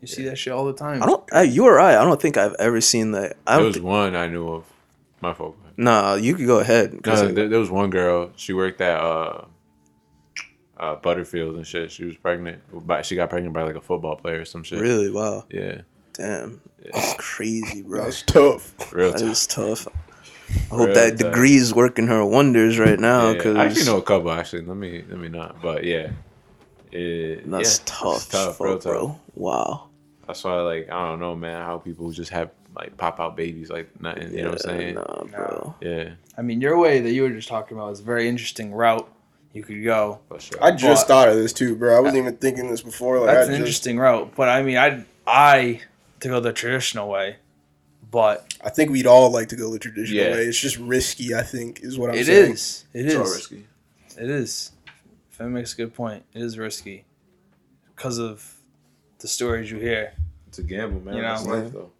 [0.00, 1.02] You see that shit all the time.
[1.02, 1.24] I don't.
[1.32, 1.96] I, you or I?
[1.96, 3.36] I don't think I've ever seen that.
[3.46, 4.64] I There was thi- one I knew of.
[5.22, 5.56] My fault.
[5.78, 7.02] nah, you could go ahead.
[7.02, 8.30] 'cause, No, like, there, there was one girl.
[8.36, 9.44] She worked at uh,
[10.78, 11.90] uh, Butterfield and shit.
[11.90, 12.60] She was pregnant.
[12.86, 14.80] But she got pregnant by like a football player or some shit.
[14.80, 15.10] really?
[15.10, 15.44] Wow.
[15.50, 15.82] Yeah.
[16.14, 16.60] Damn.
[16.92, 18.04] That's crazy, bro.
[18.04, 18.92] that's tough.
[18.92, 19.30] Real That tough.
[19.30, 19.88] is tough.
[19.88, 21.32] I hope Real that tough.
[21.32, 23.30] degree is working her wonders right now.
[23.30, 24.30] Yeah, Cause I actually know a couple.
[24.30, 25.60] Actually, let me let me not.
[25.62, 26.10] But yeah,
[26.92, 28.92] it, that's yeah, tough, it's tough, fuck, real tough.
[28.92, 29.20] bro.
[29.34, 29.88] Wow.
[30.26, 33.70] That's why, like, I don't know, man, how people just have like pop out babies
[33.70, 34.32] like nothing.
[34.34, 34.94] You know what I'm saying?
[34.94, 35.74] Nah, bro.
[35.80, 38.72] Yeah, I mean, your way that you were just talking about is a very interesting
[38.72, 39.08] route
[39.52, 40.18] you could go.
[40.28, 40.62] for sure.
[40.62, 41.96] I just But- thought of this too, bro.
[41.96, 43.18] I wasn't even thinking this before.
[43.20, 44.32] Like, That's I an just, interesting route.
[44.36, 45.80] But I mean, I I
[46.24, 47.36] to go the traditional way,
[48.10, 50.32] but I think we'd all like to go the traditional Yeah.
[50.32, 50.44] way.
[50.44, 51.34] It's just risky.
[51.34, 52.52] I think is what I'm it saying.
[52.52, 52.84] is.
[52.92, 53.34] It it's all is.
[53.36, 53.66] risky.
[54.18, 54.72] It is.
[55.38, 56.24] That makes a good point.
[56.34, 57.04] It is risky
[57.94, 58.54] because of
[59.18, 60.12] the stories you hear.
[60.48, 61.16] It's a gamble, man.
[61.16, 61.90] You know, That's life, though.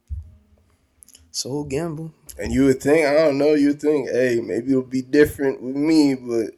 [1.28, 2.12] It's a gamble.
[2.38, 5.60] And you would think, I don't know, you would think, hey, maybe it'll be different
[5.62, 6.50] with me, but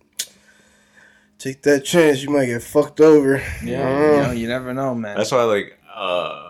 [1.39, 3.37] take that chance, you might get fucked over.
[3.63, 4.31] Yeah, you know, know.
[4.33, 5.17] you never know, man.
[5.17, 6.46] That's why, like, uh,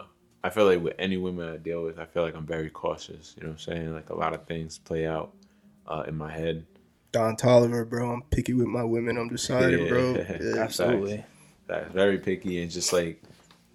[0.47, 3.35] I feel like with any women I deal with, I feel like I'm very cautious.
[3.37, 3.95] You know what I'm saying?
[3.95, 5.33] Like a lot of things play out
[5.87, 6.65] uh, in my head.
[7.13, 8.13] Don Toliver, bro.
[8.13, 9.17] I'm picky with my women.
[9.19, 9.89] I'm decided, Yeah.
[9.89, 10.15] bro.
[10.41, 10.63] Yeah.
[10.63, 11.25] Absolutely.
[11.67, 13.21] That's very picky and just like,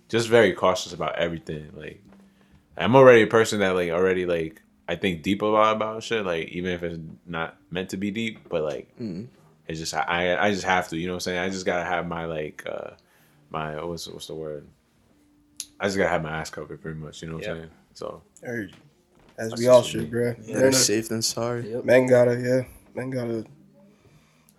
[0.08, 1.72] just very cautious about everything.
[1.76, 2.02] Like,
[2.78, 6.26] I'm already a person that like already like I think deep a lot about shit.
[6.26, 9.28] Like even if it's not meant to be deep, but like Mm.
[9.68, 10.98] it's just I I just have to.
[10.98, 11.40] You know what I'm saying?
[11.40, 12.92] I just gotta have my like uh
[13.50, 14.68] my what's what's the word?
[15.82, 17.22] I just gotta have my ass covered pretty much.
[17.22, 17.52] You know what Yeah.
[17.52, 17.70] I'm saying?
[17.96, 18.76] So Heard you.
[19.38, 20.06] As we all should, me.
[20.10, 20.36] bro.
[20.46, 20.54] Yeah.
[20.54, 21.72] Better Men, safe than sorry.
[21.72, 21.84] Yep.
[21.86, 22.62] men gotta, yeah.
[22.94, 23.44] Men gotta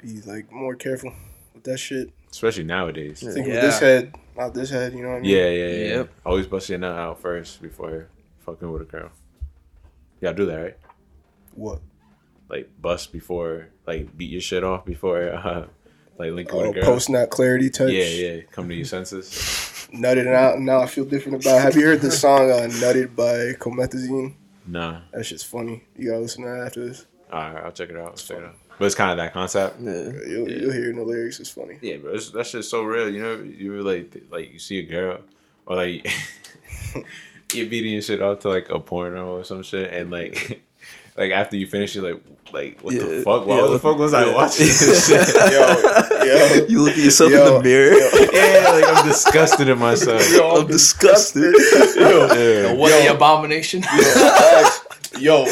[0.02, 1.12] be like more careful
[1.54, 2.10] with that shit.
[2.30, 3.20] especially nowadays.
[3.20, 3.54] Think Yeah.
[3.54, 4.92] with this head, not this head.
[4.94, 5.30] You know what I mean?
[5.30, 5.94] Yeah, yeah, yeah.
[5.98, 6.10] Yep.
[6.26, 8.08] Always bust your nut out first before
[8.44, 9.10] fucking with a girl.
[10.20, 10.76] Y'all do that, right?
[11.54, 11.80] What?
[12.48, 15.66] Like bust before, like beat your shit off before, uh,
[16.18, 16.84] like linking Oh, with a girl.
[16.84, 17.92] post not clarity touch.
[17.92, 18.40] yeah, yeah.
[18.50, 19.68] Come to your senses.
[19.94, 20.58] Nutted it out.
[20.58, 21.58] Now I feel different about.
[21.58, 21.62] It.
[21.62, 24.34] Have you heard the song uh, "Nutted" by Comethazine?
[24.66, 25.00] Nah.
[25.12, 25.82] That shit's funny.
[25.96, 27.06] You gotta listen to that after this.
[27.30, 28.08] All right, I'll check it out.
[28.08, 28.54] I'll check it out.
[28.78, 29.80] But it's kind of that concept.
[29.80, 29.92] Yeah.
[30.26, 31.40] You'll, you'll hear in the lyrics.
[31.40, 31.78] It's funny.
[31.80, 32.14] Yeah, bro.
[32.14, 33.08] It's, that shit's so real.
[33.08, 35.20] You know, you were like, like you see a girl,
[35.66, 36.10] or like
[37.52, 40.62] you're beating your shit off to like a porno or some shit, and like,
[41.16, 42.22] like after you finish, you're like,
[42.52, 43.46] like what the fuck?
[43.46, 43.66] Why yeah.
[43.68, 45.52] the fuck was I watching this shit?
[45.52, 46.66] Yo, yo.
[46.66, 47.96] You look at yourself in the mirror.
[48.32, 50.22] yeah, like I'm disgusted in myself.
[50.32, 51.54] Yo, I'm disgusted.
[51.96, 52.72] yo, Yeah.
[52.74, 53.82] What the abomination?
[53.82, 54.86] Facts.
[55.18, 55.44] Yo,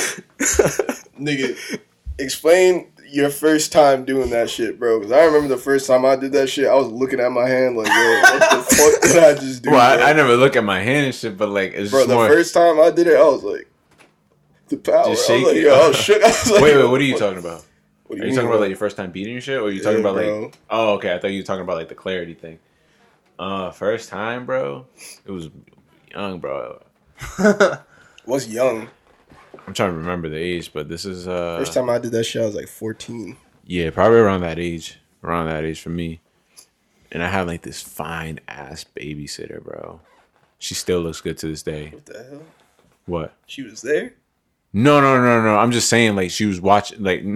[1.19, 1.81] nigga,
[2.19, 4.99] explain your first time doing that shit, bro.
[5.01, 7.49] Because I remember the first time I did that shit, I was looking at my
[7.49, 9.71] hand like, yo, what the fuck did I just do?
[9.71, 10.11] Well, I.
[10.11, 12.29] I never look at my hand and shit, but like it's bro, just the more.
[12.29, 13.70] first time I did it, I was like,
[14.71, 15.05] the power.
[15.05, 15.85] Just like, shake yo, it.
[15.85, 16.23] I was shook.
[16.51, 17.65] Like, wait, wait, what are you talking about?
[18.07, 18.61] What Are you mean, talking about bro?
[18.63, 20.55] like your first time beating your shit, or are you talking Yeah, about like?
[20.71, 21.15] Oh, okay.
[21.15, 22.59] I thought you were talking about like the clarity thing.
[23.39, 24.87] Uh, first time, bro.
[25.25, 25.51] It was
[26.13, 26.83] young, bro.
[28.27, 28.89] was young.
[29.67, 31.59] I'm trying to remember the age, but this is uh.
[31.59, 33.37] First time I did that shit, I was like 14.
[33.65, 34.99] Yeah, probably around that age.
[35.23, 36.21] Around that age for me.
[37.13, 40.01] And I have like this fine ass babysitter, bro.
[40.59, 41.91] She still looks good to this day.
[41.91, 42.43] What the hell?
[43.07, 43.35] What?
[43.47, 44.15] She was there?
[44.73, 45.57] No, no, no, no.
[45.57, 47.27] I'm just saying, like she was watching, like she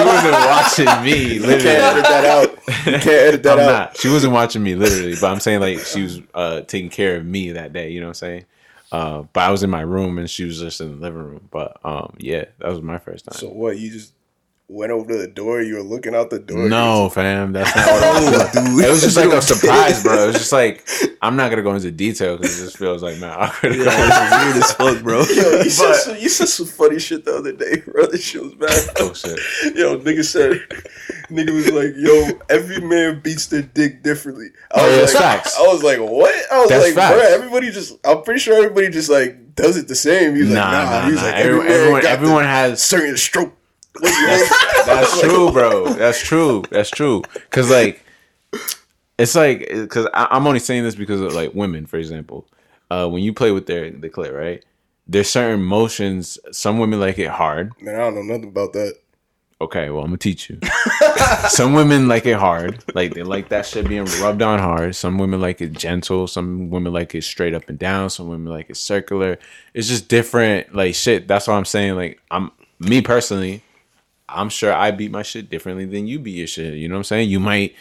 [0.00, 1.34] wasn't watching me.
[1.34, 2.50] You can't Literally, edit that out.
[2.86, 3.72] You can't edit that I'm out.
[3.72, 3.96] not.
[3.96, 7.26] She wasn't watching me literally, but I'm saying like she was uh, taking care of
[7.26, 7.90] me that day.
[7.90, 8.44] You know what I'm saying?
[8.92, 11.48] Uh, but I was in my room and she was just in the living room.
[11.50, 13.36] But um, yeah, that was my first time.
[13.38, 13.78] So what?
[13.78, 14.12] You just
[14.68, 15.60] went over to the door.
[15.62, 16.68] You were looking out the door.
[16.68, 18.84] No, fam, that's not what I was doing.
[18.84, 20.24] It was just like a surprise, bro.
[20.24, 20.88] It was just like
[21.22, 23.76] I'm not gonna go into detail because it just feels like man, awkward.
[23.76, 25.18] Yeah, weird as fuck, bro.
[25.20, 28.06] Yo, you, said some, you said some funny shit the other day, bro.
[28.06, 28.88] This shit was bad.
[28.98, 29.38] oh shit.
[29.76, 30.52] Yo, nigga said,
[31.30, 34.48] nigga was like, yo, every man beats their dick differently.
[34.74, 35.58] I Oh, was yeah, that's like, facts.
[35.58, 36.34] I was like, what?
[36.52, 37.14] I was That's like, facts.
[37.14, 40.34] bro, everybody just, I'm pretty sure everybody just like does it the same.
[40.34, 40.90] He was Nah, like, nah.
[40.90, 41.26] nah, he was nah.
[41.28, 42.82] like, Every- every everyone, everyone has.
[42.82, 43.55] certain stroke.
[44.00, 45.88] That's true, bro.
[45.88, 46.64] That's true.
[46.70, 47.22] That's true.
[47.50, 48.04] Cause like,
[49.18, 52.46] it's like, cause I, I'm only saying this because of like women, for example.
[52.90, 54.64] Uh, when you play with their the clit, right?
[55.08, 56.38] There's certain motions.
[56.52, 57.72] Some women like it hard.
[57.80, 58.94] Man, I don't know nothing about that.
[59.58, 60.60] Okay, well, I'm gonna teach you.
[61.48, 64.94] some women like it hard, like they like that shit being rubbed on hard.
[64.94, 66.26] Some women like it gentle.
[66.26, 68.10] Some women like it straight up and down.
[68.10, 69.38] Some women like it circular.
[69.72, 71.26] It's just different, like shit.
[71.26, 71.94] That's what I'm saying.
[71.94, 73.62] Like I'm me personally,
[74.28, 76.74] I'm sure I beat my shit differently than you beat your shit.
[76.74, 77.30] You know what I'm saying?
[77.30, 77.74] You might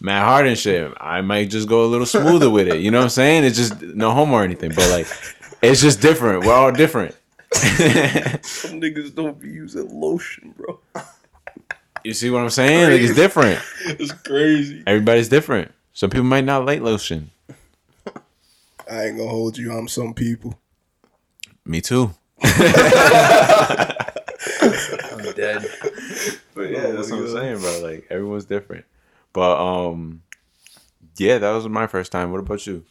[0.00, 0.92] mad Harden shit.
[0.98, 2.80] I might just go a little smoother with it.
[2.80, 3.44] You know what I'm saying?
[3.44, 5.06] It's just no homo or anything, but like
[5.62, 6.44] it's just different.
[6.44, 7.14] We're all different.
[7.52, 10.80] Some niggas don't be using lotion, bro.
[12.04, 12.90] You see what I'm saying?
[12.90, 13.60] Like it's different.
[13.84, 14.82] It's crazy.
[14.86, 15.70] Everybody's different.
[15.92, 17.30] Some people might not like lotion.
[18.90, 19.72] I ain't gonna hold you.
[19.72, 20.58] I'm some people.
[21.64, 22.12] Me too.
[25.26, 25.64] I'm dead.
[26.54, 27.80] But yeah, that's what I'm saying, bro.
[27.82, 28.84] Like everyone's different.
[29.32, 30.22] But um,
[31.16, 32.30] yeah, that was my first time.
[32.30, 32.84] What about you?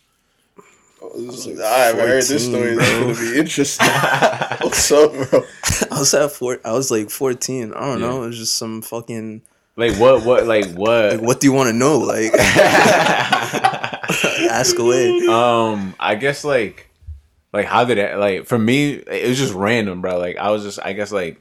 [1.15, 2.75] This is- I haven't heard this 14, story.
[2.75, 3.87] That's gonna be interesting.
[4.61, 5.43] What's up, bro?
[5.91, 6.59] I was at four.
[6.65, 7.73] I was like fourteen.
[7.73, 8.07] I don't Yeah.
[8.07, 8.23] know.
[8.23, 9.41] It was just some fucking.
[9.75, 10.23] Like what?
[10.25, 10.45] What?
[10.47, 11.21] Like Like, what?
[11.21, 11.99] what do you want to know?
[11.99, 12.31] Like,
[14.49, 15.19] ask away.
[15.27, 16.89] um, I guess like,
[17.53, 18.17] like how did it?
[18.17, 20.17] Like for me, it was just random, bro.
[20.19, 21.39] Like I was just, I guess like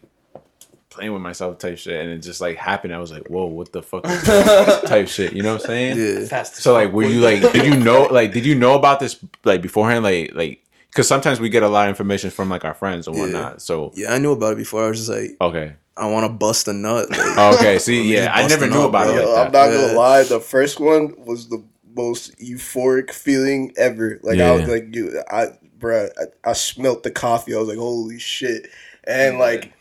[1.01, 2.95] playing with myself type shit, and it just like happened.
[2.95, 4.07] I was like, whoa, what the fuck?
[4.07, 5.33] is this?" type shit.
[5.33, 5.99] You know what I'm saying?
[6.29, 6.43] Yeah.
[6.45, 9.63] So like, were you like, did you know, like, did you know about this like
[9.63, 13.07] beforehand, like, like, because sometimes we get a lot of information from like our friends
[13.07, 13.23] and Yeah.
[13.23, 13.63] whatnot.
[13.63, 14.85] So Yeah, I knew about it before.
[14.85, 17.11] I was just like, okay, I want to bust a nut.
[17.11, 17.79] Like, okay.
[17.79, 19.17] See, Just yeah, I never knew up, about bro.
[19.17, 19.23] it.
[19.23, 19.71] Yo, Like I'm that.
[19.71, 20.23] not gonna lie.
[20.25, 21.63] The first one was the
[21.97, 24.21] most euphoric feeling ever.
[24.23, 25.47] Like I was like, you, I,
[25.79, 26.11] bruh,
[26.45, 27.55] I, I smelt the coffee.
[27.55, 28.69] I was like, holy shit!
[29.05, 29.73] And like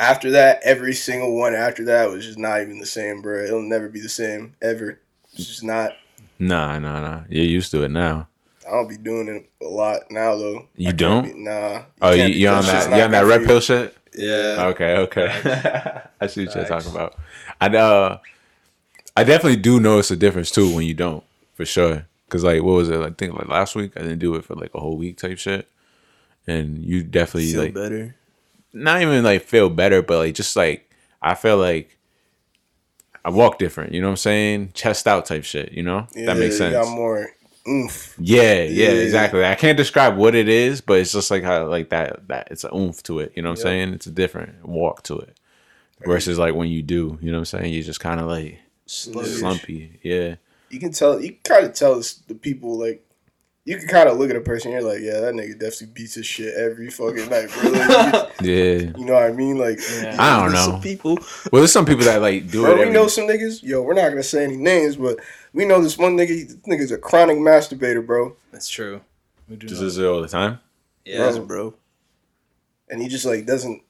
[0.00, 3.44] after that, every single one after that was just not even the same, bro.
[3.44, 4.98] It'll never be the same ever.
[5.34, 5.92] It's just not.
[6.38, 7.20] Nah, nah, nah.
[7.28, 8.26] You're used to it now.
[8.66, 10.66] I don't be doing it a lot now though.
[10.74, 11.24] You I don't?
[11.24, 11.82] Be, nah.
[12.00, 12.90] Oh, you, can't you on that?
[12.90, 13.94] not You on that red pill shit?
[14.16, 14.66] Yeah.
[14.68, 15.26] Okay, okay.
[16.20, 17.16] I see what you're talking about.
[17.60, 18.18] I uh,
[19.16, 21.22] I definitely do notice a difference too when you don't,
[21.54, 22.06] for sure.
[22.30, 23.00] Cause like, what was it?
[23.00, 25.36] I think like last week I didn't do it for like a whole week type
[25.36, 25.68] shit,
[26.46, 28.14] and you definitely feel like better.
[28.72, 30.90] Not even like feel better, but like just like
[31.22, 31.96] I feel like
[33.24, 33.92] I walk different.
[33.92, 34.70] You know what I'm saying?
[34.74, 35.72] Chest out type shit.
[35.72, 36.74] You know Yeah, that makes You sense.
[36.86, 37.30] got more
[37.68, 38.14] oomph.
[38.18, 39.00] Yeah, yeah, Yeah.
[39.02, 39.44] exactly.
[39.44, 42.64] I can't describe what it is, but it's just like how like that that it's
[42.64, 43.32] an oomph to it.
[43.36, 43.94] You know what I'm saying?
[43.94, 45.36] It's a different walk to it.
[46.06, 47.74] Versus like when you do, you know what I'm saying?
[47.74, 49.38] You just kind of like Sluggish.
[49.40, 50.00] slumpy.
[50.02, 50.36] Yeah.
[50.70, 53.04] you can tell you kind of tell the people like
[53.66, 56.14] you can kind of look at a person you're like yeah that nigga definitely beats
[56.14, 58.96] his shit every fucking night bro Like, Yeah.
[58.96, 60.16] you know what I mean like Yeah.
[60.18, 60.64] I don't know.
[60.66, 61.16] Some people.
[61.52, 62.74] Well, there's some people that like do bro it.
[62.76, 65.18] we Every, know some niggas yo we're not gonna say any names but
[65.52, 69.02] we know this one nigga this nigga's a chronic masturbator bro That's true.
[69.48, 69.86] We do does know.
[69.88, 70.60] this all the time.
[71.04, 71.30] Yeah.
[71.32, 71.44] Bro.
[71.46, 71.74] Bro.
[72.88, 73.82] and he just like doesn't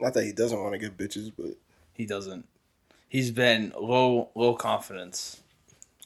[0.00, 1.54] not that he doesn't want to get bitches but
[1.94, 2.46] He doesn't.
[3.08, 5.42] He's been low, low confidence,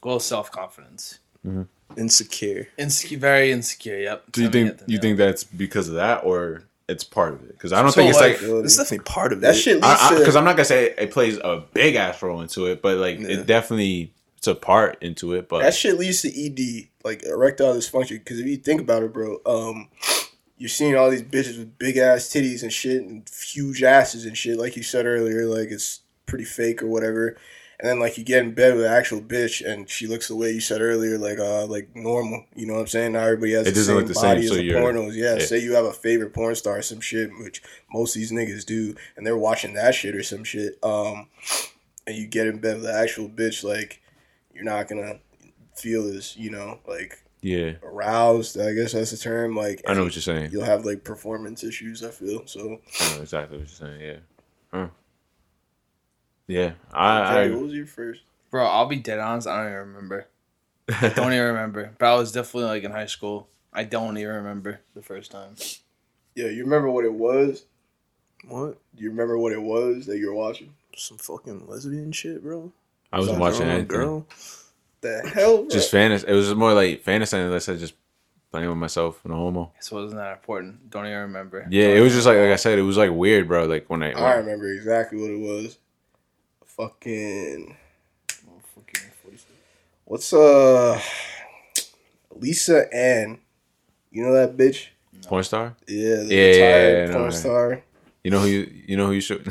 [0.04, 1.62] low self confidence, mm-hmm.
[1.96, 2.68] Insecure.
[2.78, 3.98] insecure, very insecure.
[3.98, 4.32] Yep.
[4.32, 7.72] Do you think you think that's because of that, or it's part of it because
[7.72, 9.58] I don't So, think it's like, like It's definitely part of that it.
[9.58, 12.98] shit because I'm not gonna say it plays a big ass role into it, but
[12.98, 13.28] like Yeah.
[13.28, 15.48] it definitely it's a part into it.
[15.48, 18.18] But that shit leads to ED, like erectile dysfunction.
[18.18, 19.88] Because if you think about it, bro, um,
[20.58, 24.36] you're seeing all these bitches with big ass titties and shit and huge asses and
[24.36, 27.36] shit, like you said earlier, like it's pretty fake or whatever.
[27.78, 30.36] And then like you get in bed with an actual bitch and she looks the
[30.36, 32.44] way you said earlier, like uh like normal.
[32.54, 33.12] You know what I'm saying?
[33.12, 35.14] Not everybody has It the doesn't same look the body same, as so the pornos.
[35.14, 37.62] Yeah, say you have a favorite porn star or some shit, which
[37.92, 40.78] most of these niggas do, and they're watching that shit or some shit.
[40.82, 41.28] Um,
[42.06, 44.00] and you get in bed with an actual bitch, like
[44.54, 45.20] you're not gonna
[45.74, 48.58] feel as you know like yeah, aroused.
[48.58, 49.54] I guess that's the term.
[49.54, 50.50] Like I know what you're saying.
[50.50, 52.02] You'll have like performance issues.
[52.02, 52.80] I feel so.
[53.00, 54.00] I know exactly what you're saying.
[54.00, 54.16] Yeah,
[54.72, 54.88] huh.
[56.46, 56.72] Yeah.
[56.92, 58.22] I, Jay, I what was your first?
[58.50, 59.46] Bro, I'll be dead honest.
[59.46, 60.26] I don't even remember.
[60.88, 61.92] I Don't even remember.
[61.98, 63.48] But I was definitely like in high school.
[63.72, 65.56] I don't even remember the first time.
[66.34, 67.64] Yeah, you remember what it was?
[68.48, 68.78] What?
[68.94, 70.72] Do you remember what it was that you were watching?
[70.96, 72.72] Some fucking lesbian shit, bro.
[73.12, 73.86] I wasn't Some watching Girl, anything.
[73.88, 74.26] girl.
[75.00, 75.68] The hell, bro?
[75.68, 76.26] Just fantasy.
[76.28, 77.36] It was more like fantasy.
[77.38, 77.94] Like I said, just
[78.50, 79.72] playing with myself and a homo.
[79.80, 80.88] So it wasn't that important.
[80.90, 81.66] Don't even remember.
[81.70, 83.66] Yeah, it was just like like I said, it was like weird, bro.
[83.66, 85.78] Like when I, when I remember exactly what it was.
[86.76, 87.76] Fucking
[88.48, 89.10] Oh, fucking
[90.04, 91.00] what's uh
[92.34, 93.38] Lisa Ann.
[94.10, 94.88] You know that bitch?
[95.26, 95.74] porn star.
[95.88, 97.32] Yeah, the Yeah, yeah, yeah, porn right.
[97.32, 97.82] star.
[98.22, 99.46] You know who you you know who you should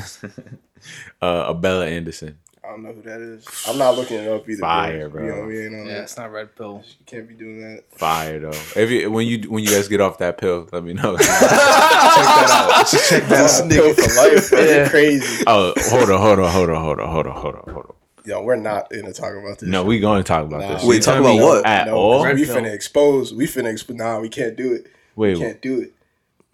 [1.22, 2.38] uh Abella Anderson.
[2.66, 3.46] I don't know who that is.
[3.68, 4.60] I'm not looking it up either.
[4.60, 5.22] Fire, bro.
[5.22, 5.36] bro.
[5.36, 6.04] You know, we ain't on Yeah, that.
[6.04, 6.84] it's not red pill.
[7.00, 7.84] You can't be doing that.
[7.98, 8.50] Fire though.
[8.76, 11.16] If you when you when you guys get off that pill, let me know.
[11.18, 12.88] Check that out.
[12.88, 13.70] Check that That's out.
[13.72, 14.68] nigga for life, man.
[14.68, 14.90] Yeah.
[14.90, 15.44] Crazy.
[15.48, 17.94] Oh, hold on, hold on, hold on, hold on, hold on, hold on, hold on.
[18.26, 19.70] Yo, we're not gonna talk about this.
[19.70, 20.74] No, we going to talk about Nah.
[20.76, 20.84] this.
[20.84, 21.66] Wait, talk about what?
[21.66, 22.24] At no, all?
[22.24, 23.32] 'cause we finna expose.
[23.34, 23.98] We finna expose.
[23.98, 24.88] Nah, we can't do it.
[25.16, 25.94] Wait, We can't do it.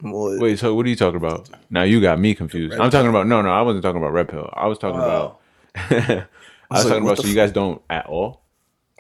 [0.02, 0.40] What?
[0.40, 0.60] wait.
[0.60, 1.50] So what are you talking about?
[1.70, 2.74] Now you got me confused.
[2.78, 3.50] I'm talking about no, no.
[3.50, 4.50] I wasn't talking about red pill.
[4.54, 5.06] I was talking Wow.
[5.06, 5.40] about.
[5.76, 6.26] I
[6.70, 8.42] was like, talking about the so you guys don't at all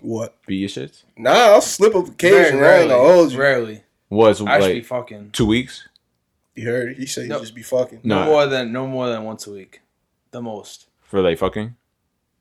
[0.01, 0.35] What?
[0.45, 1.03] be your shits.
[1.17, 2.65] Nah, I'll slip up Very occasionally.
[2.67, 3.13] I ain't gonna rarely.
[3.15, 3.39] hold you.
[3.39, 3.83] Rarely.
[4.09, 5.87] Was I should be like fucking two weeks.
[6.55, 6.97] You heard?
[6.97, 7.39] He said you No.
[7.39, 8.01] just be fucking.
[8.03, 8.25] no Nah.
[8.25, 9.81] more than no more than once a week.
[10.31, 10.87] The most.
[11.01, 11.75] for like fucking?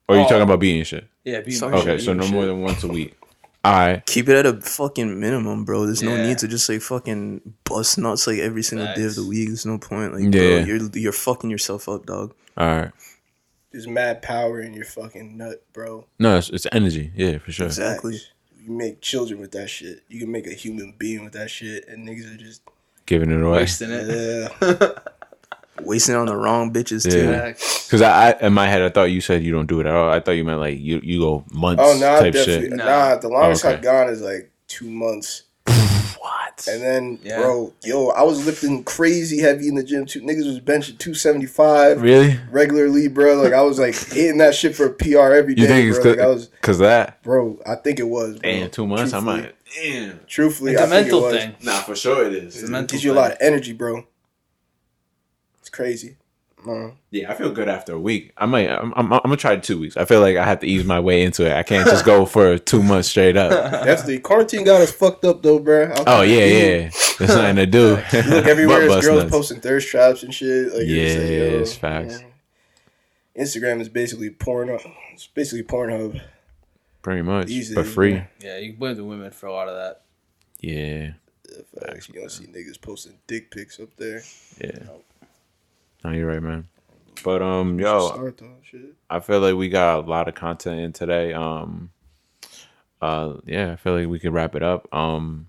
[0.08, 0.28] Or are you Oh.
[0.28, 1.06] talking about being shit?
[1.24, 1.74] Yeah, be Sorry.
[1.74, 2.32] Okay, shit, so you no shit.
[2.32, 3.16] more than once a week.
[3.64, 4.04] All right.
[4.06, 5.84] Keep it at a fucking minimum, bro.
[5.86, 6.26] There's no Yeah.
[6.28, 9.28] need to just like fucking bust nuts like every single day of the Facts.
[9.28, 9.48] week.
[9.48, 10.14] There's no point.
[10.14, 10.30] Like, Yeah.
[10.30, 12.32] bro, you're you're fucking yourself up, dog.
[12.56, 12.90] All right.
[13.72, 16.06] There's mad power in your fucking nut, bro.
[16.18, 17.12] No, it's, it's energy.
[17.14, 17.66] Yeah, for sure.
[17.66, 18.14] Exactly.
[18.14, 18.30] Facts.
[18.62, 20.02] You make children with that shit.
[20.08, 22.62] You can make a human being with that shit, and niggas are just
[23.06, 23.58] Giving it away.
[23.58, 24.06] wasting it.
[24.60, 24.90] yeah.
[25.82, 27.52] Wasting it on the wrong bitches Yeah.
[27.52, 27.58] too.
[27.86, 29.94] Because I, I, in my head, I thought you said you don't do it at
[29.94, 30.10] all.
[30.10, 32.68] I thought you meant like you, you go months Oh no, type definitely.
[32.68, 32.76] shit.
[32.76, 32.84] Nah.
[32.84, 33.78] Nah, the longest oh, Okay.
[33.78, 35.44] I've gone is like two months.
[36.20, 36.68] What?
[36.70, 37.38] And then, Yeah.
[37.40, 40.20] bro, yo, I was lifting crazy heavy in the gym too.
[40.20, 42.38] Niggas was benching 275 Really?
[42.50, 43.36] regularly, bro.
[43.42, 45.98] Like I was like hitting that shit for a PR every day, You think it's
[45.98, 46.10] bro.
[46.10, 47.22] Like I was, because that?
[47.22, 47.58] bro.
[47.66, 48.38] I think it was.
[48.38, 48.50] Bro.
[48.50, 49.14] Damn, two months.
[49.14, 49.42] I Truthfully.
[49.42, 49.54] might.
[49.74, 50.20] Damn.
[50.26, 51.42] Truthfully, It's I a think mental it was.
[51.42, 51.56] thing.
[51.62, 52.54] Nah, for sure it is.
[52.56, 54.04] It's a mental Gives you a lot of energy, bro.
[55.60, 56.16] It's crazy.
[56.66, 58.32] Uh, Yeah, I feel good after a week.
[58.36, 58.68] I might.
[58.68, 59.96] I'm, I'm, I'm gonna try two weeks.
[59.96, 61.52] I feel like I have to ease my way into it.
[61.52, 63.50] I can't just go for two months straight up.
[63.84, 65.90] That's the quarantine got us fucked up though, bro.
[65.94, 66.90] I'll Oh yeah, yeah.
[67.18, 67.88] There's nothing to do.
[68.12, 69.30] Look everywhere, Butt it's bust girls nuts.
[69.32, 70.66] posting thirst traps and shit.
[70.72, 72.20] Like, it's like, Yeah, it's facts.
[72.20, 73.42] yeah.
[73.42, 74.68] Instagram is basically porn.
[75.12, 76.20] It's basically Pornhub.
[77.02, 78.14] Pretty much Easy, for free.
[78.14, 78.24] yeah.
[78.40, 80.02] Yeah, you can blame the women for a lot of that.
[80.60, 81.12] Yeah,
[81.48, 82.08] Yeah, facts.
[82.10, 84.20] You don't see niggas posting dick pics up there.
[84.62, 84.80] yeah.
[86.04, 86.68] No, you're right, man.
[87.22, 88.42] But um, yo, Start.
[89.08, 91.34] I feel like we got a lot of content in today.
[91.34, 91.90] Um,
[93.02, 94.92] uh, yeah, I feel like we could wrap it up.
[94.94, 95.46] Um,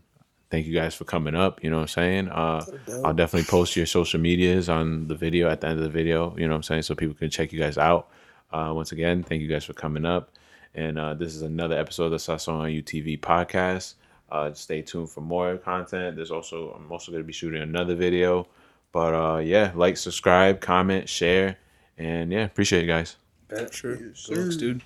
[0.49, 1.64] thank you guys for coming up.
[1.64, 2.28] You know what I'm saying?
[2.30, 2.65] Uh,
[3.03, 6.36] I'll definitely post your social medias on the video at the end of the video.
[6.38, 6.82] You know what I'm saying?
[6.84, 8.10] So people can check you guys out.
[8.52, 10.32] Uh, once again, thank you guys for coming up.
[10.76, 13.95] And uh, this is another episode of the Sasso on UTV podcast.
[14.30, 16.15] Uh, stay tuned for more content.
[16.15, 18.48] There's also I'm also going to be shooting another video.
[18.91, 21.57] But uh, yeah, like, subscribe, comment, share,
[21.97, 23.15] and yeah, appreciate it, guys.
[23.47, 23.73] Bet.
[23.73, 23.95] Sure.
[23.95, 24.81] Good looks, dude.